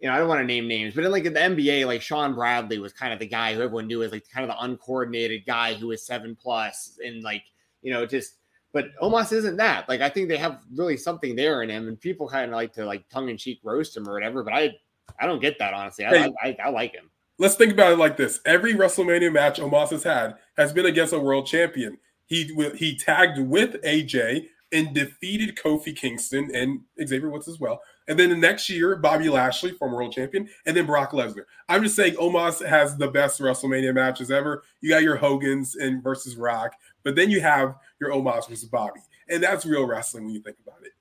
you 0.00 0.08
know, 0.08 0.14
I 0.14 0.18
don't 0.18 0.28
want 0.28 0.40
to 0.40 0.46
name 0.46 0.68
names, 0.68 0.94
but 0.94 1.04
in 1.04 1.10
like 1.10 1.24
in 1.24 1.32
the 1.32 1.40
NBA, 1.40 1.86
like 1.86 2.02
Shawn 2.02 2.34
Bradley 2.34 2.78
was 2.78 2.92
kind 2.92 3.12
of 3.12 3.18
the 3.18 3.26
guy 3.26 3.54
who 3.54 3.62
everyone 3.62 3.86
knew 3.86 4.02
as 4.02 4.12
like 4.12 4.28
kind 4.28 4.44
of 4.44 4.54
the 4.54 4.62
uncoordinated 4.62 5.46
guy 5.46 5.74
who 5.74 5.88
was 5.88 6.04
seven 6.04 6.36
plus 6.36 6.98
and 7.04 7.22
like, 7.22 7.44
you 7.82 7.92
know, 7.92 8.04
just 8.04 8.34
but 8.76 8.94
Omos 9.02 9.32
isn't 9.32 9.56
that. 9.56 9.88
Like 9.88 10.02
I 10.02 10.10
think 10.10 10.28
they 10.28 10.36
have 10.36 10.58
really 10.74 10.98
something 10.98 11.34
there 11.34 11.62
in 11.62 11.70
him, 11.70 11.88
and 11.88 11.98
people 11.98 12.28
kind 12.28 12.50
of 12.50 12.56
like 12.56 12.74
to 12.74 12.84
like 12.84 13.08
tongue 13.08 13.30
in 13.30 13.38
cheek 13.38 13.58
roast 13.64 13.96
him 13.96 14.06
or 14.06 14.12
whatever. 14.12 14.44
But 14.44 14.52
I 14.52 14.76
I 15.18 15.24
don't 15.24 15.40
get 15.40 15.58
that 15.60 15.72
honestly. 15.72 16.04
I, 16.04 16.10
hey, 16.10 16.32
I, 16.42 16.48
I, 16.48 16.56
I 16.64 16.68
like 16.68 16.92
him. 16.92 17.10
Let's 17.38 17.54
think 17.54 17.72
about 17.72 17.94
it 17.94 17.98
like 17.98 18.18
this: 18.18 18.38
every 18.44 18.74
WrestleMania 18.74 19.32
match 19.32 19.58
Omos 19.58 19.88
has 19.92 20.02
had 20.02 20.34
has 20.58 20.74
been 20.74 20.84
against 20.84 21.14
a 21.14 21.18
world 21.18 21.46
champion. 21.46 21.96
He 22.26 22.54
he 22.76 22.98
tagged 22.98 23.38
with 23.38 23.82
AJ 23.82 24.48
and 24.72 24.92
defeated 24.92 25.56
Kofi 25.56 25.96
Kingston 25.96 26.50
and 26.54 26.80
Xavier 27.02 27.30
Woods 27.30 27.48
as 27.48 27.58
well. 27.58 27.80
And 28.08 28.18
then 28.18 28.28
the 28.28 28.36
next 28.36 28.68
year, 28.68 28.96
Bobby 28.96 29.30
Lashley, 29.30 29.72
former 29.72 29.96
world 29.96 30.12
champion, 30.12 30.50
and 30.66 30.76
then 30.76 30.84
Brock 30.84 31.12
Lesnar. 31.12 31.44
I'm 31.68 31.82
just 31.82 31.96
saying 31.96 32.16
Omos 32.16 32.64
has 32.66 32.98
the 32.98 33.08
best 33.08 33.40
WrestleMania 33.40 33.94
matches 33.94 34.30
ever. 34.30 34.64
You 34.82 34.90
got 34.90 35.02
your 35.02 35.16
Hogan's 35.16 35.76
and 35.76 36.02
versus 36.02 36.36
Rock, 36.36 36.72
but 37.04 37.16
then 37.16 37.30
you 37.30 37.40
have 37.40 37.76
your 38.00 38.10
Omos 38.10 38.48
versus 38.48 38.68
Bobby. 38.68 39.00
And 39.28 39.42
that's 39.42 39.66
real 39.66 39.86
wrestling 39.86 40.24
when 40.24 40.34
you 40.34 40.40
think 40.40 40.56
about 40.66 40.84
it. 40.84 40.92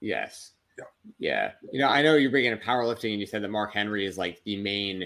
Yes. 0.00 0.52
Yeah. 0.78 0.84
Yeah. 1.18 1.52
You 1.72 1.80
know, 1.80 1.88
I 1.88 2.02
know 2.02 2.16
you're 2.16 2.30
bringing 2.30 2.52
up 2.52 2.60
powerlifting 2.62 3.12
and 3.12 3.20
you 3.20 3.26
said 3.26 3.42
that 3.42 3.50
Mark 3.50 3.72
Henry 3.72 4.06
is 4.06 4.18
like 4.18 4.40
the 4.44 4.56
main 4.56 5.04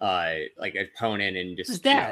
uh 0.00 0.32
like 0.58 0.74
opponent 0.74 1.36
and 1.36 1.56
just 1.56 1.70
his 1.70 1.80
dad. 1.80 2.10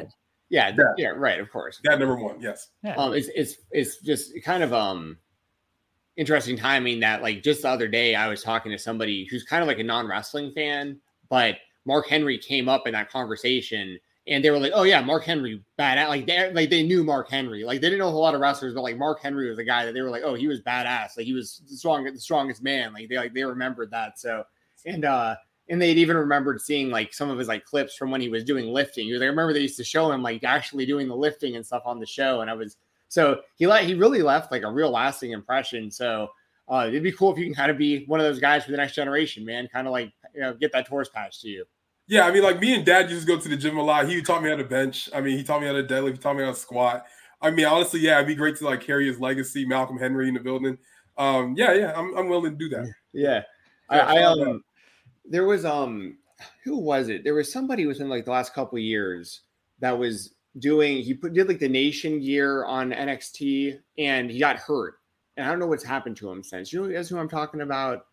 You 0.50 0.58
know, 0.58 0.66
yeah, 0.66 0.70
dad. 0.72 0.94
yeah, 0.96 1.08
right, 1.08 1.40
of 1.40 1.50
course. 1.50 1.80
Dad 1.82 1.98
number 1.98 2.16
one, 2.16 2.40
yes. 2.40 2.68
Yeah. 2.82 2.94
Um 2.96 3.14
it's 3.14 3.28
it's 3.34 3.56
it's 3.70 3.98
just 3.98 4.32
kind 4.44 4.62
of 4.62 4.72
um 4.72 5.16
interesting 6.16 6.56
timing 6.56 7.00
that 7.00 7.22
like 7.22 7.42
just 7.42 7.62
the 7.62 7.68
other 7.68 7.88
day 7.88 8.14
I 8.14 8.28
was 8.28 8.42
talking 8.42 8.70
to 8.72 8.78
somebody 8.78 9.26
who's 9.30 9.44
kind 9.44 9.62
of 9.62 9.68
like 9.68 9.78
a 9.78 9.84
non-wrestling 9.84 10.52
fan, 10.52 11.00
but 11.28 11.56
Mark 11.86 12.08
Henry 12.08 12.38
came 12.38 12.68
up 12.68 12.86
in 12.86 12.92
that 12.92 13.10
conversation 13.10 13.98
and 14.30 14.44
they 14.44 14.50
were 14.50 14.58
like, 14.58 14.72
"Oh 14.74 14.84
yeah, 14.84 15.02
Mark 15.02 15.24
Henry, 15.24 15.62
badass." 15.78 16.08
Like 16.08 16.26
they 16.26 16.52
like 16.52 16.70
they 16.70 16.84
knew 16.84 17.04
Mark 17.04 17.28
Henry. 17.28 17.64
Like 17.64 17.80
they 17.80 17.88
didn't 17.88 17.98
know 17.98 18.08
a 18.08 18.12
whole 18.12 18.22
lot 18.22 18.34
of 18.34 18.40
wrestlers, 18.40 18.72
but 18.72 18.82
like 18.82 18.96
Mark 18.96 19.20
Henry 19.20 19.48
was 19.48 19.58
the 19.58 19.64
guy 19.64 19.84
that 19.84 19.92
they 19.92 20.00
were 20.00 20.08
like, 20.08 20.22
"Oh, 20.24 20.34
he 20.34 20.46
was 20.46 20.60
badass. 20.62 21.16
Like 21.16 21.26
he 21.26 21.34
was 21.34 21.60
the 21.68 21.76
strongest, 21.76 22.14
the 22.14 22.20
strongest 22.20 22.62
man." 22.62 22.94
Like 22.94 23.08
they 23.08 23.16
like 23.16 23.34
they 23.34 23.44
remembered 23.44 23.90
that. 23.90 24.18
So 24.18 24.44
and 24.86 25.04
uh 25.04 25.34
and 25.68 25.82
they'd 25.82 25.98
even 25.98 26.16
remembered 26.16 26.60
seeing 26.60 26.90
like 26.90 27.12
some 27.12 27.28
of 27.28 27.38
his 27.38 27.48
like 27.48 27.64
clips 27.64 27.96
from 27.96 28.10
when 28.10 28.20
he 28.20 28.28
was 28.28 28.44
doing 28.44 28.66
lifting. 28.72 29.06
He 29.06 29.12
was, 29.12 29.22
I 29.22 29.26
remember 29.26 29.52
they 29.52 29.60
used 29.60 29.76
to 29.76 29.84
show 29.84 30.10
him 30.10 30.22
like 30.22 30.44
actually 30.44 30.86
doing 30.86 31.08
the 31.08 31.16
lifting 31.16 31.56
and 31.56 31.66
stuff 31.66 31.82
on 31.84 31.98
the 31.98 32.06
show, 32.06 32.40
and 32.40 32.50
I 32.50 32.54
was 32.54 32.76
so 33.08 33.40
he 33.56 33.66
let 33.66 33.84
he 33.84 33.94
really 33.94 34.22
left 34.22 34.52
like 34.52 34.62
a 34.62 34.70
real 34.70 34.90
lasting 34.90 35.32
impression. 35.32 35.90
So 35.90 36.28
uh, 36.68 36.84
it'd 36.86 37.02
be 37.02 37.10
cool 37.10 37.32
if 37.32 37.38
you 37.38 37.46
can 37.46 37.54
kind 37.54 37.70
of 37.70 37.76
be 37.76 38.04
one 38.06 38.20
of 38.20 38.26
those 38.26 38.38
guys 38.38 38.64
for 38.64 38.70
the 38.70 38.76
next 38.76 38.94
generation, 38.94 39.44
man. 39.44 39.68
Kind 39.72 39.88
of 39.88 39.92
like 39.92 40.12
you 40.34 40.40
know 40.40 40.54
get 40.54 40.70
that 40.72 40.86
Taurus 40.86 41.08
patch 41.08 41.40
to 41.40 41.48
you. 41.48 41.64
Yeah, 42.10 42.26
I 42.26 42.32
mean, 42.32 42.42
like 42.42 42.58
me 42.58 42.74
and 42.74 42.84
Dad 42.84 43.08
used 43.08 43.24
to 43.24 43.32
go 43.36 43.40
to 43.40 43.48
the 43.48 43.56
gym 43.56 43.78
a 43.78 43.82
lot. 43.82 44.08
He 44.08 44.20
taught 44.20 44.42
me 44.42 44.50
how 44.50 44.56
to 44.56 44.64
bench. 44.64 45.08
I 45.14 45.20
mean, 45.20 45.38
he 45.38 45.44
taught 45.44 45.60
me 45.60 45.68
how 45.68 45.74
to 45.74 45.84
deadlift. 45.84 46.14
He 46.14 46.18
taught 46.18 46.36
me 46.36 46.42
how 46.42 46.50
to 46.50 46.56
squat. 46.56 47.06
I 47.40 47.52
mean, 47.52 47.66
honestly, 47.66 48.00
yeah, 48.00 48.16
it'd 48.16 48.26
be 48.26 48.34
great 48.34 48.56
to 48.56 48.64
like 48.64 48.80
carry 48.80 49.06
his 49.06 49.20
legacy, 49.20 49.64
Malcolm 49.64 49.96
Henry 49.96 50.26
in 50.26 50.34
the 50.34 50.40
building. 50.40 50.76
Um, 51.16 51.54
yeah, 51.56 51.72
yeah, 51.72 51.92
I'm, 51.96 52.12
I'm 52.16 52.28
willing 52.28 52.50
to 52.50 52.58
do 52.58 52.68
that. 52.70 52.92
Yeah, 53.12 53.42
I, 53.88 54.00
I 54.00 54.22
um, 54.24 54.64
there 55.24 55.46
was 55.46 55.64
um, 55.64 56.18
who 56.64 56.78
was 56.78 57.08
it? 57.08 57.22
There 57.22 57.34
was 57.34 57.52
somebody 57.52 57.86
within 57.86 58.08
like 58.08 58.24
the 58.24 58.32
last 58.32 58.54
couple 58.54 58.76
years 58.80 59.42
that 59.78 59.96
was 59.96 60.34
doing. 60.58 61.02
He 61.02 61.14
put 61.14 61.32
did 61.32 61.46
like 61.46 61.60
the 61.60 61.68
Nation 61.68 62.18
gear 62.18 62.64
on 62.64 62.90
NXT, 62.90 63.78
and 63.98 64.28
he 64.28 64.40
got 64.40 64.56
hurt. 64.56 64.94
And 65.36 65.46
I 65.46 65.50
don't 65.50 65.60
know 65.60 65.68
what's 65.68 65.84
happened 65.84 66.16
to 66.16 66.28
him 66.28 66.42
since. 66.42 66.72
You 66.72 66.88
know, 66.88 67.02
who 67.02 67.18
I'm 67.18 67.28
talking 67.28 67.60
about? 67.60 68.06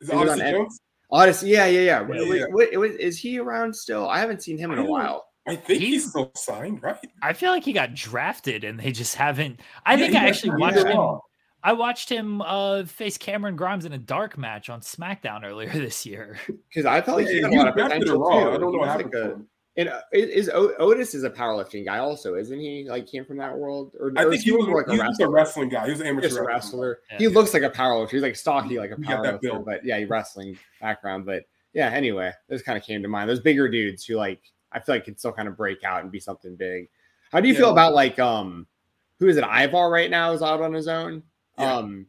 Is 0.00 0.10
Odyssey 0.10 0.40
Jones? 0.40 0.80
Odyssey, 1.10 1.48
yeah, 1.48 1.66
yeah, 1.66 1.80
yeah. 1.80 2.06
yeah, 2.12 2.46
yeah. 2.50 2.80
is 2.80 3.18
he 3.18 3.38
around 3.38 3.74
still? 3.74 4.08
I 4.08 4.18
haven't 4.18 4.42
seen 4.42 4.58
him 4.58 4.72
in 4.72 4.78
a 4.78 4.84
while. 4.84 5.26
I 5.46 5.56
think 5.56 5.80
he's, 5.80 5.88
he's, 5.88 6.10
still 6.10 6.32
signed, 6.34 6.82
right? 6.82 6.96
I 7.22 7.34
feel 7.34 7.50
like 7.50 7.64
he 7.64 7.72
got 7.72 7.94
drafted 7.94 8.64
and 8.64 8.80
they 8.80 8.92
just 8.92 9.14
haven't. 9.14 9.60
I 9.84 9.94
yeah, 9.94 9.98
think 9.98 10.16
I 10.16 10.28
actually 10.28 10.56
watched 10.56 10.86
him. 10.86 11.18
I 11.62 11.72
watched 11.72 12.10
him 12.10 12.42
uh, 12.42 12.84
face 12.84 13.16
Cameron 13.16 13.56
Grimes 13.56 13.86
in 13.86 13.92
a 13.92 13.98
dark 13.98 14.36
match 14.36 14.68
on 14.68 14.80
SmackDown 14.80 15.44
earlier 15.44 15.68
this 15.72 16.04
year. 16.04 16.38
Because 16.46 16.86
I 16.86 17.00
thought 17.00 17.20
he 17.20 17.40
had 17.40 17.52
a 17.52 17.56
lot 17.56 17.68
of 17.68 17.74
potential 17.74 18.18
too. 18.18 18.36
I 18.36 18.58
don't 18.58 18.72
know 18.72 18.78
what 18.78 18.88
happened. 18.88 19.12
Like 19.14 19.22
a, 19.22 19.40
and 19.76 19.88
uh, 19.88 20.00
is 20.12 20.48
Otis 20.52 21.14
is 21.14 21.24
a 21.24 21.30
powerlifting 21.30 21.84
guy 21.84 21.98
also, 21.98 22.36
isn't 22.36 22.60
he? 22.60 22.86
Like 22.88 23.08
came 23.08 23.24
from 23.24 23.38
that 23.38 23.56
world, 23.56 23.94
or 23.98 24.12
I 24.16 24.24
think 24.28 24.42
he 24.42 24.52
was, 24.52 24.68
like 24.68 24.86
a, 24.86 25.00
wrestler? 25.00 25.26
a 25.26 25.30
wrestling 25.30 25.68
guy. 25.68 25.84
He 25.86 25.90
was 25.90 26.00
an 26.00 26.06
amateur 26.06 26.28
wrestler. 26.28 26.46
wrestler. 26.46 26.98
Yeah. 27.10 27.18
He 27.18 27.28
looks 27.28 27.52
like 27.52 27.64
a 27.64 27.70
powerlifter. 27.70 28.10
He's 28.10 28.22
like 28.22 28.36
stocky, 28.36 28.78
like 28.78 28.92
a 28.92 28.96
powerlifter, 28.96 29.64
but 29.64 29.84
yeah, 29.84 29.98
he 29.98 30.04
wrestling 30.04 30.56
background. 30.80 31.26
But 31.26 31.44
yeah, 31.72 31.90
anyway, 31.90 32.32
this 32.48 32.62
kind 32.62 32.78
of 32.78 32.84
came 32.84 33.02
to 33.02 33.08
mind. 33.08 33.28
Those 33.28 33.40
bigger 33.40 33.68
dudes 33.68 34.04
who 34.04 34.14
like 34.14 34.40
I 34.70 34.78
feel 34.78 34.94
like 34.94 35.04
can 35.06 35.18
still 35.18 35.32
kind 35.32 35.48
of 35.48 35.56
break 35.56 35.82
out 35.82 36.02
and 36.02 36.12
be 36.12 36.20
something 36.20 36.54
big. 36.54 36.88
How 37.32 37.40
do 37.40 37.48
you 37.48 37.54
yeah. 37.54 37.60
feel 37.60 37.70
about 37.70 37.94
like 37.94 38.18
um 38.20 38.68
who 39.18 39.26
is 39.26 39.36
it? 39.36 39.44
Ivar 39.44 39.90
right 39.90 40.10
now 40.10 40.32
is 40.32 40.42
out 40.42 40.60
on 40.60 40.72
his 40.72 40.86
own. 40.86 41.22
Yeah. 41.58 41.74
Um, 41.76 42.06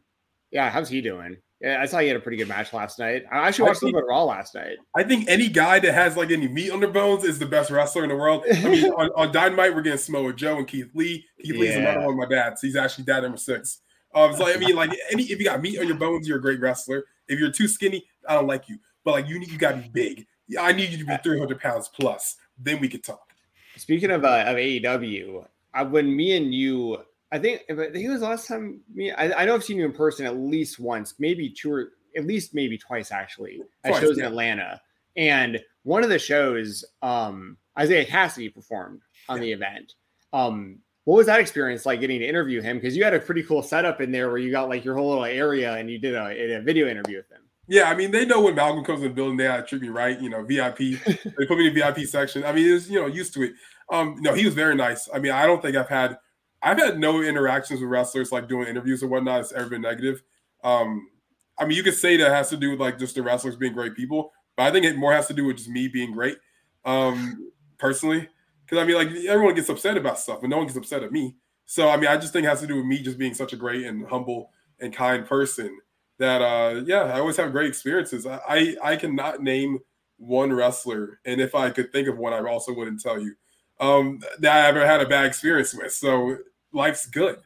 yeah, 0.50 0.70
how's 0.70 0.88
he 0.88 1.00
doing? 1.00 1.36
Yeah, 1.60 1.80
I 1.80 1.86
saw 1.86 2.00
he 2.00 2.08
had 2.08 2.16
a 2.16 2.20
pretty 2.20 2.36
good 2.36 2.48
match 2.48 2.74
last 2.74 2.98
night. 2.98 3.24
I 3.32 3.48
actually 3.48 3.68
watched 3.68 3.80
a 3.80 3.86
little 3.86 4.00
bit 4.00 4.06
Raw 4.06 4.24
last 4.24 4.54
night. 4.54 4.76
I 4.94 5.02
think 5.02 5.26
any 5.26 5.48
guy 5.48 5.78
that 5.78 5.94
has 5.94 6.14
like 6.14 6.30
any 6.30 6.48
meat 6.48 6.70
on 6.70 6.80
their 6.80 6.90
bones 6.90 7.24
is 7.24 7.38
the 7.38 7.46
best 7.46 7.70
wrestler 7.70 8.02
in 8.02 8.10
the 8.10 8.16
world. 8.16 8.44
I 8.52 8.68
mean, 8.68 8.84
on, 8.92 9.10
on, 9.16 9.32
Dynamite, 9.32 9.74
we're 9.74 9.80
getting 9.80 9.98
Samoa 9.98 10.34
Joe 10.34 10.58
and 10.58 10.66
Keith 10.66 10.90
Lee. 10.92 11.24
Keith 11.42 11.54
yeah. 11.54 11.60
Lee's 11.60 11.76
another 11.76 12.00
one 12.00 12.10
of 12.10 12.16
my 12.16 12.26
dads. 12.26 12.60
He's 12.60 12.76
actually 12.76 13.04
dad 13.04 13.22
number 13.22 13.38
six. 13.38 13.80
Um, 14.14 14.34
so 14.34 14.46
I 14.46 14.58
mean, 14.58 14.76
like 14.76 14.90
any 15.10 15.24
if 15.24 15.38
you 15.38 15.46
got 15.46 15.62
meat 15.62 15.78
on 15.78 15.86
your 15.86 15.96
bones, 15.96 16.28
you're 16.28 16.38
a 16.38 16.42
great 16.42 16.60
wrestler. 16.60 17.04
If 17.26 17.38
you're 17.40 17.50
too 17.50 17.68
skinny, 17.68 18.04
I 18.28 18.34
don't 18.34 18.46
like 18.46 18.68
you. 18.68 18.78
But 19.02 19.12
like 19.12 19.28
you 19.28 19.38
need, 19.38 19.50
you 19.50 19.58
gotta 19.58 19.78
be 19.78 19.88
big. 19.88 20.26
I 20.58 20.72
need 20.72 20.90
you 20.90 20.98
to 20.98 21.04
be 21.04 21.16
300 21.22 21.58
pounds 21.58 21.88
plus. 21.88 22.36
Then 22.58 22.80
we 22.80 22.88
could 22.88 23.02
talk. 23.02 23.32
Speaking 23.76 24.10
of 24.10 24.24
uh, 24.24 24.44
of 24.46 24.56
AEW, 24.56 25.46
I, 25.74 25.82
when 25.82 26.14
me 26.14 26.36
and 26.36 26.54
you 26.54 26.98
I 27.32 27.38
think, 27.38 27.62
I 27.68 27.74
think 27.74 27.96
it 27.96 28.08
was 28.08 28.20
the 28.20 28.28
last 28.28 28.46
time 28.46 28.80
me. 28.94 29.10
I, 29.10 29.42
I, 29.42 29.44
know 29.44 29.54
I've 29.54 29.64
seen 29.64 29.78
you 29.78 29.84
in 29.84 29.92
person 29.92 30.26
at 30.26 30.36
least 30.36 30.78
once, 30.78 31.14
maybe 31.18 31.50
two 31.50 31.72
or 31.72 31.88
at 32.16 32.24
least 32.24 32.54
maybe 32.54 32.78
twice 32.78 33.10
actually 33.10 33.60
at 33.84 33.90
twice, 33.90 34.02
shows 34.02 34.16
yeah. 34.16 34.24
in 34.24 34.30
Atlanta. 34.30 34.80
And 35.16 35.60
one 35.82 36.04
of 36.04 36.10
the 36.10 36.18
shows, 36.18 36.84
um, 37.02 37.56
Isiah 37.80 38.06
Kassidy 38.06 38.54
performed 38.54 39.02
on 39.28 39.38
yeah. 39.38 39.42
the 39.42 39.52
event. 39.52 39.94
Um, 40.32 40.78
what 41.04 41.16
was 41.16 41.26
that 41.26 41.40
experience 41.40 41.86
like 41.86 42.00
getting 42.00 42.20
to 42.20 42.26
interview 42.26 42.60
him? 42.60 42.78
Because 42.78 42.96
you 42.96 43.04
had 43.04 43.14
a 43.14 43.20
pretty 43.20 43.42
cool 43.42 43.62
setup 43.62 44.00
in 44.00 44.10
there 44.10 44.28
where 44.28 44.38
you 44.38 44.50
got 44.50 44.68
like 44.68 44.84
your 44.84 44.96
whole 44.96 45.08
little 45.08 45.24
area 45.24 45.74
and 45.74 45.90
you 45.90 45.98
did 45.98 46.14
a, 46.14 46.56
a 46.56 46.60
video 46.62 46.88
interview 46.88 47.18
with 47.18 47.30
him. 47.30 47.42
Yeah, 47.68 47.90
I 47.90 47.94
mean, 47.94 48.12
they 48.12 48.24
know 48.24 48.42
when 48.42 48.54
Malcolm 48.54 48.84
comes 48.84 49.02
in 49.02 49.08
the 49.08 49.14
building, 49.14 49.36
they 49.36 49.62
treat 49.66 49.82
me 49.82 49.88
right. 49.88 50.20
You 50.20 50.30
know, 50.30 50.44
VIP. 50.44 50.78
they 51.04 51.46
put 51.46 51.58
me 51.58 51.66
in 51.66 51.74
the 51.74 51.80
VIP 51.80 52.08
section. 52.08 52.44
I 52.44 52.52
mean, 52.52 52.76
it's 52.76 52.88
you 52.88 53.00
know 53.00 53.06
used 53.06 53.34
to 53.34 53.42
it. 53.42 53.54
Um, 53.90 54.16
no, 54.20 54.34
he 54.34 54.44
was 54.44 54.54
very 54.54 54.74
nice. 54.74 55.08
I 55.12 55.18
mean, 55.18 55.32
I 55.32 55.46
don't 55.46 55.62
think 55.62 55.76
I've 55.76 55.88
had 55.88 56.18
I've 56.66 56.78
had 56.78 56.98
no 56.98 57.22
interactions 57.22 57.80
with 57.80 57.88
wrestlers 57.88 58.32
like 58.32 58.48
doing 58.48 58.66
interviews 58.66 59.00
or 59.02 59.06
whatnot. 59.06 59.40
It's 59.40 59.52
ever 59.52 59.70
been 59.70 59.82
negative. 59.82 60.22
Um, 60.64 61.08
I 61.56 61.64
mean, 61.64 61.76
you 61.76 61.84
could 61.84 61.94
say 61.94 62.16
that 62.16 62.30
has 62.30 62.50
to 62.50 62.56
do 62.56 62.70
with 62.70 62.80
like 62.80 62.98
just 62.98 63.14
the 63.14 63.22
wrestlers 63.22 63.54
being 63.54 63.72
great 63.72 63.94
people, 63.94 64.32
but 64.56 64.64
I 64.64 64.72
think 64.72 64.84
it 64.84 64.96
more 64.96 65.12
has 65.12 65.28
to 65.28 65.32
do 65.34 65.44
with 65.44 65.58
just 65.58 65.68
me 65.68 65.86
being 65.86 66.12
great, 66.12 66.38
um, 66.84 67.52
personally. 67.78 68.28
Because 68.64 68.82
I 68.82 68.84
mean, 68.84 68.96
like 68.96 69.08
everyone 69.28 69.54
gets 69.54 69.68
upset 69.68 69.96
about 69.96 70.18
stuff, 70.18 70.40
but 70.40 70.50
no 70.50 70.56
one 70.58 70.66
gets 70.66 70.76
upset 70.76 71.04
at 71.04 71.12
me. 71.12 71.36
So 71.66 71.88
I 71.88 71.96
mean, 71.96 72.08
I 72.08 72.16
just 72.16 72.32
think 72.32 72.44
it 72.44 72.48
has 72.48 72.60
to 72.62 72.66
do 72.66 72.76
with 72.76 72.84
me 72.86 73.00
just 73.00 73.16
being 73.16 73.32
such 73.34 73.52
a 73.52 73.56
great 73.56 73.86
and 73.86 74.04
humble 74.08 74.50
and 74.80 74.92
kind 74.92 75.24
person 75.24 75.78
that 76.18 76.42
uh 76.42 76.82
yeah, 76.84 77.02
I 77.02 77.20
always 77.20 77.36
have 77.36 77.52
great 77.52 77.68
experiences. 77.68 78.26
I 78.26 78.40
I, 78.48 78.76
I 78.82 78.96
cannot 78.96 79.40
name 79.40 79.78
one 80.18 80.52
wrestler, 80.52 81.20
and 81.24 81.40
if 81.40 81.54
I 81.54 81.70
could 81.70 81.92
think 81.92 82.08
of 82.08 82.18
one, 82.18 82.32
I 82.32 82.40
also 82.40 82.74
wouldn't 82.74 83.00
tell 83.00 83.20
you 83.20 83.34
um 83.78 84.18
that 84.40 84.64
I 84.64 84.68
ever 84.68 84.84
had 84.84 85.00
a 85.00 85.06
bad 85.06 85.26
experience 85.26 85.72
with. 85.74 85.92
So 85.92 86.38
life's 86.76 87.06
good. 87.06 87.38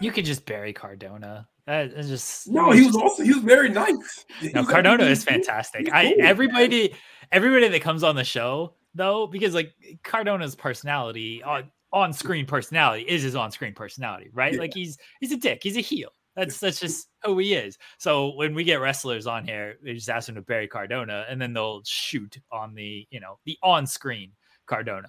You 0.00 0.12
could 0.12 0.24
just 0.24 0.46
bury 0.46 0.72
Cardona. 0.72 1.48
That 1.66 1.86
is 1.92 2.08
just 2.08 2.48
no. 2.48 2.70
He 2.70 2.82
was 2.82 2.94
just, 2.94 2.98
also 2.98 3.22
he 3.24 3.32
was 3.32 3.42
very 3.42 3.68
nice. 3.68 4.24
No, 4.54 4.64
Cardona 4.64 5.04
is 5.04 5.24
fantastic. 5.24 5.92
I 5.92 6.14
everybody 6.20 6.94
everybody 7.32 7.68
that 7.68 7.82
comes 7.82 8.04
on 8.04 8.14
the 8.14 8.24
show 8.24 8.74
though, 8.94 9.26
because 9.26 9.54
like 9.54 9.74
Cardona's 10.04 10.54
personality 10.54 11.42
on 11.42 11.70
on 11.92 12.12
screen 12.12 12.46
personality 12.46 13.04
is 13.04 13.22
his 13.22 13.34
on 13.34 13.50
screen 13.50 13.74
personality, 13.74 14.30
right? 14.32 14.54
Yeah. 14.54 14.60
Like 14.60 14.74
he's 14.74 14.96
he's 15.20 15.32
a 15.32 15.36
dick. 15.36 15.60
He's 15.62 15.76
a 15.76 15.80
heel. 15.80 16.10
That's 16.36 16.60
that's 16.60 16.78
just 16.78 17.08
who 17.24 17.38
he 17.38 17.54
is. 17.54 17.78
So 17.98 18.34
when 18.36 18.54
we 18.54 18.62
get 18.62 18.80
wrestlers 18.80 19.26
on 19.26 19.44
here, 19.44 19.76
they 19.82 19.94
just 19.94 20.10
ask 20.10 20.26
them 20.26 20.36
to 20.36 20.42
bury 20.42 20.68
Cardona, 20.68 21.24
and 21.28 21.40
then 21.40 21.52
they'll 21.52 21.82
shoot 21.84 22.38
on 22.52 22.74
the 22.74 23.06
you 23.10 23.20
know 23.20 23.38
the 23.44 23.58
on 23.62 23.86
screen 23.86 24.32
Cardona 24.66 25.08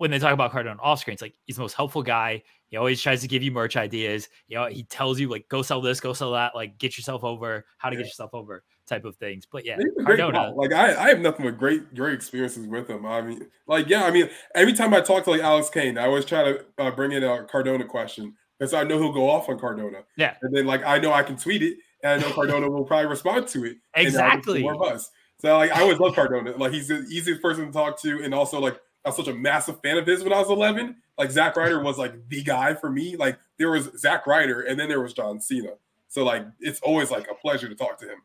when 0.00 0.10
they 0.10 0.18
talk 0.18 0.32
about 0.32 0.50
Cardona 0.50 0.80
off 0.80 0.98
screen, 0.98 1.12
it's 1.12 1.20
like 1.20 1.34
he's 1.44 1.56
the 1.56 1.62
most 1.62 1.74
helpful 1.74 2.02
guy. 2.02 2.42
He 2.70 2.78
always 2.78 3.02
tries 3.02 3.20
to 3.20 3.28
give 3.28 3.42
you 3.42 3.50
merch 3.50 3.76
ideas. 3.76 4.30
You 4.48 4.56
know, 4.56 4.66
he 4.66 4.84
tells 4.84 5.20
you 5.20 5.28
like 5.28 5.46
go 5.50 5.60
sell 5.60 5.82
this, 5.82 6.00
go 6.00 6.14
sell 6.14 6.32
that, 6.32 6.54
like 6.54 6.78
get 6.78 6.96
yourself 6.96 7.22
over, 7.22 7.66
how 7.76 7.90
to 7.90 7.96
yeah. 7.96 8.02
get 8.02 8.06
yourself 8.06 8.30
over 8.32 8.64
type 8.86 9.04
of 9.04 9.16
things. 9.16 9.44
But 9.44 9.66
yeah, 9.66 9.76
Cardona. 10.06 10.52
Like 10.56 10.72
I, 10.72 10.94
I 10.94 11.08
have 11.10 11.20
nothing 11.20 11.44
but 11.44 11.58
great, 11.58 11.94
great 11.94 12.14
experiences 12.14 12.66
with 12.66 12.88
him. 12.88 13.04
I 13.04 13.20
mean, 13.20 13.46
like 13.66 13.90
yeah, 13.90 14.04
I 14.04 14.10
mean, 14.10 14.30
every 14.54 14.72
time 14.72 14.94
I 14.94 15.02
talk 15.02 15.24
to 15.24 15.32
like 15.32 15.42
Alex 15.42 15.68
Kane, 15.68 15.98
I 15.98 16.06
always 16.06 16.24
try 16.24 16.44
to 16.44 16.64
uh, 16.78 16.90
bring 16.92 17.12
in 17.12 17.22
a 17.22 17.44
Cardona 17.44 17.84
question 17.84 18.34
because 18.58 18.72
I 18.72 18.84
know 18.84 18.98
he'll 18.98 19.12
go 19.12 19.28
off 19.28 19.50
on 19.50 19.58
Cardona. 19.58 19.98
Yeah, 20.16 20.34
and 20.40 20.56
then 20.56 20.64
like 20.64 20.82
I 20.82 20.98
know 20.98 21.12
I 21.12 21.24
can 21.24 21.36
tweet 21.36 21.62
it, 21.62 21.76
and 22.02 22.22
I 22.22 22.26
know 22.26 22.32
Cardona 22.32 22.70
will 22.70 22.84
probably 22.84 23.08
respond 23.08 23.48
to 23.48 23.66
it. 23.66 23.76
Exactly. 23.94 24.62
more 24.62 24.76
of 24.76 24.82
us. 24.82 25.10
So 25.40 25.54
like 25.58 25.72
I 25.72 25.82
always 25.82 25.98
love 25.98 26.14
Cardona. 26.14 26.56
Like 26.56 26.72
he's 26.72 26.88
the 26.88 27.00
easiest 27.10 27.42
person 27.42 27.66
to 27.66 27.72
talk 27.72 28.00
to, 28.00 28.22
and 28.22 28.32
also 28.32 28.60
like 28.60 28.80
I 29.04 29.08
was 29.08 29.16
such 29.16 29.28
a 29.28 29.34
massive 29.34 29.80
fan 29.80 29.96
of 29.96 30.06
his 30.06 30.22
when 30.22 30.32
I 30.32 30.38
was 30.38 30.50
11. 30.50 30.96
Like 31.16 31.30
Zack 31.30 31.56
Ryder 31.56 31.82
was 31.82 31.98
like 31.98 32.28
the 32.28 32.42
guy 32.42 32.74
for 32.74 32.90
me. 32.90 33.16
Like 33.16 33.38
there 33.58 33.70
was 33.70 33.90
Zack 33.98 34.26
Ryder, 34.26 34.62
and 34.62 34.78
then 34.78 34.88
there 34.88 35.00
was 35.00 35.12
John 35.12 35.40
Cena. 35.40 35.72
So 36.08 36.24
like 36.24 36.44
it's 36.60 36.80
always 36.80 37.10
like 37.10 37.28
a 37.30 37.34
pleasure 37.34 37.68
to 37.68 37.74
talk 37.74 37.98
to 38.00 38.06
him. 38.06 38.22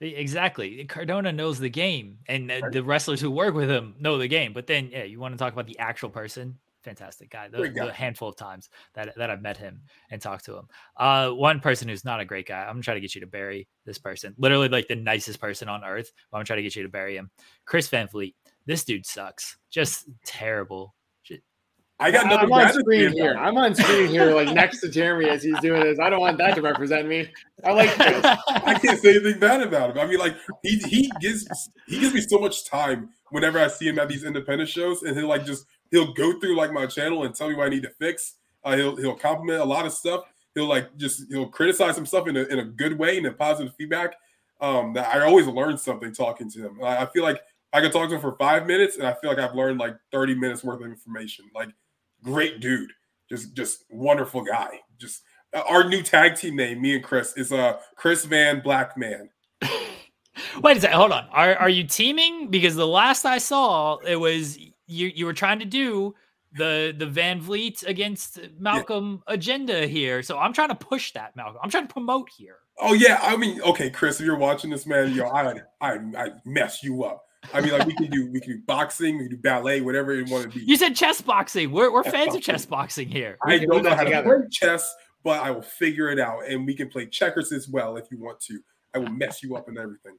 Exactly. 0.00 0.84
Cardona 0.84 1.32
knows 1.32 1.58
the 1.58 1.68
game, 1.68 2.18
and 2.28 2.52
the 2.70 2.84
wrestlers 2.84 3.20
who 3.20 3.30
work 3.30 3.54
with 3.54 3.68
him 3.68 3.96
know 3.98 4.16
the 4.16 4.28
game. 4.28 4.52
But 4.52 4.68
then, 4.68 4.90
yeah, 4.92 5.02
you 5.02 5.18
want 5.18 5.34
to 5.34 5.38
talk 5.38 5.52
about 5.52 5.66
the 5.66 5.78
actual 5.80 6.08
person? 6.08 6.56
Fantastic 6.84 7.30
guy. 7.30 7.48
The, 7.48 7.68
the 7.68 7.92
handful 7.92 8.28
of 8.28 8.36
times 8.36 8.70
that, 8.94 9.16
that 9.16 9.28
I've 9.28 9.42
met 9.42 9.56
him 9.56 9.82
and 10.10 10.22
talked 10.22 10.44
to 10.44 10.56
him. 10.56 10.68
Uh, 10.96 11.30
one 11.30 11.58
person 11.58 11.88
who's 11.88 12.04
not 12.04 12.20
a 12.20 12.24
great 12.24 12.46
guy. 12.46 12.62
I'm 12.62 12.74
gonna 12.74 12.82
try 12.82 12.94
to 12.94 13.00
get 13.00 13.16
you 13.16 13.20
to 13.22 13.26
bury 13.26 13.66
this 13.84 13.98
person. 13.98 14.34
Literally, 14.38 14.68
like 14.68 14.86
the 14.86 14.94
nicest 14.94 15.40
person 15.40 15.68
on 15.68 15.82
earth. 15.84 16.12
I'm 16.32 16.36
gonna 16.36 16.44
try 16.44 16.56
to 16.56 16.62
get 16.62 16.76
you 16.76 16.84
to 16.84 16.88
bury 16.88 17.16
him. 17.16 17.30
Chris 17.64 17.88
Van 17.88 18.06
Vliet. 18.06 18.34
This 18.68 18.84
dude 18.84 19.06
sucks. 19.06 19.56
Just 19.70 20.04
terrible. 20.26 20.94
I 22.00 22.10
got 22.10 22.26
nothing. 22.26 22.52
I'm 22.52 22.52
on 22.52 22.72
screen 22.72 23.12
here. 23.12 23.34
I'm 23.34 23.56
on 23.56 23.74
screen 23.74 24.08
here, 24.08 24.32
like 24.32 24.54
next 24.54 24.80
to 24.80 24.90
Jeremy 24.90 25.30
as 25.30 25.42
he's 25.42 25.58
doing 25.60 25.82
this. 25.82 25.98
I 25.98 26.10
don't 26.10 26.20
want 26.20 26.36
that 26.38 26.54
to 26.54 26.62
represent 26.62 27.08
me. 27.08 27.28
I 27.64 27.72
like. 27.72 27.90
I 27.98 28.78
can't 28.78 29.00
say 29.00 29.16
anything 29.16 29.40
bad 29.40 29.62
about 29.62 29.90
him. 29.90 29.98
I 29.98 30.06
mean, 30.06 30.18
like 30.18 30.36
he 30.62 30.78
he 30.80 31.10
gives 31.18 31.48
he 31.88 31.98
gives 31.98 32.14
me 32.14 32.20
so 32.20 32.38
much 32.38 32.66
time 32.66 33.08
whenever 33.30 33.58
I 33.58 33.68
see 33.68 33.88
him 33.88 33.98
at 33.98 34.08
these 34.08 34.22
independent 34.22 34.68
shows, 34.68 35.02
and 35.02 35.16
he'll 35.16 35.28
like 35.28 35.46
just 35.46 35.64
he'll 35.90 36.12
go 36.12 36.38
through 36.38 36.56
like 36.56 36.72
my 36.72 36.86
channel 36.86 37.24
and 37.24 37.34
tell 37.34 37.48
me 37.48 37.54
what 37.54 37.66
I 37.66 37.70
need 37.70 37.82
to 37.84 37.90
fix. 37.98 38.34
Uh, 38.62 38.76
he'll 38.76 38.96
he'll 38.96 39.16
compliment 39.16 39.60
a 39.60 39.64
lot 39.64 39.86
of 39.86 39.92
stuff. 39.92 40.24
He'll 40.54 40.68
like 40.68 40.94
just 40.98 41.22
he'll 41.30 41.48
criticize 41.48 41.96
himself 41.96 42.28
in 42.28 42.36
a 42.36 42.42
in 42.44 42.58
a 42.58 42.64
good 42.64 42.96
way 42.96 43.16
and 43.16 43.26
a 43.26 43.32
positive 43.32 43.72
feedback. 43.76 44.14
Um, 44.60 44.92
that 44.92 45.14
I 45.14 45.24
always 45.24 45.46
learn 45.46 45.78
something 45.78 46.12
talking 46.12 46.50
to 46.50 46.66
him. 46.66 46.82
I, 46.82 47.04
I 47.04 47.06
feel 47.06 47.22
like 47.22 47.40
I 47.72 47.80
can 47.80 47.90
talk 47.90 48.08
to 48.08 48.14
him 48.14 48.20
for 48.20 48.36
five 48.36 48.66
minutes, 48.66 48.96
and 48.96 49.06
I 49.06 49.14
feel 49.14 49.30
like 49.30 49.38
I've 49.38 49.54
learned 49.54 49.78
like 49.78 49.96
thirty 50.10 50.34
minutes 50.34 50.64
worth 50.64 50.80
of 50.80 50.86
information. 50.86 51.46
Like 51.54 51.68
great 52.22 52.60
dude, 52.60 52.90
just 53.28 53.54
just 53.54 53.84
wonderful 53.90 54.42
guy. 54.42 54.80
Just 54.98 55.22
uh, 55.54 55.62
our 55.68 55.88
new 55.88 56.02
tag 56.02 56.36
team 56.36 56.56
name, 56.56 56.80
me 56.80 56.94
and 56.94 57.04
Chris, 57.04 57.36
is 57.36 57.52
uh 57.52 57.78
Chris 57.96 58.24
Van 58.24 58.60
Black 58.60 58.96
Man. 58.96 59.28
Wait 60.62 60.76
a 60.76 60.80
second, 60.80 60.96
hold 60.96 61.12
on. 61.12 61.26
Are 61.30 61.56
are 61.56 61.68
you 61.68 61.84
teaming? 61.84 62.48
Because 62.48 62.74
the 62.74 62.86
last 62.86 63.24
I 63.24 63.38
saw, 63.38 63.98
it 63.98 64.16
was 64.16 64.58
you 64.58 64.72
you 64.86 65.26
were 65.26 65.34
trying 65.34 65.58
to 65.58 65.64
do 65.64 66.14
the 66.52 66.94
the 66.96 67.06
Van 67.06 67.40
Vliet 67.40 67.84
against 67.86 68.40
Malcolm 68.58 69.22
yeah. 69.28 69.34
agenda 69.34 69.86
here. 69.86 70.22
So 70.22 70.38
I'm 70.38 70.52
trying 70.52 70.70
to 70.70 70.74
push 70.74 71.12
that, 71.12 71.36
Malcolm. 71.36 71.58
I'm 71.62 71.70
trying 71.70 71.86
to 71.86 71.92
promote 71.92 72.28
here. 72.36 72.56
Oh 72.80 72.94
yeah, 72.94 73.18
I 73.22 73.36
mean, 73.36 73.60
okay, 73.62 73.90
Chris, 73.90 74.20
if 74.20 74.26
you're 74.26 74.38
watching 74.38 74.70
this, 74.70 74.86
man, 74.86 75.12
yo, 75.12 75.26
I 75.26 75.60
I 75.80 75.98
I 76.16 76.30
mess 76.44 76.82
you 76.82 77.04
up. 77.04 77.24
I 77.52 77.60
mean, 77.60 77.72
like 77.72 77.86
we 77.86 77.94
can 77.94 78.10
do 78.10 78.30
we 78.30 78.40
can 78.40 78.52
do 78.52 78.62
boxing, 78.66 79.16
we 79.18 79.24
can 79.24 79.36
do 79.36 79.42
ballet, 79.42 79.80
whatever 79.80 80.14
you 80.14 80.24
want 80.30 80.50
to 80.50 80.58
be. 80.58 80.64
You 80.64 80.76
said 80.76 80.96
chess 80.96 81.20
boxing. 81.20 81.70
We're 81.70 81.92
we're 81.92 82.02
chess 82.02 82.12
fans 82.12 82.26
boxing. 82.26 82.38
of 82.38 82.44
chess 82.44 82.66
boxing 82.66 83.08
here. 83.08 83.38
I 83.44 83.58
don't 83.58 83.82
know 83.82 83.94
how 83.94 84.04
to 84.04 84.22
play 84.22 84.36
chess, 84.50 84.94
but 85.22 85.40
I 85.42 85.50
will 85.50 85.62
figure 85.62 86.10
it 86.10 86.18
out, 86.18 86.48
and 86.48 86.66
we 86.66 86.74
can 86.74 86.88
play 86.88 87.06
checkers 87.06 87.52
as 87.52 87.68
well 87.68 87.96
if 87.96 88.06
you 88.10 88.18
want 88.18 88.40
to. 88.40 88.60
I 88.94 88.98
will 88.98 89.10
mess 89.10 89.42
you 89.42 89.56
up 89.56 89.68
and 89.68 89.78
everything. 89.78 90.16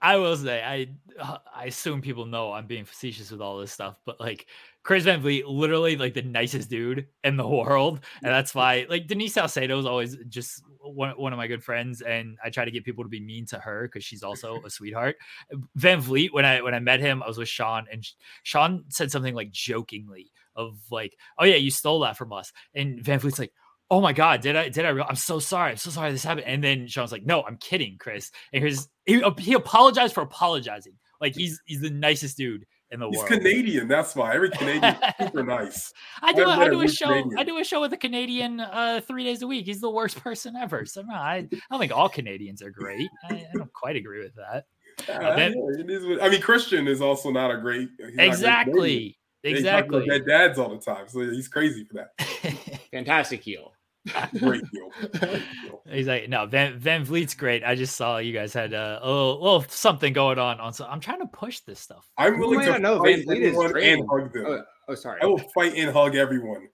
I 0.00 0.16
will 0.16 0.36
say, 0.36 0.62
I 0.62 0.88
uh, 1.22 1.38
I 1.54 1.66
assume 1.66 2.02
people 2.02 2.26
know 2.26 2.52
I'm 2.52 2.66
being 2.66 2.84
facetious 2.84 3.30
with 3.30 3.40
all 3.40 3.58
this 3.58 3.72
stuff, 3.72 3.96
but 4.04 4.20
like 4.20 4.46
Chris 4.84 5.04
Van 5.04 5.20
Vliet, 5.20 5.46
literally 5.46 5.96
like 5.96 6.14
the 6.14 6.22
nicest 6.22 6.68
dude 6.68 7.06
in 7.22 7.36
the 7.36 7.46
world, 7.48 8.00
and 8.22 8.32
that's 8.32 8.54
why 8.54 8.86
like 8.88 9.06
Denise 9.06 9.34
Salcedo 9.34 9.78
is 9.78 9.86
always 9.86 10.16
just 10.28 10.62
one, 10.80 11.12
one 11.12 11.32
of 11.32 11.36
my 11.36 11.46
good 11.46 11.62
friends, 11.62 12.02
and 12.02 12.36
I 12.44 12.50
try 12.50 12.64
to 12.64 12.70
get 12.70 12.84
people 12.84 13.04
to 13.04 13.08
be 13.08 13.20
mean 13.20 13.46
to 13.46 13.58
her 13.58 13.88
because 13.88 14.04
she's 14.04 14.22
also 14.22 14.60
a 14.64 14.70
sweetheart. 14.70 15.16
Van 15.76 16.00
Vliet, 16.00 16.34
when 16.34 16.44
I 16.44 16.60
when 16.62 16.74
I 16.74 16.80
met 16.80 17.00
him, 17.00 17.22
I 17.22 17.28
was 17.28 17.38
with 17.38 17.48
Sean, 17.48 17.86
and 17.92 18.06
Sean 18.42 18.84
said 18.88 19.10
something 19.10 19.34
like 19.34 19.52
jokingly 19.52 20.32
of 20.56 20.78
like, 20.90 21.16
"Oh 21.38 21.44
yeah, 21.44 21.56
you 21.56 21.70
stole 21.70 22.00
that 22.00 22.16
from 22.16 22.32
us," 22.32 22.52
and 22.74 23.00
Van 23.00 23.18
Vliet's 23.18 23.38
like. 23.38 23.52
Oh 23.90 24.00
my 24.00 24.14
God! 24.14 24.40
Did 24.40 24.56
I? 24.56 24.70
Did 24.70 24.86
I? 24.86 24.88
Re- 24.88 25.04
I'm 25.06 25.16
so 25.16 25.38
sorry. 25.38 25.72
I'm 25.72 25.76
so 25.76 25.90
sorry 25.90 26.12
this 26.12 26.24
happened. 26.24 26.46
And 26.46 26.64
then 26.64 26.86
Sean's 26.86 27.12
like, 27.12 27.26
"No, 27.26 27.42
I'm 27.42 27.58
kidding, 27.58 27.98
Chris." 27.98 28.30
And 28.54 28.62
here's 28.62 28.88
he, 29.04 29.22
he 29.38 29.52
apologized 29.52 30.14
for 30.14 30.22
apologizing. 30.22 30.94
Like 31.20 31.34
he's 31.34 31.60
he's 31.66 31.82
the 31.82 31.90
nicest 31.90 32.38
dude 32.38 32.64
in 32.92 33.00
the 33.00 33.08
He's 33.08 33.16
world. 33.16 33.28
Canadian. 33.28 33.88
That's 33.88 34.14
why 34.14 34.34
every 34.34 34.50
Canadian 34.50 34.94
is 34.94 35.00
super 35.26 35.42
nice. 35.42 35.92
I 36.20 36.32
do. 36.32 36.46
I 36.46 36.68
do 36.68 36.82
a 36.82 36.88
show. 36.88 37.08
Canadian. 37.08 37.38
I 37.38 37.44
do 37.44 37.58
a 37.58 37.64
show 37.64 37.80
with 37.80 37.92
a 37.92 37.96
Canadian 37.96 38.60
uh, 38.60 39.00
three 39.06 39.24
days 39.24 39.42
a 39.42 39.46
week. 39.46 39.66
He's 39.66 39.80
the 39.80 39.90
worst 39.90 40.16
person 40.22 40.54
ever. 40.54 40.86
So 40.86 41.02
no, 41.02 41.14
I, 41.14 41.36
I 41.36 41.48
don't 41.70 41.80
think 41.80 41.92
all 41.92 42.08
Canadians 42.08 42.62
are 42.62 42.70
great. 42.70 43.08
I, 43.28 43.34
I 43.34 43.50
don't 43.54 43.72
quite 43.72 43.96
agree 43.96 44.22
with 44.22 44.34
that. 44.36 44.66
Uh, 45.08 45.34
then, 45.34 45.54
I 46.20 46.28
mean, 46.28 46.42
Christian 46.42 46.86
is 46.86 47.00
also 47.00 47.30
not 47.30 47.50
a 47.50 47.58
great. 47.58 47.88
Exactly. 48.18 49.16
Great 49.42 49.56
exactly. 49.56 50.06
Dead 50.06 50.26
dads 50.26 50.58
all 50.58 50.68
the 50.68 50.78
time, 50.78 51.08
so 51.08 51.20
he's 51.20 51.48
crazy 51.48 51.84
for 51.84 51.94
that. 51.94 52.20
Fantastic 52.92 53.42
heel. 53.42 53.72
Great 54.38 54.62
deal. 54.72 54.90
He's 55.88 56.06
like, 56.06 56.28
no, 56.28 56.46
Van, 56.46 56.78
Van 56.78 57.04
Vliet's 57.04 57.34
great. 57.34 57.62
I 57.64 57.74
just 57.74 57.96
saw 57.96 58.18
you 58.18 58.32
guys 58.32 58.52
had 58.52 58.72
a, 58.72 58.98
a 59.02 59.06
little, 59.06 59.40
little, 59.40 59.64
something 59.68 60.12
going 60.12 60.38
on. 60.38 60.60
On 60.60 60.72
so 60.72 60.86
I'm 60.86 61.00
trying 61.00 61.20
to 61.20 61.26
push 61.26 61.60
this 61.60 61.80
stuff. 61.80 62.08
I'm 62.18 62.38
willing 62.38 62.60
to 62.60 62.78
know 62.78 63.00
Van 63.00 63.22
Vliet 63.24 63.42
is 63.42 63.56
and 63.56 64.04
hug 64.10 64.32
them. 64.32 64.44
Oh, 64.46 64.62
oh, 64.88 64.94
sorry. 64.94 65.20
I 65.22 65.26
will 65.26 65.38
fight 65.54 65.74
and 65.76 65.92
hug 65.92 66.16
everyone. 66.16 66.68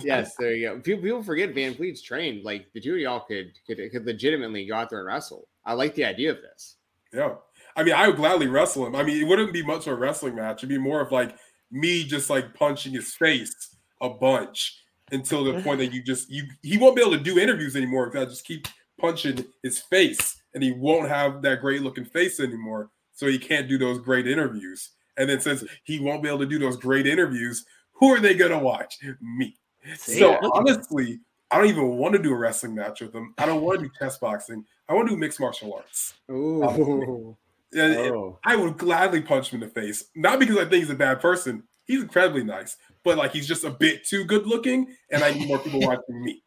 yes, 0.00 0.34
there 0.36 0.54
you 0.54 0.68
go. 0.68 0.80
People, 0.80 1.02
people 1.02 1.22
forget 1.22 1.54
Van 1.54 1.74
Vliet's 1.74 2.02
trained. 2.02 2.44
Like 2.44 2.66
the 2.74 2.80
two 2.80 2.94
of 2.94 3.00
y'all 3.00 3.20
could, 3.20 3.52
could 3.66 3.78
could 3.90 4.04
legitimately 4.04 4.66
go 4.66 4.74
out 4.74 4.90
there 4.90 4.98
and 5.00 5.08
wrestle. 5.08 5.48
I 5.64 5.72
like 5.74 5.94
the 5.94 6.04
idea 6.04 6.32
of 6.32 6.38
this. 6.42 6.76
Yeah, 7.12 7.36
I 7.76 7.84
mean, 7.84 7.94
I 7.94 8.08
would 8.08 8.16
gladly 8.16 8.48
wrestle 8.48 8.86
him. 8.86 8.96
I 8.96 9.02
mean, 9.02 9.22
it 9.22 9.26
wouldn't 9.26 9.52
be 9.52 9.62
much 9.62 9.86
of 9.86 9.94
a 9.94 9.96
wrestling 9.96 10.34
match. 10.34 10.58
It'd 10.58 10.68
be 10.68 10.78
more 10.78 11.00
of 11.00 11.12
like 11.12 11.36
me 11.70 12.04
just 12.04 12.28
like 12.28 12.54
punching 12.54 12.92
his 12.92 13.14
face 13.14 13.76
a 14.00 14.10
bunch 14.10 14.82
until 15.12 15.44
the 15.44 15.60
point 15.62 15.78
that 15.78 15.92
you 15.92 16.02
just 16.02 16.30
you 16.30 16.44
he 16.62 16.78
won't 16.78 16.96
be 16.96 17.02
able 17.02 17.16
to 17.16 17.22
do 17.22 17.38
interviews 17.38 17.76
anymore 17.76 18.08
if 18.08 18.16
I 18.16 18.24
just 18.24 18.44
keep 18.44 18.66
punching 18.98 19.44
his 19.62 19.78
face 19.78 20.40
and 20.54 20.62
he 20.62 20.72
won't 20.72 21.08
have 21.08 21.42
that 21.42 21.60
great 21.60 21.82
looking 21.82 22.04
face 22.04 22.40
anymore. 22.40 22.90
So 23.12 23.26
he 23.26 23.38
can't 23.38 23.68
do 23.68 23.78
those 23.78 23.98
great 23.98 24.26
interviews. 24.26 24.90
And 25.16 25.28
then 25.28 25.40
since 25.40 25.64
he 25.84 25.98
won't 25.98 26.22
be 26.22 26.28
able 26.28 26.40
to 26.40 26.46
do 26.46 26.58
those 26.58 26.76
great 26.76 27.06
interviews, 27.06 27.64
who 27.92 28.12
are 28.12 28.20
they 28.20 28.34
gonna 28.34 28.58
watch? 28.58 28.98
Me. 29.20 29.56
So 29.96 30.38
honestly, 30.52 31.20
I 31.50 31.58
don't 31.58 31.68
even 31.68 31.96
want 31.96 32.14
to 32.14 32.22
do 32.22 32.32
a 32.32 32.36
wrestling 32.36 32.74
match 32.74 33.00
with 33.00 33.14
him. 33.14 33.34
I 33.38 33.46
don't 33.46 33.62
want 33.62 33.78
to 33.78 33.86
do 33.86 33.92
chess 33.98 34.18
boxing. 34.18 34.64
I 34.88 34.94
want 34.94 35.08
to 35.08 35.14
do 35.14 35.20
mixed 35.20 35.40
martial 35.40 35.74
arts. 35.74 36.14
Ooh. 36.30 37.36
oh. 37.76 38.38
I 38.44 38.56
would 38.56 38.78
gladly 38.78 39.20
punch 39.20 39.52
him 39.52 39.62
in 39.62 39.68
the 39.68 39.74
face. 39.74 40.06
Not 40.14 40.38
because 40.38 40.56
I 40.56 40.60
think 40.60 40.84
he's 40.84 40.90
a 40.90 40.94
bad 40.94 41.20
person. 41.20 41.62
He's 41.86 42.02
incredibly 42.02 42.44
nice 42.44 42.76
but 43.06 43.16
like 43.16 43.32
he's 43.32 43.46
just 43.46 43.64
a 43.64 43.70
bit 43.70 44.04
too 44.04 44.24
good 44.24 44.46
looking, 44.46 44.94
and 45.10 45.22
I 45.22 45.32
need 45.32 45.46
more 45.46 45.60
people 45.60 45.80
watching 45.82 46.22
me. 46.22 46.42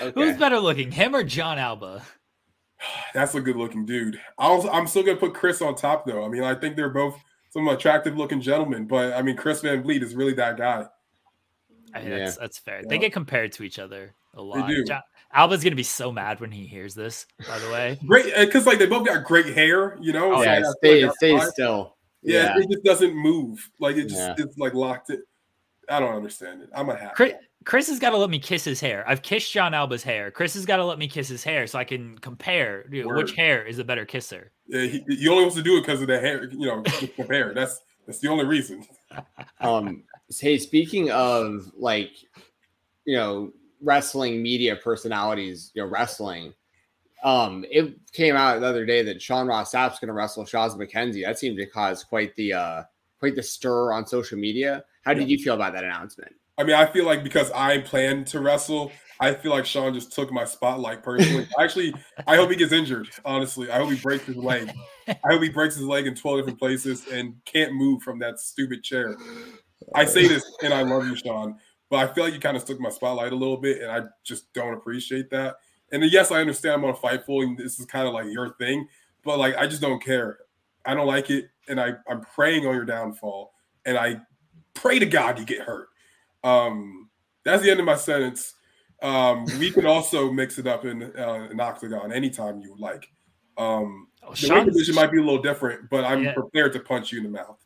Okay. 0.00 0.12
Who's 0.14 0.38
better 0.38 0.60
looking, 0.60 0.90
him 0.90 1.14
or 1.14 1.24
Jon 1.24 1.58
Alba? 1.58 2.02
That's 3.14 3.34
a 3.34 3.40
good 3.40 3.56
looking 3.56 3.84
dude. 3.84 4.18
I'll, 4.38 4.70
I'm 4.70 4.86
still 4.86 5.02
gonna 5.02 5.18
put 5.18 5.34
Chris 5.34 5.60
on 5.60 5.74
top 5.74 6.06
though. 6.06 6.24
I 6.24 6.28
mean, 6.28 6.44
I 6.44 6.54
think 6.54 6.76
they're 6.76 6.88
both 6.88 7.18
some 7.50 7.68
attractive 7.68 8.16
looking 8.16 8.40
gentlemen, 8.40 8.86
but 8.86 9.12
I 9.12 9.22
mean, 9.22 9.36
Chris 9.36 9.60
Van 9.60 9.82
Vliet 9.82 10.04
is 10.04 10.14
really 10.14 10.34
that 10.34 10.56
guy. 10.56 10.86
I 11.94 12.00
mean, 12.00 12.10
yeah. 12.10 12.18
that's, 12.18 12.36
that's 12.36 12.58
fair. 12.58 12.78
Yeah. 12.78 12.88
They 12.88 12.98
get 12.98 13.12
compared 13.12 13.52
to 13.52 13.64
each 13.64 13.78
other 13.78 14.14
a 14.34 14.40
lot. 14.40 14.68
They 14.68 14.74
do. 14.74 14.84
Jon, 14.84 15.02
Alba's 15.34 15.64
gonna 15.64 15.74
be 15.74 15.82
so 15.82 16.12
mad 16.12 16.38
when 16.38 16.52
he 16.52 16.64
hears 16.64 16.94
this. 16.94 17.26
By 17.48 17.58
the 17.58 17.70
way, 17.72 17.98
great 18.06 18.32
because 18.36 18.66
like 18.66 18.78
they 18.78 18.86
both 18.86 19.04
got 19.04 19.24
great 19.24 19.46
hair. 19.46 19.98
You 20.00 20.12
know, 20.12 20.36
oh, 20.36 20.42
yeah, 20.42 20.62
stay, 20.78 21.08
stay 21.16 21.40
still. 21.40 21.96
Yeah, 22.22 22.54
yeah, 22.56 22.62
it 22.62 22.70
just 22.70 22.84
doesn't 22.84 23.14
move. 23.14 23.68
Like 23.78 23.96
it 23.96 24.04
just 24.04 24.16
yeah. 24.16 24.34
it's 24.38 24.56
like 24.58 24.74
locked 24.74 25.10
it. 25.10 25.20
I 25.88 26.00
don't 26.00 26.14
understand 26.14 26.62
it. 26.62 26.70
I'm 26.74 26.88
a 26.88 26.96
hack. 26.96 27.14
Chris, 27.14 27.34
Chris 27.64 27.88
has 27.88 27.98
got 27.98 28.10
to 28.10 28.16
let 28.16 28.30
me 28.30 28.38
kiss 28.38 28.64
his 28.64 28.80
hair. 28.80 29.04
I've 29.06 29.22
kissed 29.22 29.52
Jon 29.52 29.74
Alba's 29.74 30.02
hair. 30.02 30.30
Chris 30.30 30.54
has 30.54 30.64
got 30.64 30.76
to 30.76 30.84
let 30.84 30.98
me 30.98 31.08
kiss 31.08 31.28
his 31.28 31.42
hair 31.42 31.66
so 31.66 31.78
I 31.78 31.84
can 31.84 32.16
compare 32.18 32.86
you 32.90 33.04
know, 33.04 33.14
which 33.14 33.34
hair 33.34 33.64
is 33.64 33.78
a 33.78 33.84
better 33.84 34.04
kisser. 34.04 34.52
Yeah, 34.66 34.82
he, 34.82 35.04
he 35.08 35.28
only 35.28 35.42
wants 35.42 35.56
to 35.56 35.62
do 35.62 35.76
it 35.76 35.80
because 35.80 36.00
of 36.00 36.08
the 36.08 36.20
hair. 36.20 36.44
You 36.44 36.66
know, 36.66 36.82
compare. 37.16 37.52
That's 37.54 37.80
that's 38.06 38.20
the 38.20 38.28
only 38.28 38.44
reason. 38.44 38.86
um. 39.60 40.04
Hey, 40.38 40.58
speaking 40.58 41.10
of 41.10 41.70
like, 41.76 42.12
you 43.04 43.16
know, 43.16 43.52
wrestling 43.82 44.42
media 44.42 44.76
personalities, 44.76 45.72
you 45.74 45.82
know, 45.82 45.88
wrestling. 45.88 46.54
Um, 47.22 47.64
it 47.70 47.94
came 48.12 48.34
out 48.34 48.60
the 48.60 48.66
other 48.66 48.84
day 48.84 49.02
that 49.02 49.22
Sean 49.22 49.46
Ross 49.46 49.70
Sapp's 49.72 49.98
going 49.98 50.08
to 50.08 50.14
wrestle 50.14 50.44
Shazza 50.44 50.76
McKenzie. 50.76 51.24
That 51.24 51.38
seemed 51.38 51.56
to 51.58 51.66
cause 51.66 52.02
quite 52.02 52.34
the 52.36 52.52
uh 52.52 52.82
quite 53.20 53.36
the 53.36 53.42
stir 53.42 53.92
on 53.92 54.06
social 54.06 54.38
media. 54.38 54.84
How 55.04 55.14
did 55.14 55.28
you 55.30 55.38
feel 55.38 55.54
about 55.54 55.74
that 55.74 55.84
announcement? 55.84 56.34
I 56.58 56.64
mean, 56.64 56.74
I 56.74 56.86
feel 56.86 57.06
like 57.06 57.22
because 57.22 57.50
I 57.52 57.78
plan 57.78 58.24
to 58.26 58.40
wrestle, 58.40 58.92
I 59.20 59.34
feel 59.34 59.52
like 59.52 59.64
Sean 59.64 59.94
just 59.94 60.12
took 60.12 60.32
my 60.32 60.44
spotlight 60.44 61.02
personally. 61.02 61.46
Actually, 61.60 61.94
I 62.26 62.36
hope 62.36 62.50
he 62.50 62.56
gets 62.56 62.72
injured. 62.72 63.08
Honestly, 63.24 63.70
I 63.70 63.78
hope 63.78 63.90
he 63.90 63.96
breaks 63.96 64.24
his 64.24 64.36
leg. 64.36 64.72
I 65.08 65.14
hope 65.30 65.42
he 65.42 65.48
breaks 65.48 65.76
his 65.76 65.84
leg 65.84 66.06
in 66.06 66.14
12 66.14 66.38
different 66.40 66.58
places 66.58 67.06
and 67.08 67.34
can't 67.44 67.72
move 67.72 68.02
from 68.02 68.18
that 68.18 68.40
stupid 68.40 68.82
chair. 68.82 69.16
I 69.94 70.04
say 70.04 70.26
this 70.26 70.44
and 70.62 70.74
I 70.74 70.82
love 70.82 71.06
you, 71.06 71.16
Sean, 71.16 71.56
but 71.88 71.96
I 71.98 72.12
feel 72.12 72.24
like 72.24 72.34
you 72.34 72.40
kind 72.40 72.56
of 72.56 72.64
took 72.64 72.80
my 72.80 72.90
spotlight 72.90 73.32
a 73.32 73.36
little 73.36 73.56
bit 73.56 73.80
and 73.80 73.90
I 73.90 74.02
just 74.24 74.52
don't 74.52 74.74
appreciate 74.74 75.30
that. 75.30 75.56
And 75.92 76.02
yes, 76.10 76.30
I 76.30 76.40
understand 76.40 76.76
I'm 76.76 76.84
on 76.84 76.96
Fightful 76.96 77.42
and 77.42 77.56
this 77.56 77.78
is 77.78 77.86
kind 77.86 78.08
of 78.08 78.14
like 78.14 78.26
your 78.26 78.54
thing, 78.54 78.88
but 79.22 79.38
like 79.38 79.54
I 79.56 79.66
just 79.66 79.82
don't 79.82 80.02
care. 80.02 80.38
I 80.84 80.94
don't 80.94 81.06
like 81.06 81.30
it, 81.30 81.48
and 81.68 81.80
I 81.80 81.92
I'm 82.08 82.22
praying 82.22 82.66
on 82.66 82.74
your 82.74 82.84
downfall, 82.84 83.52
and 83.86 83.96
I 83.96 84.16
pray 84.74 84.98
to 84.98 85.06
God 85.06 85.38
you 85.38 85.44
get 85.44 85.60
hurt. 85.60 85.88
Um, 86.42 87.08
that's 87.44 87.62
the 87.62 87.70
end 87.70 87.80
of 87.80 87.86
my 87.86 87.96
sentence. 87.96 88.54
Um, 89.02 89.46
we 89.58 89.70
can 89.70 89.86
also 89.86 90.32
mix 90.32 90.58
it 90.58 90.66
up 90.66 90.84
in 90.84 91.02
uh, 91.02 91.48
an 91.50 91.60
octagon 91.60 92.12
anytime 92.12 92.60
you 92.60 92.74
like. 92.78 93.08
Um, 93.58 94.08
oh, 94.22 94.30
the 94.30 94.36
Sean's, 94.36 94.50
weight 94.50 94.72
division 94.72 94.94
might 94.94 95.12
be 95.12 95.18
a 95.18 95.22
little 95.22 95.42
different, 95.42 95.90
but 95.90 96.04
I'm 96.04 96.24
yeah. 96.24 96.32
prepared 96.32 96.72
to 96.72 96.80
punch 96.80 97.12
you 97.12 97.18
in 97.18 97.24
the 97.24 97.30
mouth. 97.30 97.58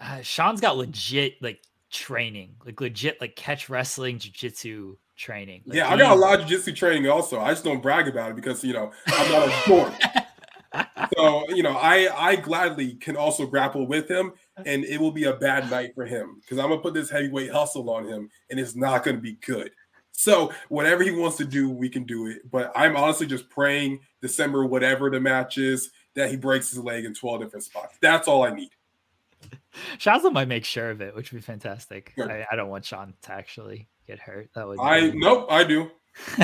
Uh, 0.00 0.20
Sean's 0.20 0.60
got 0.60 0.76
legit 0.76 1.40
like 1.42 1.62
training, 1.90 2.54
like 2.64 2.80
legit 2.80 3.20
like 3.20 3.36
catch 3.36 3.68
wrestling, 3.68 4.18
jiu-jitsu 4.18 4.96
training. 5.18 5.62
Like, 5.66 5.76
yeah, 5.76 5.90
I 5.90 5.96
got 5.96 6.16
a 6.16 6.20
lot 6.20 6.40
of 6.40 6.46
jiu-jitsu 6.46 6.72
training 6.72 7.08
also. 7.08 7.40
I 7.40 7.50
just 7.50 7.64
don't 7.64 7.82
brag 7.82 8.08
about 8.08 8.30
it 8.30 8.36
because 8.36 8.64
you 8.64 8.72
know 8.72 8.92
I'm 9.06 9.32
not 9.32 9.48
a 9.48 9.68
dork. 9.68 9.92
so 11.16 11.48
you 11.50 11.62
know, 11.62 11.76
I 11.76 12.08
I 12.16 12.36
gladly 12.36 12.94
can 12.94 13.16
also 13.16 13.46
grapple 13.46 13.86
with 13.86 14.10
him, 14.10 14.32
and 14.64 14.84
it 14.84 15.00
will 15.00 15.12
be 15.12 15.24
a 15.24 15.34
bad 15.34 15.70
night 15.70 15.94
for 15.94 16.06
him 16.06 16.40
because 16.40 16.58
I'm 16.58 16.70
gonna 16.70 16.80
put 16.80 16.94
this 16.94 17.10
heavyweight 17.10 17.50
hustle 17.50 17.90
on 17.90 18.06
him, 18.06 18.30
and 18.50 18.58
it's 18.58 18.76
not 18.76 19.04
gonna 19.04 19.18
be 19.18 19.34
good. 19.46 19.70
So 20.12 20.52
whatever 20.68 21.04
he 21.04 21.12
wants 21.12 21.36
to 21.36 21.44
do, 21.44 21.70
we 21.70 21.88
can 21.88 22.04
do 22.04 22.26
it. 22.26 22.50
But 22.50 22.72
I'm 22.74 22.96
honestly 22.96 23.26
just 23.26 23.48
praying 23.50 24.00
December, 24.20 24.66
whatever 24.66 25.10
the 25.10 25.20
match 25.20 25.58
is, 25.58 25.90
that 26.14 26.28
he 26.28 26.36
breaks 26.36 26.70
his 26.70 26.80
leg 26.80 27.04
in 27.04 27.14
12 27.14 27.40
different 27.40 27.64
spots. 27.64 27.96
That's 28.02 28.26
all 28.26 28.42
I 28.42 28.50
need. 28.50 28.70
Shazza 29.98 30.32
might 30.32 30.48
make 30.48 30.64
sure 30.64 30.90
of 30.90 31.00
it, 31.00 31.14
which 31.14 31.30
would 31.30 31.38
be 31.38 31.42
fantastic. 31.42 32.14
I, 32.18 32.44
I, 32.50 32.56
don't 32.56 32.68
want 32.68 32.84
Sean 32.84 33.14
to 33.22 33.32
actually 33.32 33.86
get 34.08 34.18
hurt. 34.18 34.50
That 34.54 34.66
would. 34.66 34.80
I 34.80 35.12
nope. 35.14 35.46
I 35.50 35.62
do. 35.64 35.90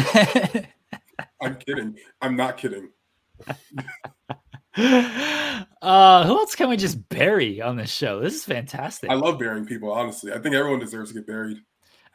I'm 1.42 1.56
kidding. 1.56 1.96
I'm 2.20 2.36
not 2.36 2.56
kidding. 2.56 2.90
uh, 5.82 6.26
who 6.26 6.38
else 6.38 6.54
can 6.54 6.68
we 6.68 6.76
just 6.76 7.08
bury 7.08 7.60
on 7.60 7.76
this 7.76 7.90
show? 7.90 8.20
This 8.20 8.34
is 8.34 8.44
fantastic. 8.44 9.10
I 9.10 9.14
love 9.14 9.38
burying 9.38 9.66
people. 9.66 9.90
Honestly, 9.92 10.32
I 10.32 10.38
think 10.38 10.54
everyone 10.54 10.78
deserves 10.78 11.10
to 11.10 11.14
get 11.14 11.26
buried. 11.26 11.58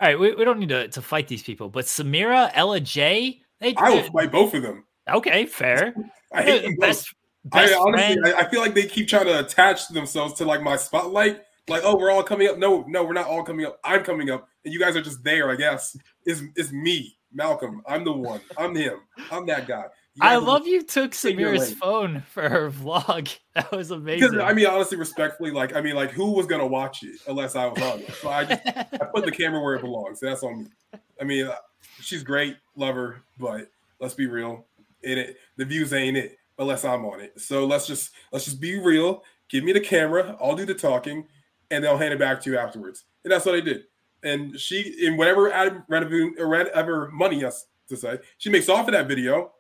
All 0.02 0.08
right, 0.08 0.18
we, 0.18 0.34
we 0.34 0.46
don't 0.46 0.60
need 0.60 0.70
to, 0.70 0.88
to 0.88 1.02
fight 1.02 1.28
these 1.28 1.44
people, 1.44 1.68
but 1.68 1.84
Samira, 1.84 2.52
Ella 2.54 2.80
J, 2.80 3.42
they 3.60 3.76
I 3.76 3.90
will 3.90 4.04
fight 4.04 4.32
both 4.32 4.54
of 4.54 4.62
them. 4.62 4.86
Okay, 5.10 5.46
fair. 5.46 5.94
I 6.34 6.42
hate 6.44 6.62
them 6.62 6.76
best, 6.80 7.14
best 7.44 7.74
I 7.74 7.78
honestly, 7.78 8.32
I, 8.32 8.42
I, 8.42 8.50
feel 8.50 8.62
like 8.62 8.76
they 8.76 8.86
keep 8.86 9.10
trying 9.10 9.26
to 9.26 9.40
attach 9.40 9.90
themselves 9.90 10.36
to 10.36 10.46
like 10.46 10.62
my 10.62 10.78
spotlight. 10.78 11.42
Like, 11.70 11.84
oh, 11.86 11.96
we're 11.96 12.12
all 12.12 12.24
coming 12.24 12.48
up. 12.48 12.58
No, 12.58 12.84
no, 12.88 13.04
we're 13.04 13.14
not 13.14 13.28
all 13.28 13.44
coming 13.44 13.66
up. 13.66 13.80
I'm 13.84 14.04
coming 14.04 14.30
up, 14.30 14.48
and 14.66 14.74
you 14.74 14.80
guys 14.80 14.96
are 14.96 15.02
just 15.02 15.24
there. 15.24 15.50
I 15.50 15.56
guess 15.56 15.96
is 16.26 16.44
is 16.56 16.74
me, 16.74 17.16
Malcolm. 17.34 17.82
I'm 17.88 18.04
the 18.04 18.12
one. 18.12 18.42
I'm 18.58 18.76
him. 18.76 19.00
I'm 19.32 19.46
that 19.48 19.68
guy. 19.68 19.86
I 20.22 20.36
love 20.36 20.68
you 20.68 20.82
took 20.82 21.12
Samira's 21.12 21.74
phone 21.74 22.24
for 22.30 22.48
her 22.48 22.70
vlog. 22.70 23.36
That 23.56 23.72
was 23.72 23.92
amazing. 23.92 24.32
Because 24.32 24.46
I 24.46 24.54
mean, 24.54 24.68
honestly, 24.68 24.98
respectfully, 24.98 25.52
like 25.52 25.76
I 25.76 25.82
mean, 25.82 25.94
like 25.94 26.12
who 26.12 26.32
was 26.32 26.46
gonna 26.46 26.66
watch 26.66 27.04
it 27.04 27.20
unless 27.28 27.58
I 27.58 27.66
was 27.66 27.82
on 27.82 28.00
it? 28.00 28.14
So 28.14 28.30
I 28.30 28.46
just 28.46 28.62
I 28.66 29.06
put 29.14 29.26
the 29.26 29.32
camera 29.32 29.62
where 29.62 29.76
it 29.76 29.82
belongs. 29.82 30.22
That's 30.22 30.44
on 30.44 30.64
me. 30.64 31.00
I 31.20 31.26
mean, 31.26 31.48
uh, 31.48 31.56
she's 32.00 32.24
great, 32.24 32.56
love 32.78 32.96
her, 32.96 33.24
but 33.38 33.70
let's 34.00 34.14
be 34.14 34.28
real. 34.28 34.66
In 35.04 35.18
it, 35.18 35.38
the 35.58 35.66
views 35.66 35.92
ain't 35.92 36.16
it 36.16 36.38
unless 36.58 36.86
I'm 36.86 37.04
on 37.06 37.20
it. 37.20 37.40
So 37.40 37.66
let's 37.66 37.86
just 37.86 38.12
let's 38.32 38.46
just 38.46 38.62
be 38.62 38.80
real. 38.80 39.24
Give 39.50 39.66
me 39.66 39.74
the 39.74 39.82
camera. 39.82 40.38
I'll 40.40 40.56
do 40.56 40.66
the 40.66 40.76
talking, 40.76 41.28
and 41.72 41.84
they'll 41.84 41.98
hand 41.98 42.14
it 42.14 42.20
back 42.20 42.42
to 42.42 42.52
you 42.52 42.58
afterwards. 42.58 43.06
And 43.24 43.32
that's 43.32 43.46
what 43.46 43.56
I 43.56 43.62
did. 43.62 43.84
And 44.24 44.60
she, 44.60 45.06
in 45.06 45.18
whatever 45.18 45.52
ad 45.52 45.84
revenue 45.88 46.32
or 46.38 46.50
whatever 46.50 47.10
money, 47.12 47.40
yes, 47.40 47.68
to 47.88 47.96
say, 47.96 48.20
she 48.38 48.50
makes 48.50 48.70
off 48.70 48.88
of 48.88 48.94
that 48.94 49.08
video 49.08 49.52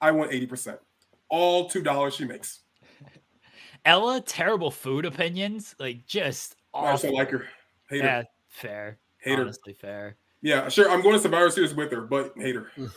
I 0.00 0.10
want 0.10 0.30
80%. 0.30 0.78
All 1.28 1.68
$2 1.68 2.12
she 2.12 2.24
makes. 2.24 2.60
Ella, 3.84 4.20
terrible 4.20 4.70
food 4.70 5.04
opinions. 5.04 5.74
Like 5.78 6.06
just 6.06 6.56
awful. 6.72 6.88
I 6.88 6.90
also 6.92 7.10
like 7.12 7.30
her. 7.30 7.46
Hate 7.88 8.04
yeah, 8.04 8.18
her. 8.18 8.26
fair. 8.48 8.98
Hate 9.18 9.38
Honestly, 9.38 9.72
her. 9.72 9.78
fair. 9.78 10.16
Yeah, 10.40 10.68
sure. 10.68 10.88
I'm 10.90 11.02
going 11.02 11.14
to 11.14 11.20
Survivor 11.20 11.50
Series 11.50 11.74
with 11.74 11.90
her, 11.90 12.02
but 12.02 12.32
hate 12.36 12.54
her. 12.54 12.70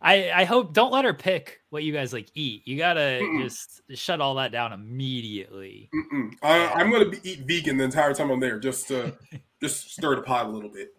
I 0.00 0.30
I 0.30 0.44
hope 0.44 0.72
don't 0.72 0.92
let 0.92 1.04
her 1.04 1.14
pick 1.14 1.60
what 1.70 1.82
you 1.82 1.92
guys 1.92 2.12
like 2.12 2.30
eat. 2.34 2.66
You 2.66 2.78
gotta 2.78 3.20
Mm-mm. 3.22 3.42
just 3.42 3.82
shut 3.94 4.20
all 4.20 4.34
that 4.36 4.52
down 4.52 4.72
immediately. 4.72 5.90
I, 6.42 6.80
am 6.80 6.90
gonna 6.90 7.10
be, 7.10 7.18
eat 7.22 7.40
vegan 7.46 7.76
the 7.76 7.84
entire 7.84 8.14
time 8.14 8.30
I'm 8.30 8.40
there, 8.40 8.58
just 8.58 8.88
to 8.88 9.16
just 9.62 9.92
stir 9.92 10.16
the 10.16 10.22
pot 10.22 10.46
a 10.46 10.48
little 10.48 10.70
bit. 10.70 10.94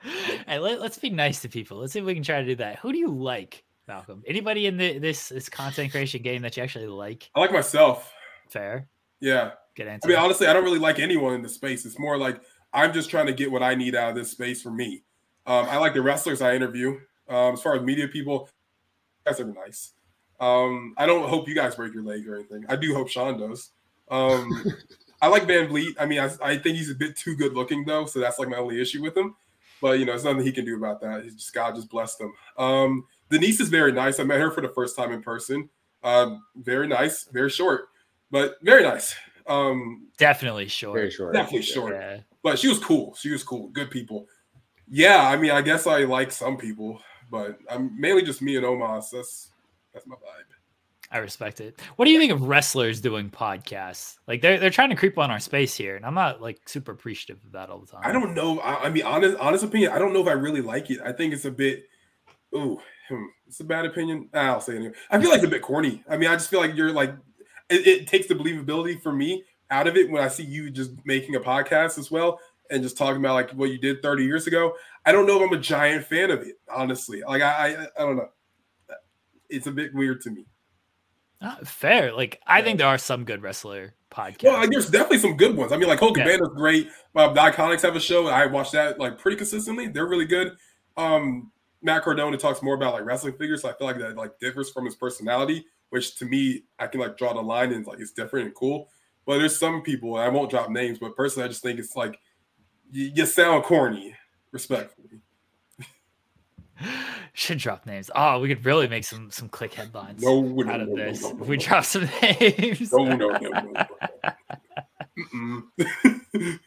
hey, 0.46 0.58
let, 0.58 0.80
us 0.80 0.98
be 0.98 1.10
nice 1.10 1.42
to 1.42 1.48
people. 1.48 1.78
Let's 1.78 1.92
see 1.92 1.98
if 1.98 2.04
we 2.04 2.14
can 2.14 2.22
try 2.22 2.40
to 2.40 2.46
do 2.46 2.56
that. 2.56 2.78
Who 2.80 2.92
do 2.92 2.98
you 2.98 3.08
like, 3.08 3.64
Malcolm? 3.86 4.22
Anybody 4.26 4.66
in 4.66 4.76
the, 4.76 4.98
this 4.98 5.28
this 5.28 5.48
content 5.48 5.90
creation 5.90 6.22
game 6.22 6.42
that 6.42 6.56
you 6.56 6.62
actually 6.62 6.86
like? 6.86 7.30
I 7.34 7.40
like 7.40 7.52
myself. 7.52 8.12
Fair. 8.48 8.88
Yeah. 9.20 9.52
Good 9.76 9.88
answer. 9.88 10.08
I 10.08 10.10
mean, 10.10 10.18
honestly, 10.18 10.46
I 10.46 10.52
don't 10.52 10.64
really 10.64 10.78
like 10.78 10.98
anyone 10.98 11.34
in 11.34 11.42
the 11.42 11.48
space. 11.48 11.84
It's 11.84 11.98
more 11.98 12.18
like 12.18 12.40
I'm 12.72 12.92
just 12.92 13.10
trying 13.10 13.26
to 13.26 13.32
get 13.32 13.50
what 13.50 13.62
I 13.62 13.74
need 13.74 13.94
out 13.94 14.10
of 14.10 14.16
this 14.16 14.30
space 14.30 14.62
for 14.62 14.70
me. 14.70 15.04
Um, 15.46 15.66
I 15.70 15.78
like 15.78 15.94
the 15.94 16.02
wrestlers 16.02 16.42
I 16.42 16.54
interview. 16.54 16.98
Um, 17.28 17.54
as 17.54 17.62
far 17.62 17.76
as 17.76 17.82
media 17.82 18.08
people, 18.08 18.48
guys 19.24 19.40
are 19.40 19.44
nice. 19.44 19.92
Um, 20.40 20.94
I 20.96 21.06
don't 21.06 21.28
hope 21.28 21.48
you 21.48 21.54
guys 21.54 21.74
break 21.74 21.94
your 21.94 22.02
leg 22.02 22.26
or 22.28 22.36
anything. 22.36 22.64
I 22.68 22.76
do 22.76 22.94
hope 22.94 23.08
Sean 23.08 23.38
does. 23.38 23.70
Um, 24.10 24.64
I 25.22 25.28
like 25.28 25.46
Van 25.46 25.68
Vliet. 25.68 25.96
I 25.98 26.06
mean, 26.06 26.20
I, 26.20 26.30
I, 26.40 26.56
think 26.58 26.76
he's 26.76 26.90
a 26.90 26.94
bit 26.94 27.16
too 27.16 27.36
good 27.36 27.54
looking 27.54 27.84
though, 27.84 28.06
so 28.06 28.20
that's 28.20 28.38
like 28.38 28.48
my 28.48 28.56
only 28.56 28.80
issue 28.80 29.02
with 29.02 29.16
him. 29.16 29.34
But 29.80 29.98
you 29.98 30.06
know, 30.06 30.14
it's 30.14 30.24
nothing 30.24 30.42
he 30.42 30.52
can 30.52 30.64
do 30.64 30.76
about 30.76 31.00
that. 31.00 31.24
He's 31.24 31.34
just 31.34 31.52
God 31.52 31.74
just 31.74 31.90
blessed 31.90 32.20
him. 32.20 32.32
Um, 32.56 33.06
Denise 33.30 33.60
is 33.60 33.68
very 33.68 33.92
nice. 33.92 34.20
I 34.20 34.24
met 34.24 34.40
her 34.40 34.50
for 34.50 34.60
the 34.60 34.68
first 34.68 34.96
time 34.96 35.12
in 35.12 35.22
person. 35.22 35.68
Um, 36.02 36.44
very 36.56 36.86
nice, 36.86 37.24
very 37.24 37.50
short, 37.50 37.88
but 38.30 38.56
very 38.62 38.82
nice. 38.82 39.14
Um, 39.46 40.08
definitely 40.18 40.68
short. 40.68 40.96
Very 40.96 41.10
short. 41.10 41.34
Definitely 41.34 41.62
short. 41.62 41.94
Yeah. 41.94 42.18
But 42.42 42.58
she 42.58 42.68
was 42.68 42.78
cool. 42.78 43.14
She 43.14 43.30
was 43.30 43.42
cool. 43.42 43.68
Good 43.68 43.90
people. 43.90 44.26
Yeah, 44.90 45.28
I 45.28 45.36
mean, 45.36 45.50
I 45.50 45.60
guess 45.62 45.86
I 45.86 46.04
like 46.04 46.32
some 46.32 46.56
people, 46.56 47.02
but 47.30 47.58
I'm 47.70 47.98
mainly 47.98 48.22
just 48.22 48.42
me 48.42 48.56
and 48.56 48.64
Omos. 48.64 49.10
That's 49.10 49.50
that's 49.92 50.06
my 50.06 50.16
vibe. 50.16 50.58
I 51.10 51.18
respect 51.18 51.60
it. 51.60 51.80
What 51.96 52.04
do 52.04 52.10
you 52.10 52.18
think 52.18 52.32
of 52.32 52.42
wrestlers 52.42 53.00
doing 53.00 53.30
podcasts? 53.30 54.18
Like 54.26 54.42
they're 54.42 54.58
they're 54.58 54.70
trying 54.70 54.90
to 54.90 54.96
creep 54.96 55.18
on 55.18 55.30
our 55.30 55.40
space 55.40 55.74
here, 55.74 55.96
and 55.96 56.04
I'm 56.04 56.14
not 56.14 56.42
like 56.42 56.60
super 56.68 56.92
appreciative 56.92 57.42
of 57.44 57.52
that 57.52 57.70
all 57.70 57.78
the 57.78 57.86
time. 57.86 58.02
I 58.04 58.12
don't 58.12 58.34
know. 58.34 58.60
I, 58.60 58.84
I 58.84 58.90
mean, 58.90 59.04
honest 59.04 59.36
honest 59.38 59.64
opinion, 59.64 59.92
I 59.92 59.98
don't 59.98 60.12
know 60.12 60.20
if 60.20 60.28
I 60.28 60.32
really 60.32 60.60
like 60.60 60.90
it. 60.90 61.00
I 61.02 61.12
think 61.12 61.32
it's 61.32 61.46
a 61.46 61.50
bit. 61.50 61.84
Ooh, 62.54 62.78
hmm, 63.08 63.24
it's 63.46 63.60
a 63.60 63.64
bad 63.64 63.86
opinion. 63.86 64.28
I'll 64.34 64.60
say 64.60 64.74
it 64.74 64.76
anyway. 64.76 64.94
I 65.10 65.20
feel 65.20 65.30
like 65.30 65.38
it's 65.38 65.46
a 65.46 65.50
bit 65.50 65.62
corny. 65.62 66.04
I 66.08 66.16
mean, 66.16 66.28
I 66.28 66.34
just 66.34 66.50
feel 66.50 66.60
like 66.60 66.74
you're 66.74 66.92
like 66.92 67.14
it, 67.70 67.86
it 67.86 68.06
takes 68.06 68.26
the 68.26 68.34
believability 68.34 69.00
for 69.00 69.12
me 69.12 69.44
out 69.70 69.86
of 69.86 69.96
it 69.96 70.10
when 70.10 70.22
I 70.22 70.28
see 70.28 70.44
you 70.44 70.70
just 70.70 70.92
making 71.04 71.36
a 71.36 71.40
podcast 71.40 71.98
as 71.98 72.10
well 72.10 72.38
and 72.70 72.82
just 72.82 72.96
talking 72.96 73.18
about 73.18 73.34
like 73.34 73.50
what 73.52 73.70
you 73.70 73.78
did 73.78 74.02
30 74.02 74.24
years 74.24 74.46
ago. 74.46 74.74
I 75.04 75.12
don't 75.12 75.26
know 75.26 75.42
if 75.42 75.50
I'm 75.50 75.58
a 75.58 75.60
giant 75.60 76.04
fan 76.04 76.30
of 76.30 76.42
it, 76.42 76.58
honestly. 76.72 77.22
Like 77.22 77.42
I, 77.42 77.48
I, 77.48 77.86
I 77.96 78.06
don't 78.06 78.16
know. 78.16 78.28
It's 79.48 79.66
a 79.66 79.72
bit 79.72 79.94
weird 79.94 80.20
to 80.22 80.30
me. 80.30 80.44
Not 81.40 81.66
fair. 81.66 82.12
Like 82.12 82.40
I 82.46 82.62
think 82.62 82.78
there 82.78 82.88
are 82.88 82.98
some 82.98 83.24
good 83.24 83.42
wrestler 83.42 83.94
podcasts. 84.10 84.44
Well, 84.44 84.68
there's 84.68 84.90
definitely 84.90 85.18
some 85.18 85.36
good 85.36 85.56
ones. 85.56 85.72
I 85.72 85.76
mean, 85.76 85.88
like 85.88 86.00
Hulk 86.00 86.16
yeah. 86.16 86.26
is 86.26 86.40
great. 86.54 86.88
Uh, 87.14 87.32
the 87.32 87.40
Iconics 87.40 87.82
have 87.82 87.96
a 87.96 88.00
show. 88.00 88.26
and 88.26 88.34
I 88.34 88.46
watch 88.46 88.72
that 88.72 88.98
like 88.98 89.18
pretty 89.18 89.36
consistently. 89.36 89.88
They're 89.88 90.06
really 90.06 90.26
good. 90.26 90.52
Um, 90.96 91.52
Matt 91.80 92.02
Cardona 92.02 92.36
talks 92.36 92.62
more 92.62 92.74
about 92.74 92.94
like 92.94 93.04
wrestling 93.04 93.34
figures. 93.34 93.62
So 93.62 93.70
I 93.70 93.72
feel 93.74 93.86
like 93.86 93.98
that 93.98 94.16
like 94.16 94.38
differs 94.40 94.70
from 94.70 94.84
his 94.84 94.96
personality, 94.96 95.64
which 95.90 96.16
to 96.16 96.24
me 96.24 96.64
I 96.78 96.88
can 96.88 97.00
like 97.00 97.16
draw 97.16 97.32
the 97.32 97.40
line 97.40 97.72
and 97.72 97.86
like 97.86 98.00
it's 98.00 98.12
different 98.12 98.46
and 98.46 98.54
cool. 98.54 98.88
But 99.24 99.38
there's 99.38 99.58
some 99.58 99.82
people 99.82 100.16
I 100.16 100.28
won't 100.28 100.50
drop 100.50 100.70
names, 100.70 100.98
but 100.98 101.14
personally 101.14 101.44
I 101.44 101.48
just 101.48 101.62
think 101.62 101.78
it's 101.78 101.94
like 101.94 102.18
you, 102.90 103.12
you 103.14 103.26
sound 103.26 103.64
corny, 103.64 104.14
respectfully. 104.52 105.20
Should 107.32 107.58
drop 107.58 107.86
names. 107.86 108.10
Oh, 108.14 108.40
we 108.40 108.48
could 108.48 108.64
really 108.64 108.88
make 108.88 109.04
some 109.04 109.30
some 109.30 109.48
click 109.48 109.74
headlines 109.74 110.22
no, 110.22 110.42
no, 110.42 110.70
out 110.70 110.80
of 110.80 110.88
no, 110.88 110.96
this. 110.96 111.24
if 111.24 111.46
we 111.46 111.56
drop 111.56 111.84
some 111.84 112.08
names. 112.22 112.92
No, 112.92 113.04
no, 113.04 113.28
no, 113.28 113.38
no. 113.38 113.86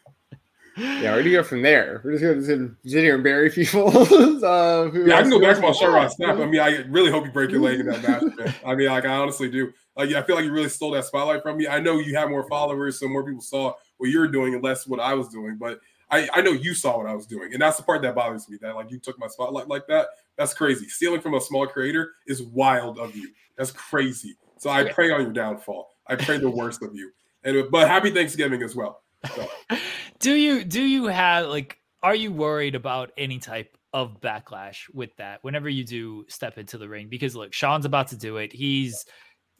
yeah, 0.77 1.13
where 1.13 1.23
do 1.23 1.29
you 1.29 1.37
go 1.37 1.43
from 1.43 1.61
there? 1.61 2.01
We're 2.03 2.17
just 2.17 2.23
going 2.23 2.39
to 2.41 2.89
sit 2.89 3.03
here 3.03 3.15
and 3.15 3.23
bury 3.23 3.49
people. 3.49 3.87
uh, 3.97 4.91
yeah, 4.91 5.17
I 5.17 5.21
can 5.21 5.29
go 5.29 5.39
back 5.41 5.55
to 5.57 5.61
my 5.61 5.71
Sean 5.71 5.93
Ross 5.93 6.15
Sapp. 6.15 6.41
I 6.41 6.45
mean, 6.45 6.61
I 6.61 6.83
really 6.89 7.11
hope 7.11 7.25
you 7.25 7.31
break 7.31 7.51
your 7.51 7.61
leg 7.61 7.79
in 7.79 7.85
that 7.87 8.01
match. 8.01 8.23
Man. 8.37 8.55
I 8.65 8.75
mean, 8.75 8.87
like 8.87 9.05
I 9.05 9.15
honestly 9.15 9.49
do. 9.49 9.71
Like, 9.95 10.09
yeah, 10.09 10.19
I 10.19 10.23
feel 10.23 10.37
like 10.37 10.45
you 10.45 10.53
really 10.53 10.69
stole 10.69 10.91
that 10.91 11.05
spotlight 11.05 11.43
from 11.43 11.57
me. 11.57 11.67
I 11.67 11.79
know 11.79 11.99
you 11.99 12.15
have 12.15 12.29
more 12.29 12.47
followers, 12.47 12.97
so 12.99 13.09
more 13.09 13.25
people 13.25 13.41
saw 13.41 13.73
what 13.97 14.09
you're 14.09 14.27
doing 14.27 14.53
and 14.53 14.63
less 14.63 14.87
what 14.87 15.01
I 15.01 15.13
was 15.13 15.27
doing. 15.27 15.57
But 15.57 15.79
I, 16.11 16.27
I 16.33 16.41
know 16.41 16.51
you 16.51 16.73
saw 16.73 16.97
what 16.97 17.07
I 17.07 17.15
was 17.15 17.25
doing, 17.25 17.53
and 17.53 17.61
that's 17.61 17.77
the 17.77 17.83
part 17.83 18.01
that 18.01 18.15
bothers 18.15 18.49
me. 18.49 18.57
That 18.61 18.75
like 18.75 18.91
you 18.91 18.99
took 18.99 19.17
my 19.17 19.27
spotlight 19.27 19.67
like 19.67 19.87
that. 19.87 20.07
That's 20.37 20.53
crazy. 20.53 20.87
Stealing 20.89 21.21
from 21.21 21.35
a 21.35 21.41
small 21.41 21.65
creator 21.65 22.11
is 22.27 22.43
wild 22.43 22.99
of 22.99 23.15
you. 23.15 23.29
That's 23.57 23.71
crazy. 23.71 24.35
So 24.57 24.69
I 24.69 24.91
pray 24.91 25.11
on 25.11 25.21
your 25.21 25.33
downfall. 25.33 25.89
I 26.07 26.15
pray 26.15 26.37
the 26.37 26.49
worst 26.49 26.83
of 26.83 26.93
you. 26.93 27.11
And 27.43 27.71
but 27.71 27.87
happy 27.87 28.11
Thanksgiving 28.11 28.61
as 28.61 28.75
well. 28.75 29.01
So. 29.35 29.49
do 30.19 30.33
you 30.33 30.63
do 30.63 30.81
you 30.81 31.05
have 31.07 31.47
like 31.47 31.77
are 32.03 32.15
you 32.15 32.31
worried 32.31 32.75
about 32.75 33.11
any 33.17 33.39
type 33.39 33.77
of 33.93 34.19
backlash 34.21 34.89
with 34.93 35.15
that 35.17 35.43
whenever 35.43 35.69
you 35.69 35.83
do 35.83 36.25
step 36.27 36.57
into 36.57 36.77
the 36.77 36.89
ring? 36.89 37.07
Because 37.09 37.35
look, 37.35 37.53
Sean's 37.53 37.85
about 37.85 38.09
to 38.09 38.17
do 38.17 38.37
it. 38.37 38.51
He's 38.51 39.05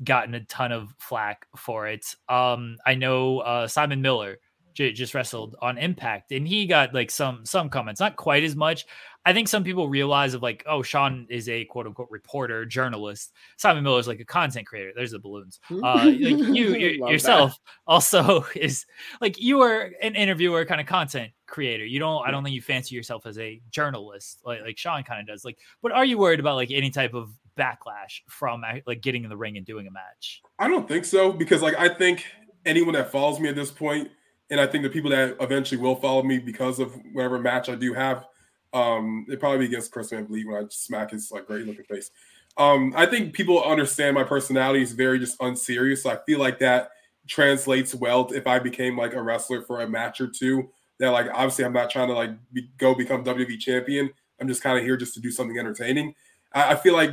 gotten 0.03 0.33
a 0.33 0.43
ton 0.45 0.71
of 0.71 0.93
flack 0.99 1.45
for 1.55 1.87
it. 1.87 2.15
Um, 2.27 2.77
I 2.85 2.95
know 2.95 3.39
uh, 3.39 3.67
Simon 3.67 4.01
Miller 4.01 4.37
just 4.73 5.13
wrestled 5.13 5.55
on 5.61 5.77
Impact, 5.77 6.31
and 6.31 6.47
he 6.47 6.65
got 6.65 6.93
like 6.93 7.11
some 7.11 7.45
some 7.45 7.69
comments, 7.69 7.99
not 7.99 8.15
quite 8.15 8.43
as 8.43 8.55
much. 8.55 8.85
I 9.23 9.33
think 9.33 9.47
some 9.47 9.63
people 9.63 9.87
realize 9.87 10.33
of 10.33 10.41
like, 10.41 10.63
oh, 10.67 10.81
Sean 10.81 11.27
is 11.29 11.47
a 11.47 11.65
quote 11.65 11.85
unquote 11.85 12.07
reporter, 12.09 12.65
journalist. 12.65 13.33
Simon 13.57 13.83
Miller 13.83 13.99
is 13.99 14.07
like 14.07 14.19
a 14.19 14.25
content 14.25 14.65
creator. 14.65 14.91
There's 14.95 15.11
the 15.11 15.19
balloons. 15.19 15.59
Uh, 15.69 16.05
like 16.05 16.17
you, 16.17 16.37
you 16.53 17.07
yourself 17.07 17.51
that. 17.51 17.57
also 17.85 18.45
is 18.55 18.85
like 19.19 19.39
you 19.39 19.61
are 19.61 19.91
an 20.01 20.15
interviewer, 20.15 20.65
kind 20.65 20.81
of 20.81 20.87
content 20.87 21.31
creator. 21.47 21.85
You 21.85 21.99
don't. 21.99 22.27
I 22.27 22.31
don't 22.31 22.43
think 22.43 22.55
you 22.55 22.61
fancy 22.61 22.95
yourself 22.95 23.25
as 23.25 23.37
a 23.37 23.61
journalist 23.69 24.39
like 24.45 24.61
like 24.61 24.77
Sean 24.77 25.03
kind 25.03 25.21
of 25.21 25.27
does. 25.27 25.45
Like, 25.45 25.59
but 25.81 25.91
are 25.91 26.05
you 26.05 26.17
worried 26.17 26.39
about 26.39 26.55
like 26.55 26.71
any 26.71 26.89
type 26.89 27.13
of 27.13 27.31
backlash 27.57 28.21
from 28.27 28.63
like 28.87 29.01
getting 29.01 29.23
in 29.23 29.29
the 29.29 29.37
ring 29.37 29.57
and 29.57 29.65
doing 29.65 29.87
a 29.87 29.91
match? 29.91 30.41
I 30.57 30.67
don't 30.67 30.87
think 30.87 31.05
so 31.05 31.31
because 31.31 31.61
like 31.61 31.75
I 31.77 31.89
think 31.89 32.25
anyone 32.65 32.93
that 32.93 33.11
follows 33.11 33.39
me 33.39 33.49
at 33.49 33.55
this 33.55 33.71
point, 33.71 34.09
and 34.51 34.59
I 34.59 34.67
think 34.67 34.83
the 34.83 34.89
people 34.89 35.09
that 35.09 35.37
eventually 35.41 35.81
will 35.81 35.95
follow 35.95 36.21
me 36.21 36.37
because 36.37 36.79
of 36.79 36.93
whatever 37.13 37.39
match 37.39 37.69
I 37.69 37.75
do 37.75 37.93
have 37.93 38.25
um, 38.73 39.25
it 39.29 39.39
probably 39.39 39.59
be 39.59 39.65
against 39.65 39.91
Chris 39.91 40.09
Van 40.09 40.25
Vliet 40.25 40.47
when 40.47 40.63
I 40.63 40.67
smack 40.69 41.11
his 41.11 41.31
like 41.31 41.45
great 41.45 41.65
looking 41.65 41.83
face. 41.83 42.11
Um, 42.57 42.93
I 42.95 43.05
think 43.05 43.33
people 43.33 43.63
understand 43.63 44.15
my 44.15 44.23
personality 44.23 44.81
is 44.81 44.91
very 44.91 45.19
just 45.19 45.37
unserious. 45.41 46.03
So 46.03 46.09
I 46.09 46.17
feel 46.25 46.39
like 46.39 46.59
that 46.59 46.89
translates 47.27 47.93
well 47.93 48.29
if 48.33 48.47
I 48.47 48.59
became 48.59 48.97
like 48.97 49.13
a 49.13 49.21
wrestler 49.21 49.61
for 49.61 49.81
a 49.81 49.89
match 49.89 50.21
or 50.21 50.27
two. 50.27 50.69
That 50.99 51.09
like 51.09 51.27
obviously 51.33 51.65
I'm 51.65 51.73
not 51.73 51.89
trying 51.89 52.09
to 52.09 52.13
like 52.13 52.31
be, 52.53 52.69
go 52.77 52.93
become 52.93 53.23
WWE 53.23 53.59
champion. 53.59 54.11
I'm 54.39 54.47
just 54.47 54.61
kind 54.61 54.77
of 54.77 54.83
here 54.83 54.97
just 54.97 55.13
to 55.15 55.19
do 55.19 55.31
something 55.31 55.57
entertaining. 55.57 56.13
I, 56.53 56.73
I 56.73 56.75
feel 56.75 56.93
like 56.93 57.11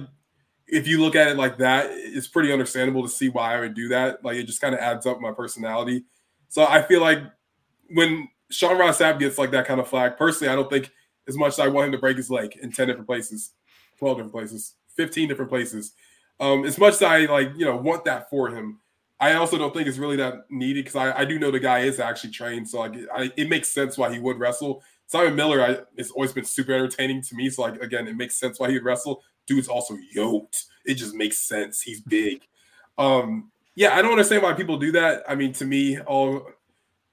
if 0.66 0.86
you 0.86 1.01
look 1.01 1.16
at 1.16 1.28
it 1.28 1.36
like 1.36 1.59
that, 1.59 1.86
it's 1.91 2.28
pretty 2.28 2.53
understandable 2.53 3.03
to 3.03 3.09
see 3.09 3.30
why 3.30 3.57
I 3.57 3.61
would 3.61 3.74
do 3.74 3.89
that. 3.89 4.22
Like 4.24 4.36
it 4.36 4.45
just 4.45 4.61
kind 4.61 4.74
of 4.74 4.80
adds 4.80 5.07
up 5.07 5.20
my 5.20 5.32
personality. 5.32 6.05
So 6.49 6.66
I 6.66 6.82
feel 6.82 7.01
like 7.01 7.18
when 7.90 8.28
Sean 8.51 8.78
Ross 8.78 8.99
Sapp 8.99 9.18
gets 9.18 9.38
like 9.38 9.51
that 9.53 9.66
kind 9.66 9.80
of 9.80 9.88
flag, 9.88 10.16
personally, 10.16 10.53
I 10.53 10.57
don't 10.57 10.70
think 10.70 10.90
as 11.26 11.36
much 11.36 11.55
as 11.55 11.61
I 11.61 11.68
want 11.68 11.86
him 11.86 11.92
to 11.92 11.99
break 11.99 12.16
his 12.16 12.30
leg 12.30 12.57
in 12.62 12.72
10 12.72 12.88
different 12.88 13.07
places, 13.07 13.53
12 13.99 14.16
different 14.18 14.32
places, 14.32 14.74
15 14.96 15.28
different 15.28 15.51
places. 15.51 15.92
Um, 16.40 16.64
as 16.64 16.78
much 16.78 16.94
as 16.94 17.03
I 17.03 17.26
like, 17.26 17.51
you 17.57 17.64
know, 17.64 17.76
want 17.76 18.05
that 18.05 18.30
for 18.30 18.49
him, 18.49 18.80
I 19.20 19.34
also 19.34 19.59
don't 19.59 19.74
think 19.74 19.88
it's 19.88 19.99
really 19.99 20.16
that 20.16 20.51
needed 20.51 20.84
because 20.84 20.96
I, 20.96 21.20
I 21.20 21.24
do 21.24 21.38
know 21.38 21.51
the 21.51 21.59
guy 21.59 21.80
is 21.80 21.99
actually 21.99 22.30
trained. 22.30 22.68
So 22.68 22.78
like 22.80 22.94
I, 23.12 23.32
it 23.36 23.49
makes 23.49 23.68
sense 23.68 23.99
why 23.99 24.12
he 24.12 24.18
would 24.20 24.38
wrestle. 24.38 24.82
Simon 25.07 25.34
Miller, 25.34 25.61
I, 25.62 25.78
it's 25.96 26.11
always 26.11 26.32
been 26.32 26.44
super 26.44 26.72
entertaining 26.72 27.22
to 27.22 27.34
me. 27.34 27.51
So 27.51 27.62
like 27.62 27.80
again, 27.82 28.07
it 28.07 28.16
makes 28.16 28.36
sense 28.36 28.61
why 28.61 28.68
he 28.68 28.74
would 28.74 28.84
wrestle. 28.84 29.22
Dude's 29.46 29.68
also 29.68 29.99
yoked. 30.12 30.66
It 30.84 30.94
just 30.94 31.14
makes 31.14 31.38
sense. 31.38 31.82
He's 31.82 32.01
big. 32.01 32.46
Um, 32.96 33.51
yeah, 33.79 33.97
I 33.97 34.03
don't 34.03 34.11
understand 34.11 34.43
why 34.43 34.55
people 34.55 34.76
do 34.76 34.91
that. 34.91 35.22
I 35.29 35.37
mean, 35.37 35.53
to 35.53 35.64
me, 35.64 36.01
all 36.01 36.51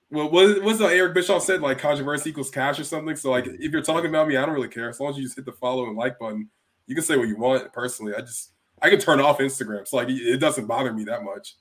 well, 0.09 0.31
what 0.31 0.63
was 0.63 0.79
the 0.79 0.87
Eric 0.87 1.13
Bischoff 1.13 1.43
said? 1.43 1.61
Like 1.61 1.77
controversy 1.77 2.31
equals 2.31 2.49
cash 2.49 2.79
or 2.79 2.83
something. 2.83 3.15
So 3.15 3.29
like, 3.29 3.45
if 3.45 3.71
you're 3.71 3.83
talking 3.83 4.09
about 4.09 4.27
me, 4.27 4.35
I 4.35 4.43
don't 4.43 4.55
really 4.55 4.67
care. 4.67 4.89
As 4.89 4.99
long 4.99 5.11
as 5.11 5.17
you 5.17 5.23
just 5.23 5.35
hit 5.35 5.45
the 5.45 5.51
follow 5.51 5.85
and 5.85 5.95
like 5.95 6.17
button, 6.17 6.49
you 6.87 6.95
can 6.95 7.03
say 7.03 7.17
what 7.17 7.27
you 7.27 7.37
want. 7.37 7.71
Personally, 7.71 8.15
I 8.15 8.21
just 8.21 8.53
I 8.81 8.89
can 8.89 8.97
turn 8.97 9.19
off 9.19 9.37
Instagram, 9.37 9.87
so 9.87 9.97
like 9.97 10.09
it 10.09 10.39
doesn't 10.39 10.65
bother 10.65 10.91
me 10.91 11.03
that 11.03 11.23
much. 11.23 11.55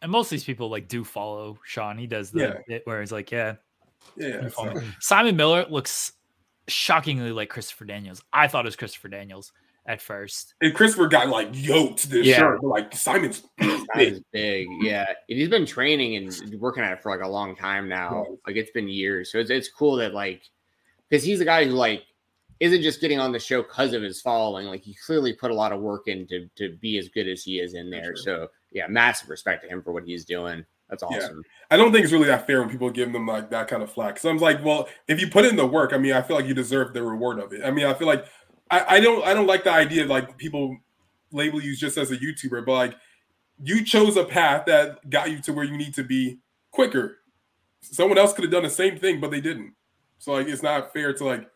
And 0.00 0.10
most 0.10 0.28
of 0.28 0.30
these 0.30 0.44
people 0.44 0.70
like 0.70 0.88
do 0.88 1.04
follow 1.04 1.58
Sean. 1.62 1.98
He 1.98 2.06
does 2.06 2.30
the 2.30 2.62
yeah. 2.66 2.76
it 2.76 2.86
where 2.86 3.00
he's 3.00 3.12
like, 3.12 3.30
yeah, 3.30 3.56
yeah. 4.16 4.48
Simon 5.00 5.36
Miller 5.36 5.66
looks 5.68 6.12
shockingly 6.66 7.30
like 7.30 7.50
Christopher 7.50 7.84
Daniels. 7.84 8.22
I 8.32 8.48
thought 8.48 8.64
it 8.64 8.68
was 8.68 8.76
Christopher 8.76 9.08
Daniels 9.08 9.52
at 9.90 10.00
first. 10.00 10.54
And 10.60 10.72
Christopher 10.72 11.08
got 11.08 11.28
like 11.28 11.48
yoked 11.52 12.08
this 12.10 12.26
yeah. 12.26 12.36
shirt. 12.36 12.62
Like 12.62 12.94
Simon's 12.94 13.42
big. 13.94 14.22
big. 14.32 14.68
Yeah. 14.80 15.06
And 15.28 15.38
he's 15.38 15.48
been 15.48 15.66
training 15.66 16.16
and 16.16 16.60
working 16.60 16.84
at 16.84 16.92
it 16.92 17.02
for 17.02 17.10
like 17.10 17.24
a 17.24 17.28
long 17.28 17.56
time 17.56 17.88
now. 17.88 18.24
Like 18.46 18.56
it's 18.56 18.70
been 18.70 18.88
years. 18.88 19.32
So 19.32 19.38
it's, 19.38 19.50
it's 19.50 19.68
cool 19.68 19.96
that 19.96 20.14
like 20.14 20.44
because 21.08 21.24
he's 21.24 21.40
a 21.40 21.44
guy 21.44 21.64
who 21.64 21.72
like 21.72 22.04
isn't 22.60 22.82
just 22.82 23.00
getting 23.00 23.18
on 23.18 23.32
the 23.32 23.40
show 23.40 23.62
because 23.62 23.92
of 23.92 24.02
his 24.02 24.20
following. 24.20 24.66
Like 24.66 24.82
he 24.82 24.94
clearly 24.94 25.32
put 25.32 25.50
a 25.50 25.54
lot 25.54 25.72
of 25.72 25.80
work 25.80 26.06
in 26.06 26.26
to, 26.28 26.48
to 26.56 26.76
be 26.76 26.96
as 26.98 27.08
good 27.08 27.26
as 27.26 27.42
he 27.42 27.58
is 27.58 27.74
in 27.74 27.90
there. 27.90 28.14
So 28.14 28.46
yeah, 28.70 28.86
massive 28.86 29.28
respect 29.28 29.64
to 29.64 29.68
him 29.68 29.82
for 29.82 29.92
what 29.92 30.04
he's 30.04 30.24
doing. 30.24 30.64
That's 30.88 31.02
awesome. 31.04 31.42
Yeah. 31.44 31.52
I 31.70 31.76
don't 31.76 31.92
think 31.92 32.02
it's 32.02 32.12
really 32.12 32.26
that 32.26 32.46
fair 32.46 32.60
when 32.60 32.68
people 32.68 32.90
give 32.90 33.12
them 33.12 33.26
like 33.26 33.48
that 33.50 33.68
kind 33.68 33.82
of 33.82 33.92
flack. 33.92 34.18
So 34.18 34.28
I'm 34.28 34.38
like, 34.38 34.64
well, 34.64 34.88
if 35.06 35.20
you 35.20 35.28
put 35.28 35.44
in 35.44 35.54
the 35.54 35.66
work, 35.66 35.92
I 35.92 35.98
mean, 35.98 36.12
I 36.12 36.20
feel 36.20 36.36
like 36.36 36.46
you 36.46 36.54
deserve 36.54 36.92
the 36.92 37.02
reward 37.02 37.38
of 37.38 37.52
it. 37.52 37.64
I 37.64 37.70
mean, 37.70 37.86
I 37.86 37.94
feel 37.94 38.08
like 38.08 38.26
I, 38.70 38.96
I 38.96 39.00
don't 39.00 39.24
I 39.24 39.34
don't 39.34 39.46
like 39.46 39.64
the 39.64 39.72
idea 39.72 40.04
of 40.04 40.08
like 40.08 40.36
people 40.36 40.76
label 41.32 41.60
you 41.60 41.76
just 41.76 41.98
as 41.98 42.10
a 42.10 42.16
YouTuber, 42.16 42.64
but 42.64 42.72
like 42.72 42.94
you 43.62 43.84
chose 43.84 44.16
a 44.16 44.24
path 44.24 44.66
that 44.66 45.08
got 45.10 45.30
you 45.30 45.40
to 45.42 45.52
where 45.52 45.64
you 45.64 45.76
need 45.76 45.94
to 45.94 46.04
be 46.04 46.38
quicker. 46.70 47.18
Someone 47.82 48.18
else 48.18 48.32
could 48.32 48.44
have 48.44 48.52
done 48.52 48.62
the 48.62 48.70
same 48.70 48.98
thing, 48.98 49.20
but 49.20 49.30
they 49.30 49.40
didn't. 49.40 49.74
So 50.18 50.32
like 50.32 50.48
it's 50.48 50.62
not 50.62 50.92
fair 50.92 51.12
to 51.12 51.24
like 51.24 51.48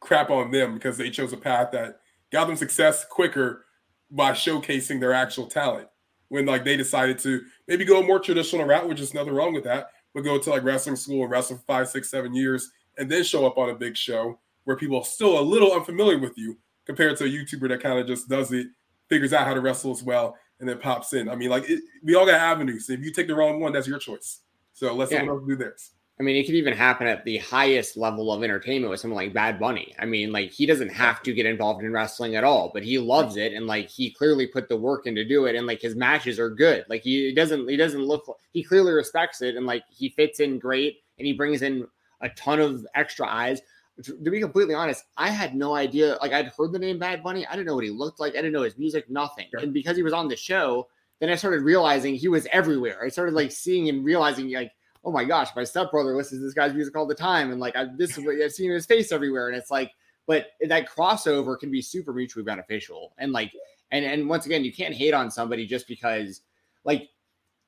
crap 0.00 0.30
on 0.30 0.50
them 0.50 0.74
because 0.74 0.96
they 0.96 1.10
chose 1.10 1.32
a 1.32 1.36
path 1.36 1.70
that 1.72 2.00
got 2.32 2.46
them 2.46 2.56
success 2.56 3.04
quicker 3.04 3.64
by 4.10 4.32
showcasing 4.32 5.00
their 5.00 5.12
actual 5.12 5.46
talent. 5.46 5.88
When 6.28 6.46
like 6.46 6.64
they 6.64 6.76
decided 6.76 7.18
to 7.20 7.42
maybe 7.68 7.84
go 7.84 8.00
a 8.00 8.06
more 8.06 8.18
traditional 8.18 8.66
route, 8.66 8.88
which 8.88 9.00
is 9.00 9.14
nothing 9.14 9.34
wrong 9.34 9.54
with 9.54 9.64
that, 9.64 9.90
but 10.12 10.22
go 10.22 10.38
to 10.38 10.50
like 10.50 10.64
wrestling 10.64 10.96
school 10.96 11.22
and 11.22 11.30
wrestle 11.30 11.58
for 11.58 11.62
five, 11.64 11.88
six, 11.88 12.10
seven 12.10 12.34
years 12.34 12.72
and 12.98 13.10
then 13.10 13.22
show 13.22 13.46
up 13.46 13.58
on 13.58 13.70
a 13.70 13.74
big 13.74 13.96
show 13.96 14.38
where 14.66 14.76
people 14.76 14.98
are 14.98 15.04
still 15.04 15.38
a 15.38 15.40
little 15.40 15.72
unfamiliar 15.72 16.18
with 16.18 16.36
you 16.36 16.58
compared 16.84 17.16
to 17.16 17.24
a 17.24 17.28
YouTuber 17.28 17.68
that 17.68 17.80
kind 17.80 17.98
of 17.98 18.06
just 18.06 18.28
does 18.28 18.52
it, 18.52 18.66
figures 19.08 19.32
out 19.32 19.46
how 19.46 19.54
to 19.54 19.60
wrestle 19.60 19.92
as 19.92 20.02
well, 20.02 20.36
and 20.60 20.68
then 20.68 20.78
pops 20.78 21.12
in. 21.12 21.28
I 21.28 21.36
mean, 21.36 21.50
like 21.50 21.70
it, 21.70 21.80
we 22.02 22.14
all 22.14 22.26
got 22.26 22.34
avenues. 22.34 22.90
If 22.90 23.00
you 23.00 23.12
take 23.12 23.28
the 23.28 23.34
wrong 23.34 23.60
one, 23.60 23.72
that's 23.72 23.86
your 23.86 23.98
choice. 23.98 24.40
So 24.72 24.92
let 24.92 25.10
yeah. 25.10 25.18
someone 25.18 25.36
else 25.38 25.48
do 25.48 25.56
theirs. 25.56 25.92
I 26.18 26.22
mean, 26.22 26.36
it 26.36 26.46
could 26.46 26.54
even 26.54 26.74
happen 26.74 27.06
at 27.06 27.24
the 27.24 27.38
highest 27.38 27.96
level 27.96 28.32
of 28.32 28.42
entertainment 28.42 28.90
with 28.90 29.00
someone 29.00 29.22
like 29.22 29.34
Bad 29.34 29.60
Bunny. 29.60 29.94
I 29.98 30.06
mean, 30.06 30.32
like 30.32 30.50
he 30.50 30.64
doesn't 30.66 30.88
have 30.88 31.22
to 31.24 31.32
get 31.34 31.46
involved 31.46 31.84
in 31.84 31.92
wrestling 31.92 32.36
at 32.36 32.44
all, 32.44 32.70
but 32.72 32.82
he 32.82 32.98
loves 32.98 33.36
it, 33.36 33.52
and 33.52 33.66
like 33.66 33.88
he 33.88 34.10
clearly 34.10 34.46
put 34.46 34.68
the 34.68 34.76
work 34.76 35.06
in 35.06 35.14
to 35.14 35.24
do 35.24 35.44
it, 35.44 35.54
and 35.54 35.66
like 35.66 35.80
his 35.80 35.94
matches 35.94 36.40
are 36.40 36.50
good. 36.50 36.86
Like 36.88 37.02
he 37.02 37.34
doesn't, 37.34 37.68
he 37.68 37.76
doesn't 37.76 38.02
look, 38.02 38.24
he 38.52 38.64
clearly 38.64 38.92
respects 38.92 39.42
it, 39.42 39.56
and 39.56 39.66
like 39.66 39.84
he 39.90 40.08
fits 40.08 40.40
in 40.40 40.58
great, 40.58 41.02
and 41.18 41.26
he 41.26 41.34
brings 41.34 41.62
in 41.62 41.86
a 42.22 42.30
ton 42.30 42.60
of 42.60 42.86
extra 42.94 43.28
eyes 43.28 43.60
to 44.02 44.30
be 44.30 44.40
completely 44.40 44.74
honest, 44.74 45.04
I 45.16 45.30
had 45.30 45.54
no 45.54 45.74
idea. 45.74 46.18
Like 46.20 46.32
I'd 46.32 46.48
heard 46.48 46.72
the 46.72 46.78
name 46.78 46.98
Bad 46.98 47.22
Bunny, 47.22 47.46
I 47.46 47.52
didn't 47.52 47.66
know 47.66 47.74
what 47.74 47.84
he 47.84 47.90
looked 47.90 48.20
like. 48.20 48.34
I 48.34 48.36
didn't 48.36 48.52
know 48.52 48.62
his 48.62 48.76
music, 48.76 49.08
nothing. 49.08 49.46
Sure. 49.50 49.60
And 49.60 49.72
because 49.72 49.96
he 49.96 50.02
was 50.02 50.12
on 50.12 50.28
the 50.28 50.36
show, 50.36 50.88
then 51.18 51.30
I 51.30 51.34
started 51.34 51.62
realizing 51.62 52.14
he 52.14 52.28
was 52.28 52.46
everywhere. 52.52 53.02
I 53.02 53.08
started 53.08 53.34
like 53.34 53.50
seeing 53.50 53.88
and 53.88 54.04
realizing 54.04 54.52
like, 54.52 54.72
oh 55.04 55.12
my 55.12 55.24
gosh, 55.24 55.48
my 55.56 55.64
stepbrother 55.64 56.14
listens 56.16 56.40
to 56.40 56.44
this 56.44 56.52
guy's 56.52 56.74
music 56.74 56.96
all 56.96 57.06
the 57.06 57.14
time, 57.14 57.52
and 57.52 57.60
like 57.60 57.76
I, 57.76 57.86
this 57.96 58.18
is 58.18 58.24
what 58.24 58.34
I've 58.42 58.52
seen 58.52 58.70
his 58.70 58.86
face 58.86 59.12
everywhere, 59.12 59.48
and 59.48 59.56
it's 59.56 59.70
like, 59.70 59.92
but 60.26 60.48
that 60.66 60.88
crossover 60.88 61.58
can 61.58 61.70
be 61.70 61.80
super 61.80 62.12
mutually 62.12 62.44
beneficial. 62.44 63.14
And 63.16 63.32
like, 63.32 63.52
and 63.92 64.04
and 64.04 64.28
once 64.28 64.46
again, 64.46 64.64
you 64.64 64.72
can't 64.72 64.92
hate 64.94 65.14
on 65.14 65.30
somebody 65.30 65.64
just 65.64 65.86
because 65.86 66.42
like 66.84 67.08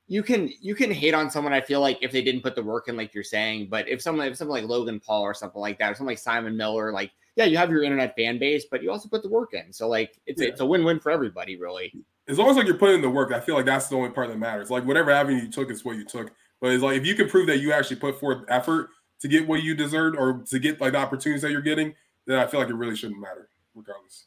you 0.09 0.23
can 0.23 0.51
you 0.61 0.75
can 0.75 0.91
hate 0.91 1.13
on 1.13 1.31
someone 1.31 1.53
I 1.53 1.61
feel 1.61 1.83
like 1.83 1.99
if 2.01 2.11
they 2.11 2.23
didn't 2.23 2.41
put 2.41 2.57
the 2.57 2.63
work 2.63 2.89
in 2.89 2.97
like 2.97 3.15
you're 3.15 3.23
saying, 3.23 3.69
but 3.71 3.87
if 3.87 4.01
someone 4.01 4.27
if 4.27 4.37
someone 4.37 4.61
like 4.63 4.69
Logan 4.69 4.99
Paul 4.99 5.23
or 5.23 5.35
something 5.35 5.61
like 5.61 5.79
that, 5.79 5.93
or 5.93 5.95
something 5.95 6.07
like 6.07 6.19
Simon 6.19 6.57
Miller, 6.57 6.93
like 6.93 7.13
yeah, 7.37 7.45
you 7.45 7.59
have 7.59 7.71
your 7.71 7.83
internet 7.85 8.17
fan 8.17 8.39
base, 8.39 8.65
but 8.71 8.83
you 8.83 8.91
also 8.91 9.09
put 9.09 9.23
the 9.23 9.29
work 9.29 9.53
in. 9.53 9.73
So 9.73 9.87
like 9.87 10.19
it's 10.27 10.41
yeah. 10.41 10.49
it's 10.49 10.61
a 10.61 10.67
win-win 10.67 10.99
for 10.99 11.13
everybody, 11.13 11.57
really. 11.57 11.95
As 12.27 12.39
long 12.39 12.49
as 12.49 12.57
like 12.57 12.67
you're 12.67 12.79
putting 12.79 12.97
in 12.97 13.03
the 13.03 13.11
work, 13.11 13.33
I 13.33 13.41
feel 13.41 13.55
like 13.55 13.67
that's 13.67 13.89
the 13.89 13.97
only 13.97 14.11
part 14.11 14.29
that 14.29 14.39
matters. 14.39 14.71
Like 14.71 14.85
whatever 14.85 15.11
avenue 15.11 15.43
you 15.43 15.51
took 15.51 15.71
is 15.71 15.85
what 15.85 15.97
you 15.97 16.05
took. 16.05 16.33
But 16.61 16.73
it's 16.73 16.83
like 16.83 16.97
if 16.97 17.07
you 17.07 17.15
can 17.15 17.29
prove 17.29 17.47
that 17.47 17.59
you 17.59 17.73
actually 17.73 17.97
put 17.97 18.19
forth 18.19 18.45
effort 18.49 18.89
to 19.21 19.29
get 19.29 19.47
what 19.47 19.63
you 19.63 19.75
deserved 19.75 20.17
or 20.17 20.43
to 20.47 20.59
get 20.59 20.81
like 20.81 20.93
the 20.93 20.99
opportunities 20.99 21.43
that 21.43 21.53
you're 21.53 21.61
getting, 21.61 21.95
then 22.27 22.39
I 22.39 22.47
feel 22.47 22.61
like 22.61 22.71
it 22.71 22.75
really 22.75 22.97
shouldn't 22.97 23.21
matter, 23.21 23.51
regardless. 23.75 24.27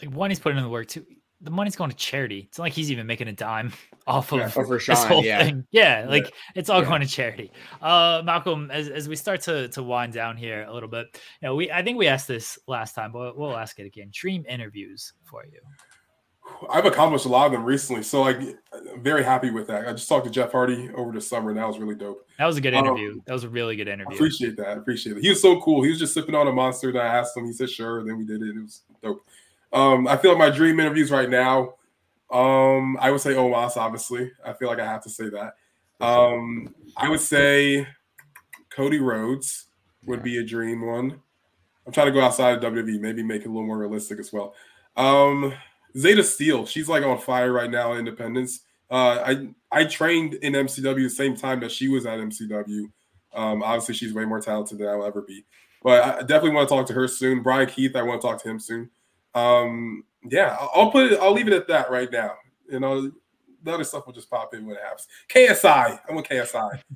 Like 0.00 0.12
one, 0.12 0.30
he's 0.30 0.38
putting 0.38 0.56
in 0.56 0.64
the 0.64 0.70
work 0.70 0.88
too 0.88 1.04
the 1.40 1.50
money's 1.50 1.76
going 1.76 1.90
to 1.90 1.96
charity. 1.96 2.46
It's 2.48 2.58
not 2.58 2.64
like 2.64 2.72
he's 2.72 2.90
even 2.90 3.06
making 3.06 3.28
a 3.28 3.32
dime 3.32 3.72
off 4.06 4.32
of 4.32 4.38
yeah, 4.40 4.48
for 4.48 4.78
Sean, 4.80 4.94
this 4.94 5.04
whole 5.04 5.24
yeah. 5.24 5.44
thing. 5.44 5.66
Yeah, 5.70 6.06
like 6.08 6.24
yeah. 6.24 6.30
it's 6.54 6.70
all 6.70 6.82
going 6.82 7.00
to 7.00 7.06
charity. 7.06 7.52
Uh, 7.80 8.22
Malcolm, 8.24 8.70
as, 8.70 8.88
as 8.88 9.08
we 9.08 9.16
start 9.16 9.40
to 9.42 9.68
to 9.68 9.82
wind 9.82 10.12
down 10.12 10.36
here 10.36 10.64
a 10.68 10.72
little 10.72 10.88
bit, 10.88 11.06
you 11.40 11.48
know, 11.48 11.54
we 11.54 11.70
I 11.70 11.82
think 11.82 11.98
we 11.98 12.08
asked 12.08 12.28
this 12.28 12.58
last 12.66 12.94
time, 12.94 13.12
but 13.12 13.36
we'll 13.36 13.56
ask 13.56 13.78
it 13.78 13.86
again. 13.86 14.10
Dream 14.12 14.44
interviews 14.48 15.12
for 15.24 15.44
you. 15.44 15.60
I've 16.70 16.86
accomplished 16.86 17.26
a 17.26 17.28
lot 17.28 17.46
of 17.46 17.52
them 17.52 17.64
recently, 17.64 18.02
so 18.02 18.22
like 18.22 18.38
I'm 18.72 19.02
very 19.02 19.22
happy 19.22 19.50
with 19.50 19.66
that. 19.68 19.86
I 19.86 19.92
just 19.92 20.08
talked 20.08 20.24
to 20.24 20.30
Jeff 20.30 20.52
Hardy 20.52 20.90
over 20.94 21.12
the 21.12 21.20
summer, 21.20 21.50
and 21.50 21.58
that 21.58 21.68
was 21.68 21.78
really 21.78 21.94
dope. 21.94 22.26
That 22.38 22.46
was 22.46 22.56
a 22.56 22.60
good 22.60 22.74
um, 22.74 22.84
interview. 22.84 23.12
Um, 23.12 23.22
that 23.26 23.32
was 23.32 23.44
a 23.44 23.48
really 23.48 23.76
good 23.76 23.88
interview. 23.88 24.12
I 24.12 24.14
appreciate 24.14 24.56
that. 24.56 24.68
I 24.68 24.72
appreciate 24.72 25.16
it. 25.16 25.22
He 25.22 25.28
was 25.28 25.40
so 25.40 25.60
cool. 25.60 25.82
He 25.82 25.90
was 25.90 25.98
just 25.98 26.14
sipping 26.14 26.34
on 26.34 26.48
a 26.48 26.52
monster, 26.52 26.88
and 26.88 26.98
I 26.98 27.06
asked 27.06 27.36
him. 27.36 27.46
He 27.46 27.52
said 27.52 27.70
sure. 27.70 28.02
Then 28.04 28.18
we 28.18 28.24
did 28.24 28.42
it. 28.42 28.56
It 28.56 28.62
was 28.62 28.82
dope. 29.02 29.24
Um, 29.72 30.06
I 30.08 30.16
feel 30.16 30.30
like 30.32 30.38
my 30.38 30.50
dream 30.50 30.80
interviews 30.80 31.10
right 31.10 31.28
now. 31.28 31.74
Um, 32.30 32.96
I 33.00 33.10
would 33.10 33.20
say 33.20 33.34
Omos, 33.34 33.76
obviously. 33.76 34.30
I 34.44 34.52
feel 34.52 34.68
like 34.68 34.80
I 34.80 34.86
have 34.86 35.02
to 35.04 35.10
say 35.10 35.28
that. 35.30 35.54
Um, 36.04 36.74
I 36.96 37.08
would 37.08 37.20
say 37.20 37.86
Cody 38.70 38.98
Rhodes 38.98 39.66
would 40.06 40.22
be 40.22 40.38
a 40.38 40.44
dream 40.44 40.86
one. 40.86 41.20
I'm 41.86 41.92
trying 41.92 42.06
to 42.06 42.12
go 42.12 42.20
outside 42.20 42.62
of 42.62 42.72
WWE, 42.72 43.00
maybe 43.00 43.22
make 43.22 43.42
it 43.42 43.46
a 43.46 43.50
little 43.50 43.66
more 43.66 43.78
realistic 43.78 44.18
as 44.18 44.32
well. 44.32 44.54
Um, 44.96 45.54
Zayda 45.96 46.22
Steel, 46.22 46.66
she's 46.66 46.88
like 46.88 47.02
on 47.02 47.18
fire 47.18 47.52
right 47.52 47.70
now. 47.70 47.94
Independence. 47.94 48.60
Uh, 48.90 49.22
I 49.24 49.48
I 49.70 49.84
trained 49.84 50.34
in 50.34 50.52
MCW 50.52 51.02
the 51.02 51.08
same 51.08 51.36
time 51.36 51.60
that 51.60 51.72
she 51.72 51.88
was 51.88 52.06
at 52.06 52.18
MCW. 52.18 52.90
Um, 53.34 53.62
obviously, 53.62 53.94
she's 53.94 54.14
way 54.14 54.24
more 54.24 54.40
talented 54.40 54.78
than 54.78 54.88
I'll 54.88 55.04
ever 55.04 55.22
be. 55.22 55.44
But 55.82 56.02
I 56.02 56.20
definitely 56.20 56.50
want 56.50 56.68
to 56.68 56.74
talk 56.74 56.86
to 56.86 56.92
her 56.94 57.08
soon. 57.08 57.42
Bryan 57.42 57.68
Keith, 57.68 57.94
I 57.96 58.02
want 58.02 58.20
to 58.20 58.26
talk 58.26 58.42
to 58.42 58.50
him 58.50 58.58
soon. 58.58 58.90
Um, 59.34 60.04
yeah, 60.24 60.56
I'll 60.74 60.90
put 60.90 61.12
it. 61.12 61.20
I'll 61.20 61.32
leave 61.32 61.48
it 61.48 61.54
at 61.54 61.68
that 61.68 61.90
right 61.90 62.10
now. 62.10 62.34
You 62.70 62.80
know, 62.80 63.12
the 63.62 63.72
other 63.72 63.84
stuff 63.84 64.06
will 64.06 64.12
just 64.12 64.30
pop 64.30 64.54
in 64.54 64.66
when 64.66 64.76
it 64.76 64.82
happens. 64.82 65.06
KSI, 65.28 66.00
I'm 66.08 66.14
want 66.14 66.28
KSI. 66.28 66.54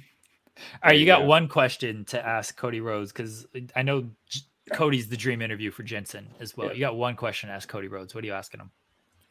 All 0.82 0.90
right, 0.90 0.98
you 0.98 1.06
got 1.06 1.22
yeah. 1.22 1.26
one 1.26 1.48
question 1.48 2.04
to 2.06 2.24
ask 2.24 2.56
Cody 2.56 2.80
Rhodes 2.80 3.10
because 3.10 3.46
I 3.74 3.82
know 3.82 4.10
Cody's 4.72 5.08
the 5.08 5.16
dream 5.16 5.40
interview 5.40 5.70
for 5.70 5.82
Jensen 5.82 6.28
as 6.40 6.56
well. 6.56 6.68
Yeah. 6.68 6.74
You 6.74 6.80
got 6.80 6.96
one 6.96 7.16
question 7.16 7.48
to 7.48 7.54
ask 7.54 7.68
Cody 7.68 7.88
Rhodes. 7.88 8.14
What 8.14 8.22
are 8.22 8.26
you 8.26 8.34
asking 8.34 8.60
him? 8.60 8.70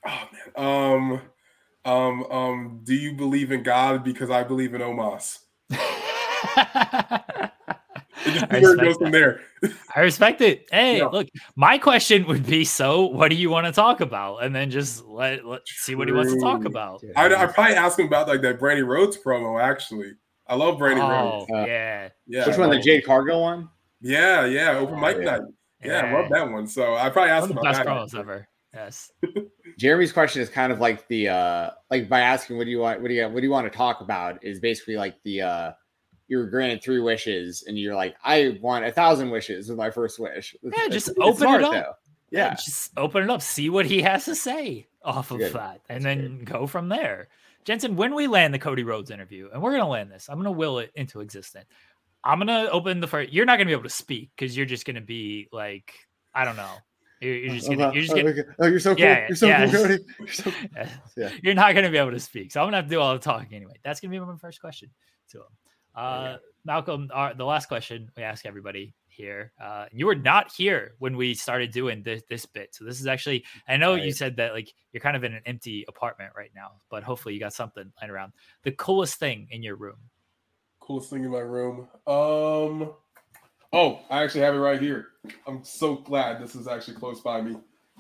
Oh 0.08 0.30
man, 0.34 1.22
um, 1.86 1.94
um, 1.94 2.32
um, 2.32 2.82
do 2.84 2.96
you 2.96 3.14
believe 3.14 3.52
in 3.52 3.62
God? 3.62 4.04
Because 4.04 4.30
I 4.30 4.44
believe 4.44 4.74
in 4.74 4.82
Omos. 4.82 5.40
where 8.50 8.74
it 8.74 8.80
goes 8.80 8.98
from 8.98 9.12
there. 9.12 9.42
I 9.96 10.02
respect 10.02 10.42
it. 10.42 10.68
Hey, 10.72 10.98
yeah. 10.98 11.08
look, 11.08 11.28
my 11.56 11.78
question 11.78 12.26
would 12.28 12.46
be: 12.46 12.66
so, 12.66 13.06
what 13.06 13.30
do 13.30 13.36
you 13.36 13.50
want 13.50 13.68
to 13.68 13.72
talk 13.72 14.02
about? 14.02 14.44
And 14.44 14.56
then 14.56 14.72
just 14.72 15.06
let 15.06 15.46
let 15.46 15.68
see 15.68 15.96
what 15.96 16.08
he 16.08 16.14
wants 16.14 16.34
to 16.34 16.40
talk 16.40 16.66
about. 16.66 17.04
I'd, 17.16 17.34
I'd, 17.34 17.54
probably 17.54 17.76
ask 17.76 18.00
him 18.00 18.08
about 18.08 18.28
like 18.28 18.42
that 18.42 18.60
Brandi 18.60 18.86
Rhodes 18.86 19.18
promo. 19.18 19.62
Actually, 19.62 20.14
I 20.48 20.56
love 20.56 20.78
Brandi 20.78 21.02
oh, 21.02 21.10
Rhodes. 21.10 21.52
Uh, 21.52 21.66
yeah, 21.66 22.10
yeah. 22.28 22.48
Which 22.48 22.58
one? 22.58 22.70
The 22.70 22.80
Jade 22.80 23.06
Cargill 23.06 23.42
one? 23.42 23.70
Yeah, 24.02 24.46
yeah. 24.46 24.78
Open 24.78 25.00
mic 25.00 25.18
yeah. 25.18 25.24
night. 25.24 25.42
Yeah, 25.84 25.88
yeah, 25.88 26.16
I 26.16 26.22
love 26.22 26.32
that 26.32 26.52
one. 26.52 26.68
So 26.68 26.96
I 26.96 27.10
probably 27.10 27.32
asked 27.32 27.50
him 27.50 27.58
about 27.58 27.64
best 27.64 27.78
that. 27.80 27.88
promos 27.88 28.16
ever. 28.16 28.48
Yes. 28.74 29.12
Jeremy's 29.78 30.14
question 30.14 30.42
is 30.42 30.50
kind 30.50 30.72
of 30.72 30.80
like 30.80 31.08
the 31.08 31.30
uh 31.30 31.70
like 31.90 32.08
by 32.08 32.22
asking 32.22 32.58
what 32.58 32.66
do 32.66 32.72
you 32.72 32.80
want 32.80 33.02
what 33.02 33.10
do 33.10 33.14
you 33.14 33.28
what 33.28 33.42
do 33.42 33.44
you 33.44 33.52
want 33.52 33.72
to 33.72 33.76
talk 33.76 34.02
about 34.02 34.44
is 34.44 34.60
basically 34.60 34.96
like 34.96 35.16
the 35.24 35.42
uh 35.42 35.72
you're 36.32 36.48
granted 36.48 36.82
three 36.82 37.02
wishes 37.02 37.66
and 37.68 37.78
you're 37.78 37.94
like, 37.94 38.16
I 38.24 38.58
want 38.62 38.86
a 38.86 38.92
thousand 38.92 39.32
wishes 39.32 39.68
with 39.68 39.78
my 39.78 39.92
first 39.92 40.18
wish. 40.18 40.56
Yeah, 40.64 40.88
just 40.88 41.10
it's, 41.10 41.20
open 41.20 41.40
smart, 41.40 41.62
it 41.62 41.66
up. 41.66 41.74
Though. 41.74 41.94
Yeah. 42.32 42.48
yeah. 42.48 42.54
just 42.54 42.92
open 42.96 43.24
it 43.24 43.30
up, 43.30 43.42
see 43.42 43.70
what 43.70 43.86
he 43.86 44.02
has 44.02 44.24
to 44.26 44.36
say 44.36 44.88
off 45.04 45.32
of 45.32 45.40
good. 45.40 45.52
that, 45.52 45.82
and 45.90 46.06
That's 46.06 46.22
then 46.22 46.38
good. 46.38 46.46
go 46.46 46.68
from 46.68 46.88
there. 46.88 47.28
Jensen, 47.66 47.98
when 47.98 48.16
we 48.16 48.28
land 48.28 48.54
the 48.54 48.60
Cody 48.60 48.84
Rhodes 48.84 49.12
interview, 49.12 49.50
and 49.52 49.62
we're 49.62 49.74
gonna 49.74 49.90
land 49.90 50.10
this, 50.10 50.30
I'm 50.30 50.38
gonna 50.38 50.54
will 50.54 50.80
it 50.80 50.92
into 50.96 51.20
existence. 51.20 51.66
I'm 52.24 52.40
gonna 52.40 52.70
open 52.72 53.02
the 53.02 53.08
first. 53.08 53.34
You're 53.34 53.46
not 53.46 53.58
gonna 53.58 53.66
be 53.66 53.74
able 53.74 53.84
to 53.84 53.90
speak 53.90 54.32
because 54.34 54.56
you're 54.56 54.66
just 54.66 54.86
gonna 54.86 55.02
be 55.02 55.50
like, 55.52 55.94
I 56.34 56.46
don't 56.46 56.56
know. 56.56 56.76
You're, 57.20 57.36
you're 57.36 57.56
just 57.56 57.70
gonna, 57.70 57.92
you're 57.94 58.04
just 58.04 58.16
gonna, 58.16 58.34
oh, 58.60 58.68
you're 58.68 58.80
so 58.80 58.96
cool. 58.96 59.04
Yeah, 59.04 59.26
you're 59.28 59.36
so 59.36 59.48
yeah. 59.48 59.70
cool, 59.70 59.82
Cody. 59.82 59.98
You're, 60.18 60.28
so 60.30 60.52
cool. 60.52 60.86
yeah. 61.18 61.32
you're 61.44 61.56
not 61.56 61.76
gonna 61.76 61.90
be 61.92 61.98
able 61.98 62.12
to 62.12 62.22
speak, 62.22 62.54
so 62.54 62.62
I'm 62.62 62.68
gonna 62.68 62.78
have 62.78 62.86
to 62.86 62.90
do 62.90 63.02
all 63.02 63.12
the 63.12 63.20
talking 63.20 63.54
anyway. 63.54 63.74
That's 63.84 64.00
gonna 64.00 64.12
be 64.14 64.20
my 64.20 64.38
first 64.38 64.62
question 64.62 64.90
to 65.32 65.40
him. 65.40 65.48
Uh, 65.96 66.38
Malcolm, 66.66 67.10
our, 67.14 67.34
the 67.34 67.46
last 67.46 67.68
question 67.68 68.10
we 68.16 68.24
ask 68.24 68.46
everybody 68.46 68.94
here. 69.08 69.52
Uh, 69.62 69.86
you 69.92 70.06
were 70.06 70.16
not 70.16 70.52
here 70.52 70.94
when 71.00 71.18
we 71.18 71.34
started 71.34 71.72
doing 71.72 72.04
this, 72.04 72.22
this 72.30 72.46
bit, 72.46 72.74
so 72.74 72.86
this 72.86 73.00
is 73.00 73.08
actually. 73.08 73.44
I 73.68 73.78
know 73.78 73.94
right. 73.94 74.04
you 74.04 74.12
said 74.12 74.38
that 74.38 74.54
like 74.54 74.74
you're 74.94 75.02
kind 75.02 75.18
of 75.18 75.24
in 75.24 75.34
an 75.34 75.42
empty 75.46 75.86
apartment 75.88 76.32
right 76.36 76.52
now, 76.56 76.72
but 76.90 77.04
hopefully 77.04 77.34
you 77.34 77.40
got 77.40 77.54
something 77.54 77.92
lying 78.00 78.12
around. 78.12 78.34
The 78.64 78.72
coolest 78.72 79.20
thing 79.20 79.48
in 79.52 79.64
your 79.64 79.76
room. 79.76 79.98
Coolest 80.80 81.10
thing 81.10 81.24
in 81.24 81.32
my 81.32 81.40
room. 81.40 81.88
Um. 82.08 82.94
Oh, 83.74 84.02
I 84.10 84.24
actually 84.24 84.42
have 84.42 84.54
it 84.54 84.60
right 84.60 84.82
here. 84.82 85.08
I'm 85.48 85.64
so 85.64 85.96
glad 85.96 86.42
this 86.42 86.56
is 86.56 86.68
actually 86.68 86.96
close 86.96 87.22
by 87.22 87.42
me. 87.42 87.56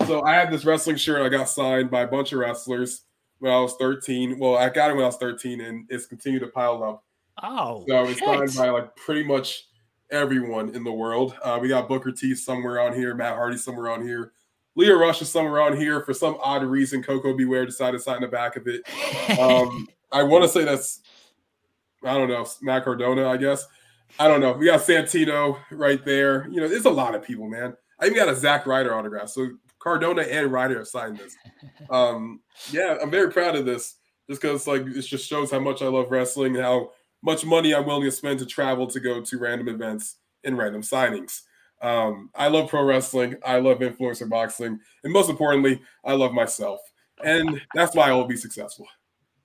So 0.06 0.24
I 0.24 0.34
had 0.34 0.52
this 0.52 0.66
wrestling 0.66 0.98
shirt 0.98 1.22
I 1.22 1.30
got 1.30 1.48
signed 1.48 1.89
by 1.89 2.02
a 2.02 2.08
bunch 2.08 2.34
of 2.34 2.39
wrestlers 2.39 3.04
when 3.39 3.54
I 3.54 3.60
was 3.60 3.76
13. 3.76 4.38
Well, 4.38 4.58
I 4.58 4.70
got 4.70 4.89
it 4.89 4.96
when 4.96 5.04
I 5.04 5.08
was 5.08 5.18
13, 5.18 5.62
and 5.62 5.86
it's 5.89 6.08
continued 6.08 6.42
to 6.42 6.48
pile 6.48 6.84
up. 6.84 7.06
Oh, 7.44 7.86
so 7.88 8.06
it's 8.06 8.20
signed 8.20 8.56
by 8.56 8.70
like 8.70 8.96
pretty 8.96 9.24
much 9.24 9.68
everyone 10.12 10.76
in 10.76 10.84
the 10.84 10.92
world. 10.92 11.36
Uh, 11.44 11.58
we 11.62 11.68
got 11.68 11.88
Booker 11.88 12.12
T 12.12 12.36
somewhere 12.36 12.80
on 12.80 12.94
here, 12.94 13.16
Matt 13.16 13.36
Hardy 13.36 13.58
somewhere 13.58 13.89
on 13.89 14.06
here, 14.06 14.34
Lio 14.76 14.98
Rush 14.98 15.22
is 15.22 15.30
somewhere 15.30 15.62
on 15.62 15.76
here. 15.76 16.02
For 16.02 16.14
some 16.14 16.38
odd 16.42 16.64
reason, 16.64 17.04
Koko 17.04 17.36
B. 17.36 17.46
Ware 17.46 17.66
decided 17.66 17.98
to 17.98 18.04
sign 18.04 18.22
the 18.22 18.28
back 18.28 18.56
of 18.56 18.68
it. 18.68 18.82
Um, 19.39 19.88
I 20.12 20.24
want 20.24 20.44
to 20.44 20.50
say 20.50 20.64
that's 20.64 21.02
I 22.04 22.18
don't 22.18 22.30
know 22.30 22.46
Matt 22.62 22.84
Cardona, 22.84 23.28
I 23.28 23.38
guess. 23.38 23.66
I 24.20 24.28
don't 24.28 24.42
know. 24.42 24.54
We 24.54 24.66
got 24.66 24.82
Santino 24.82 25.58
right 25.72 26.04
there. 26.04 26.48
You 26.50 26.62
know, 26.62 26.68
there's 26.68 26.86
a 26.86 26.89
lot 26.89 27.16
of 27.16 27.24
people, 27.24 27.48
man. 27.48 27.76
I 28.00 28.06
even 28.06 28.18
got 28.18 28.28
a 28.28 28.36
Zack 28.36 28.66
Ryder 28.66 28.94
autograph. 28.94 29.30
So 29.30 29.52
Cardona 29.80 30.24
and 30.24 30.52
Ryder 30.52 30.78
have 30.80 30.88
signed 30.88 31.18
this. 31.18 31.36
Um, 31.89 32.42
yeah, 32.72 32.98
I'm 33.02 33.12
very 33.12 33.32
proud 33.32 33.56
of 33.56 33.66
this. 33.66 33.96
Just 34.30 34.42
because 34.42 34.66
like 34.66 34.84
it 34.84 35.02
just 35.02 35.28
shows 35.28 35.52
how 35.52 35.60
much 35.60 35.82
I 35.82 35.88
love 35.88 36.10
wrestling 36.10 36.56
and 36.56 36.64
how 36.64 36.92
much 37.22 37.46
money 37.46 37.74
I'm 37.74 37.86
willing 37.86 38.04
to 38.04 38.12
spend 38.12 38.40
to 38.40 38.46
travel 38.46 38.88
to 38.88 39.00
go 39.00 39.22
to 39.22 39.38
random 39.38 39.70
events 39.70 40.18
and 40.44 40.58
random 40.58 40.82
signings. 40.82 41.42
Um, 41.82 42.30
I 42.36 42.48
love 42.48 42.70
pro 42.70 42.84
wrestling. 42.84 43.36
I 43.44 43.60
love 43.60 43.80
influencer 43.80 44.30
boxing, 44.30 44.80
and 45.04 45.14
most 45.14 45.30
importantly, 45.30 45.82
I 46.06 46.14
love 46.14 46.32
myself, 46.32 46.80
and 47.24 47.60
that's 47.74 47.96
why 47.96 48.10
I 48.10 48.14
will 48.14 48.26
be 48.26 48.38
successful. 48.38 48.88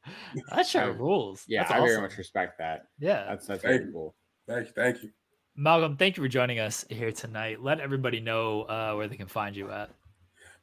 That's 0.54 0.72
your 0.72 0.92
rules. 0.92 1.44
Yeah, 1.48 1.62
that's 1.62 1.72
I 1.72 1.78
awesome. 1.78 1.88
very 1.88 2.00
much 2.02 2.16
respect 2.16 2.58
that. 2.58 2.86
Yeah, 3.00 3.24
that's 3.28 3.44
that's 3.46 3.62
very 3.62 3.90
cool. 3.90 4.14
Thank 4.46 4.68
you, 4.68 4.72
thank 4.72 5.02
you, 5.02 5.10
Malcolm. 5.56 5.96
Thank 5.96 6.16
you 6.16 6.22
for 6.22 6.28
joining 6.28 6.60
us 6.60 6.84
here 6.88 7.10
tonight. 7.10 7.60
Let 7.60 7.80
everybody 7.80 8.20
know 8.20 8.62
uh, 8.62 8.94
where 8.94 9.08
they 9.08 9.16
can 9.16 9.26
find 9.26 9.56
you 9.56 9.72
at. 9.72 9.90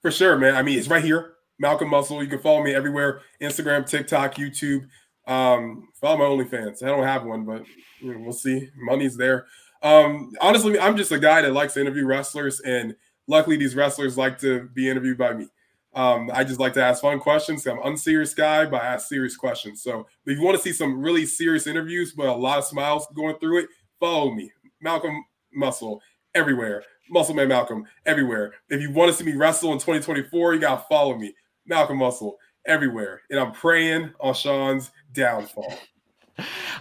For 0.01 0.11
sure, 0.11 0.37
man. 0.37 0.55
I 0.55 0.61
mean, 0.61 0.79
it's 0.79 0.87
right 0.87 1.03
here, 1.03 1.33
Malcolm 1.59 1.89
Muscle. 1.89 2.23
You 2.23 2.29
can 2.29 2.39
follow 2.39 2.63
me 2.63 2.73
everywhere: 2.73 3.19
Instagram, 3.41 3.85
TikTok, 3.85 4.35
YouTube. 4.35 4.87
Um, 5.25 5.89
follow 5.93 6.17
my 6.17 6.43
OnlyFans. 6.43 6.83
I 6.83 6.87
don't 6.87 7.03
have 7.03 7.23
one, 7.23 7.45
but 7.45 7.63
you 8.01 8.13
know, 8.13 8.19
we'll 8.19 8.33
see. 8.33 8.69
Money's 8.77 9.15
there. 9.15 9.45
Um, 9.81 10.31
honestly, 10.41 10.79
I'm 10.79 10.97
just 10.97 11.11
a 11.11 11.19
guy 11.19 11.41
that 11.41 11.53
likes 11.53 11.73
to 11.73 11.81
interview 11.81 12.05
wrestlers, 12.05 12.59
and 12.61 12.95
luckily, 13.27 13.57
these 13.57 13.75
wrestlers 13.75 14.17
like 14.17 14.39
to 14.39 14.69
be 14.73 14.89
interviewed 14.89 15.17
by 15.17 15.33
me. 15.33 15.47
Um, 15.95 16.31
I 16.33 16.43
just 16.43 16.59
like 16.59 16.73
to 16.73 16.83
ask 16.83 17.01
fun 17.01 17.19
questions. 17.19 17.67
I'm 17.67 17.77
an 17.77 17.83
unserious 17.85 18.33
guy, 18.33 18.65
but 18.65 18.81
I 18.81 18.87
ask 18.87 19.07
serious 19.07 19.35
questions. 19.35 19.83
So 19.83 20.07
if 20.25 20.37
you 20.37 20.43
want 20.43 20.57
to 20.57 20.63
see 20.63 20.73
some 20.73 20.99
really 20.99 21.25
serious 21.25 21.67
interviews, 21.67 22.13
but 22.13 22.27
a 22.27 22.33
lot 22.33 22.57
of 22.57 22.65
smiles 22.65 23.07
going 23.15 23.37
through 23.37 23.59
it, 23.59 23.69
follow 23.99 24.31
me, 24.31 24.51
Malcolm 24.81 25.23
Muscle, 25.53 26.01
everywhere. 26.33 26.83
Muscle 27.09 27.35
Man 27.35 27.47
Malcolm, 27.49 27.85
everywhere. 28.05 28.53
If 28.69 28.81
you 28.81 28.91
want 28.91 29.11
to 29.11 29.17
see 29.17 29.25
me 29.25 29.35
wrestle 29.35 29.71
in 29.73 29.77
2024, 29.77 30.55
you 30.55 30.59
gotta 30.59 30.83
follow 30.89 31.17
me, 31.17 31.33
Malcolm 31.67 31.97
Muscle, 31.97 32.37
everywhere. 32.65 33.21
And 33.29 33.39
I'm 33.39 33.51
praying 33.51 34.11
on 34.19 34.33
Sean's 34.33 34.91
downfall. 35.11 35.73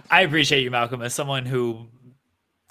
I 0.09 0.21
appreciate 0.21 0.63
you, 0.63 0.71
Malcolm, 0.71 1.01
as 1.01 1.13
someone 1.13 1.45
who 1.45 1.87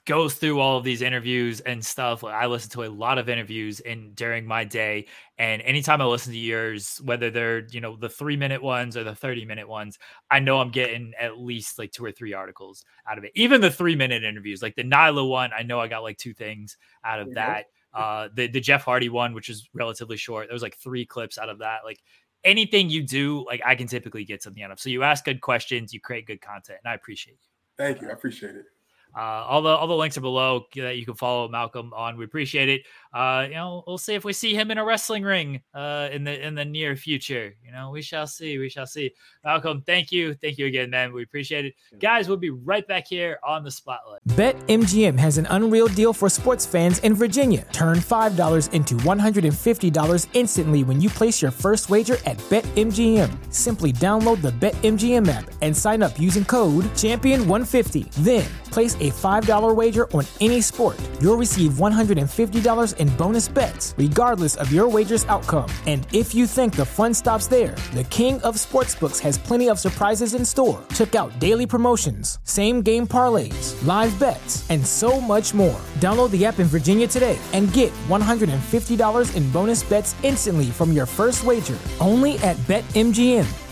goes 0.05 0.35
through 0.35 0.59
all 0.59 0.79
of 0.79 0.85
these 0.85 1.01
interviews 1.01 1.61
and 1.61 1.85
stuff. 1.85 2.25
I 2.25 2.47
listen 2.47 2.71
to 2.73 2.85
a 2.85 2.91
lot 2.91 3.19
of 3.19 3.29
interviews 3.29 3.81
in 3.81 4.15
during 4.15 4.47
my 4.47 4.65
day, 4.65 5.07
and 5.39 5.63
anytime 5.63 6.01
I 6.01 6.07
listen 6.07 6.33
to 6.33 6.39
yours, 6.39 7.01
whether 7.05 7.31
they're 7.31 7.67
you 7.71 7.81
know 7.81 7.97
the 7.97 8.09
three 8.09 8.37
minute 8.37 8.63
ones 8.63 8.97
or 8.97 9.05
the 9.05 9.15
thirty 9.15 9.45
minute 9.45 9.69
ones, 9.69 9.99
I 10.31 10.41
know 10.41 10.59
I'm 10.59 10.71
getting 10.71 11.13
at 11.21 11.39
least 11.39 11.79
like 11.79 11.93
two 11.93 12.05
or 12.05 12.13
three 12.13 12.33
articles 12.33 12.85
out 13.09 13.19
of 13.19 13.25
it. 13.25 13.33
Even 13.35 13.61
the 13.61 13.71
three 13.71 13.97
minute 13.97 14.25
interviews, 14.25 14.63
like 14.63 14.75
the 14.75 14.85
Nyla 14.85 15.29
one, 15.29 15.51
I 15.57 15.63
know 15.63 15.79
I 15.81 15.89
got 15.89 16.03
like 16.03 16.19
two 16.19 16.35
things 16.35 16.77
out 17.05 17.21
of 17.21 17.35
that. 17.35 17.67
Uh, 17.95 18.29
the 18.35 18.47
the 18.49 18.61
Jeff 18.61 18.85
Hardy 18.85 19.11
one, 19.11 19.35
which 19.35 19.51
is 19.51 19.69
relatively 19.75 20.17
short, 20.17 20.49
there 20.49 20.55
was 20.55 20.63
like 20.63 20.79
three 20.79 21.05
clips 21.05 21.39
out 21.39 21.51
of 21.51 21.59
that. 21.59 21.81
Like 21.85 22.01
anything 22.45 22.91
you 22.91 23.03
do, 23.03 23.45
like 23.47 23.61
I 23.65 23.75
can 23.75 23.87
typically 23.87 24.25
get 24.25 24.43
something 24.43 24.63
out 24.63 24.71
of. 24.71 24.81
So 24.81 24.91
you 24.91 25.03
ask 25.03 25.25
good 25.25 25.41
questions, 25.41 25.93
you 25.93 26.01
create 26.01 26.27
good 26.27 26.41
content, 26.41 26.79
and 26.85 26.91
I 26.91 26.95
appreciate 26.95 27.39
you. 27.43 27.49
Thank 27.77 28.01
you. 28.01 28.11
I 28.11 28.13
appreciate 28.13 28.57
it. 28.57 28.67
Uh, 29.15 29.21
all 29.21 29.61
the 29.61 29.69
all 29.69 29.87
the 29.87 29.95
links 29.95 30.17
are 30.17 30.23
below 30.23 30.65
that 30.75 30.97
you 30.97 31.05
can 31.05 31.15
follow 31.15 31.47
Malcolm 31.47 31.93
on. 31.95 32.17
We 32.17 32.25
appreciate 32.25 32.71
it. 32.71 32.83
Uh, 33.13 33.45
you 33.49 33.55
know, 33.55 33.85
we'll 33.87 33.99
see 33.99 34.15
if 34.15 34.25
we 34.25 34.33
see 34.33 34.55
him 34.55 34.71
in 34.71 34.79
a 34.79 34.85
wrestling 34.85 35.23
ring 35.23 35.61
uh, 35.75 36.09
in 36.11 36.25
the 36.25 36.47
in 36.47 36.55
the 36.55 36.65
near 36.65 36.97
future. 36.97 37.55
You 37.65 37.71
know, 37.71 37.91
we 37.91 38.01
shall 38.01 38.27
see. 38.27 38.57
We 38.59 38.71
shall 38.71 38.87
see. 38.87 39.13
Malcolm, 39.45 39.83
thank 39.87 40.11
you, 40.11 40.35
thank 40.35 40.57
you 40.57 40.67
again, 40.67 40.89
man. 40.89 41.13
We 41.13 41.23
appreciate 41.23 41.67
it, 41.67 41.75
guys. 41.99 42.27
We'll 42.27 42.39
be 42.39 42.51
right 42.51 42.87
back 42.87 43.07
here 43.07 43.39
on 43.47 43.65
the 43.65 43.71
spotlight. 43.71 44.21
Bet 44.37 44.57
MGM 44.69 45.19
has 45.19 45.37
an 45.37 45.47
unreal 45.51 45.89
deal 45.89 46.15
for 46.15 46.31
sports 46.31 46.65
fans 46.65 47.01
in 47.01 47.15
Virginia. 47.15 47.67
Turn 47.73 48.01
five 48.01 48.35
dollars 48.35 48.69
into 48.69 48.97
one 48.99 49.19
hundred 49.19 49.45
and 49.45 49.57
fifty 49.57 49.91
dollars 49.91 50.27
instantly 50.33 50.83
when 50.83 51.01
you 51.01 51.11
place 51.11 51.43
your 51.43 51.51
first 51.51 51.91
wager 51.91 52.17
at 52.25 52.43
Bet 52.49 52.65
MGM. 52.77 53.53
Simply 53.53 53.93
download 53.93 54.41
the 54.41 54.53
Bet 54.53 54.75
MGM 54.77 55.29
app 55.29 55.51
and 55.61 55.77
sign 55.77 56.03
up 56.03 56.19
using 56.19 56.47
code 56.47 56.95
Champion 56.97 57.47
one 57.47 57.67
fifty. 57.67 58.05
Then 58.19 58.51
place 58.73 58.95
a 58.97 59.11
$5 59.11 59.77
wager 59.77 60.11
on 60.13 60.25
any 60.41 60.61
sport, 60.61 60.99
you'll 61.21 61.37
receive 61.37 61.73
$150 61.73 62.95
in 63.03 63.15
bonus 63.17 63.49
bets, 63.49 63.95
regardless 63.99 64.55
of 64.55 64.73
your 64.73 64.89
wager's 64.89 65.25
outcome. 65.27 65.69
And 65.87 66.07
if 66.13 66.35
you 66.35 66.47
think 66.47 66.75
the 66.75 66.85
fun 66.85 67.13
stops 67.13 67.49
there, 67.49 67.75
the 67.93 68.05
King 68.05 68.41
of 68.43 68.55
Sportsbooks 68.55 69.19
has 69.19 69.37
plenty 69.37 69.69
of 69.69 69.81
surprises 69.81 70.35
in 70.35 70.45
store. 70.45 70.81
Check 70.95 71.17
out 71.17 71.37
daily 71.41 71.67
promotions, 71.67 72.39
same 72.45 72.81
game 72.81 73.07
parlays, 73.07 73.75
live 73.85 74.17
bets, 74.21 74.71
and 74.71 74.87
so 74.87 75.21
much 75.21 75.53
more. 75.53 75.81
Download 75.97 76.31
the 76.31 76.47
app 76.47 76.61
in 76.61 76.67
Virginia 76.67 77.09
today 77.09 77.39
and 77.53 77.73
get 77.73 77.91
$150 78.09 79.37
in 79.37 79.51
bonus 79.51 79.83
bets 79.83 80.15
instantly 80.23 80.67
from 80.67 80.93
your 80.93 81.07
first 81.07 81.43
wager 81.43 81.79
only 82.01 82.39
at 82.39 82.57
BetMGM. 82.69 83.72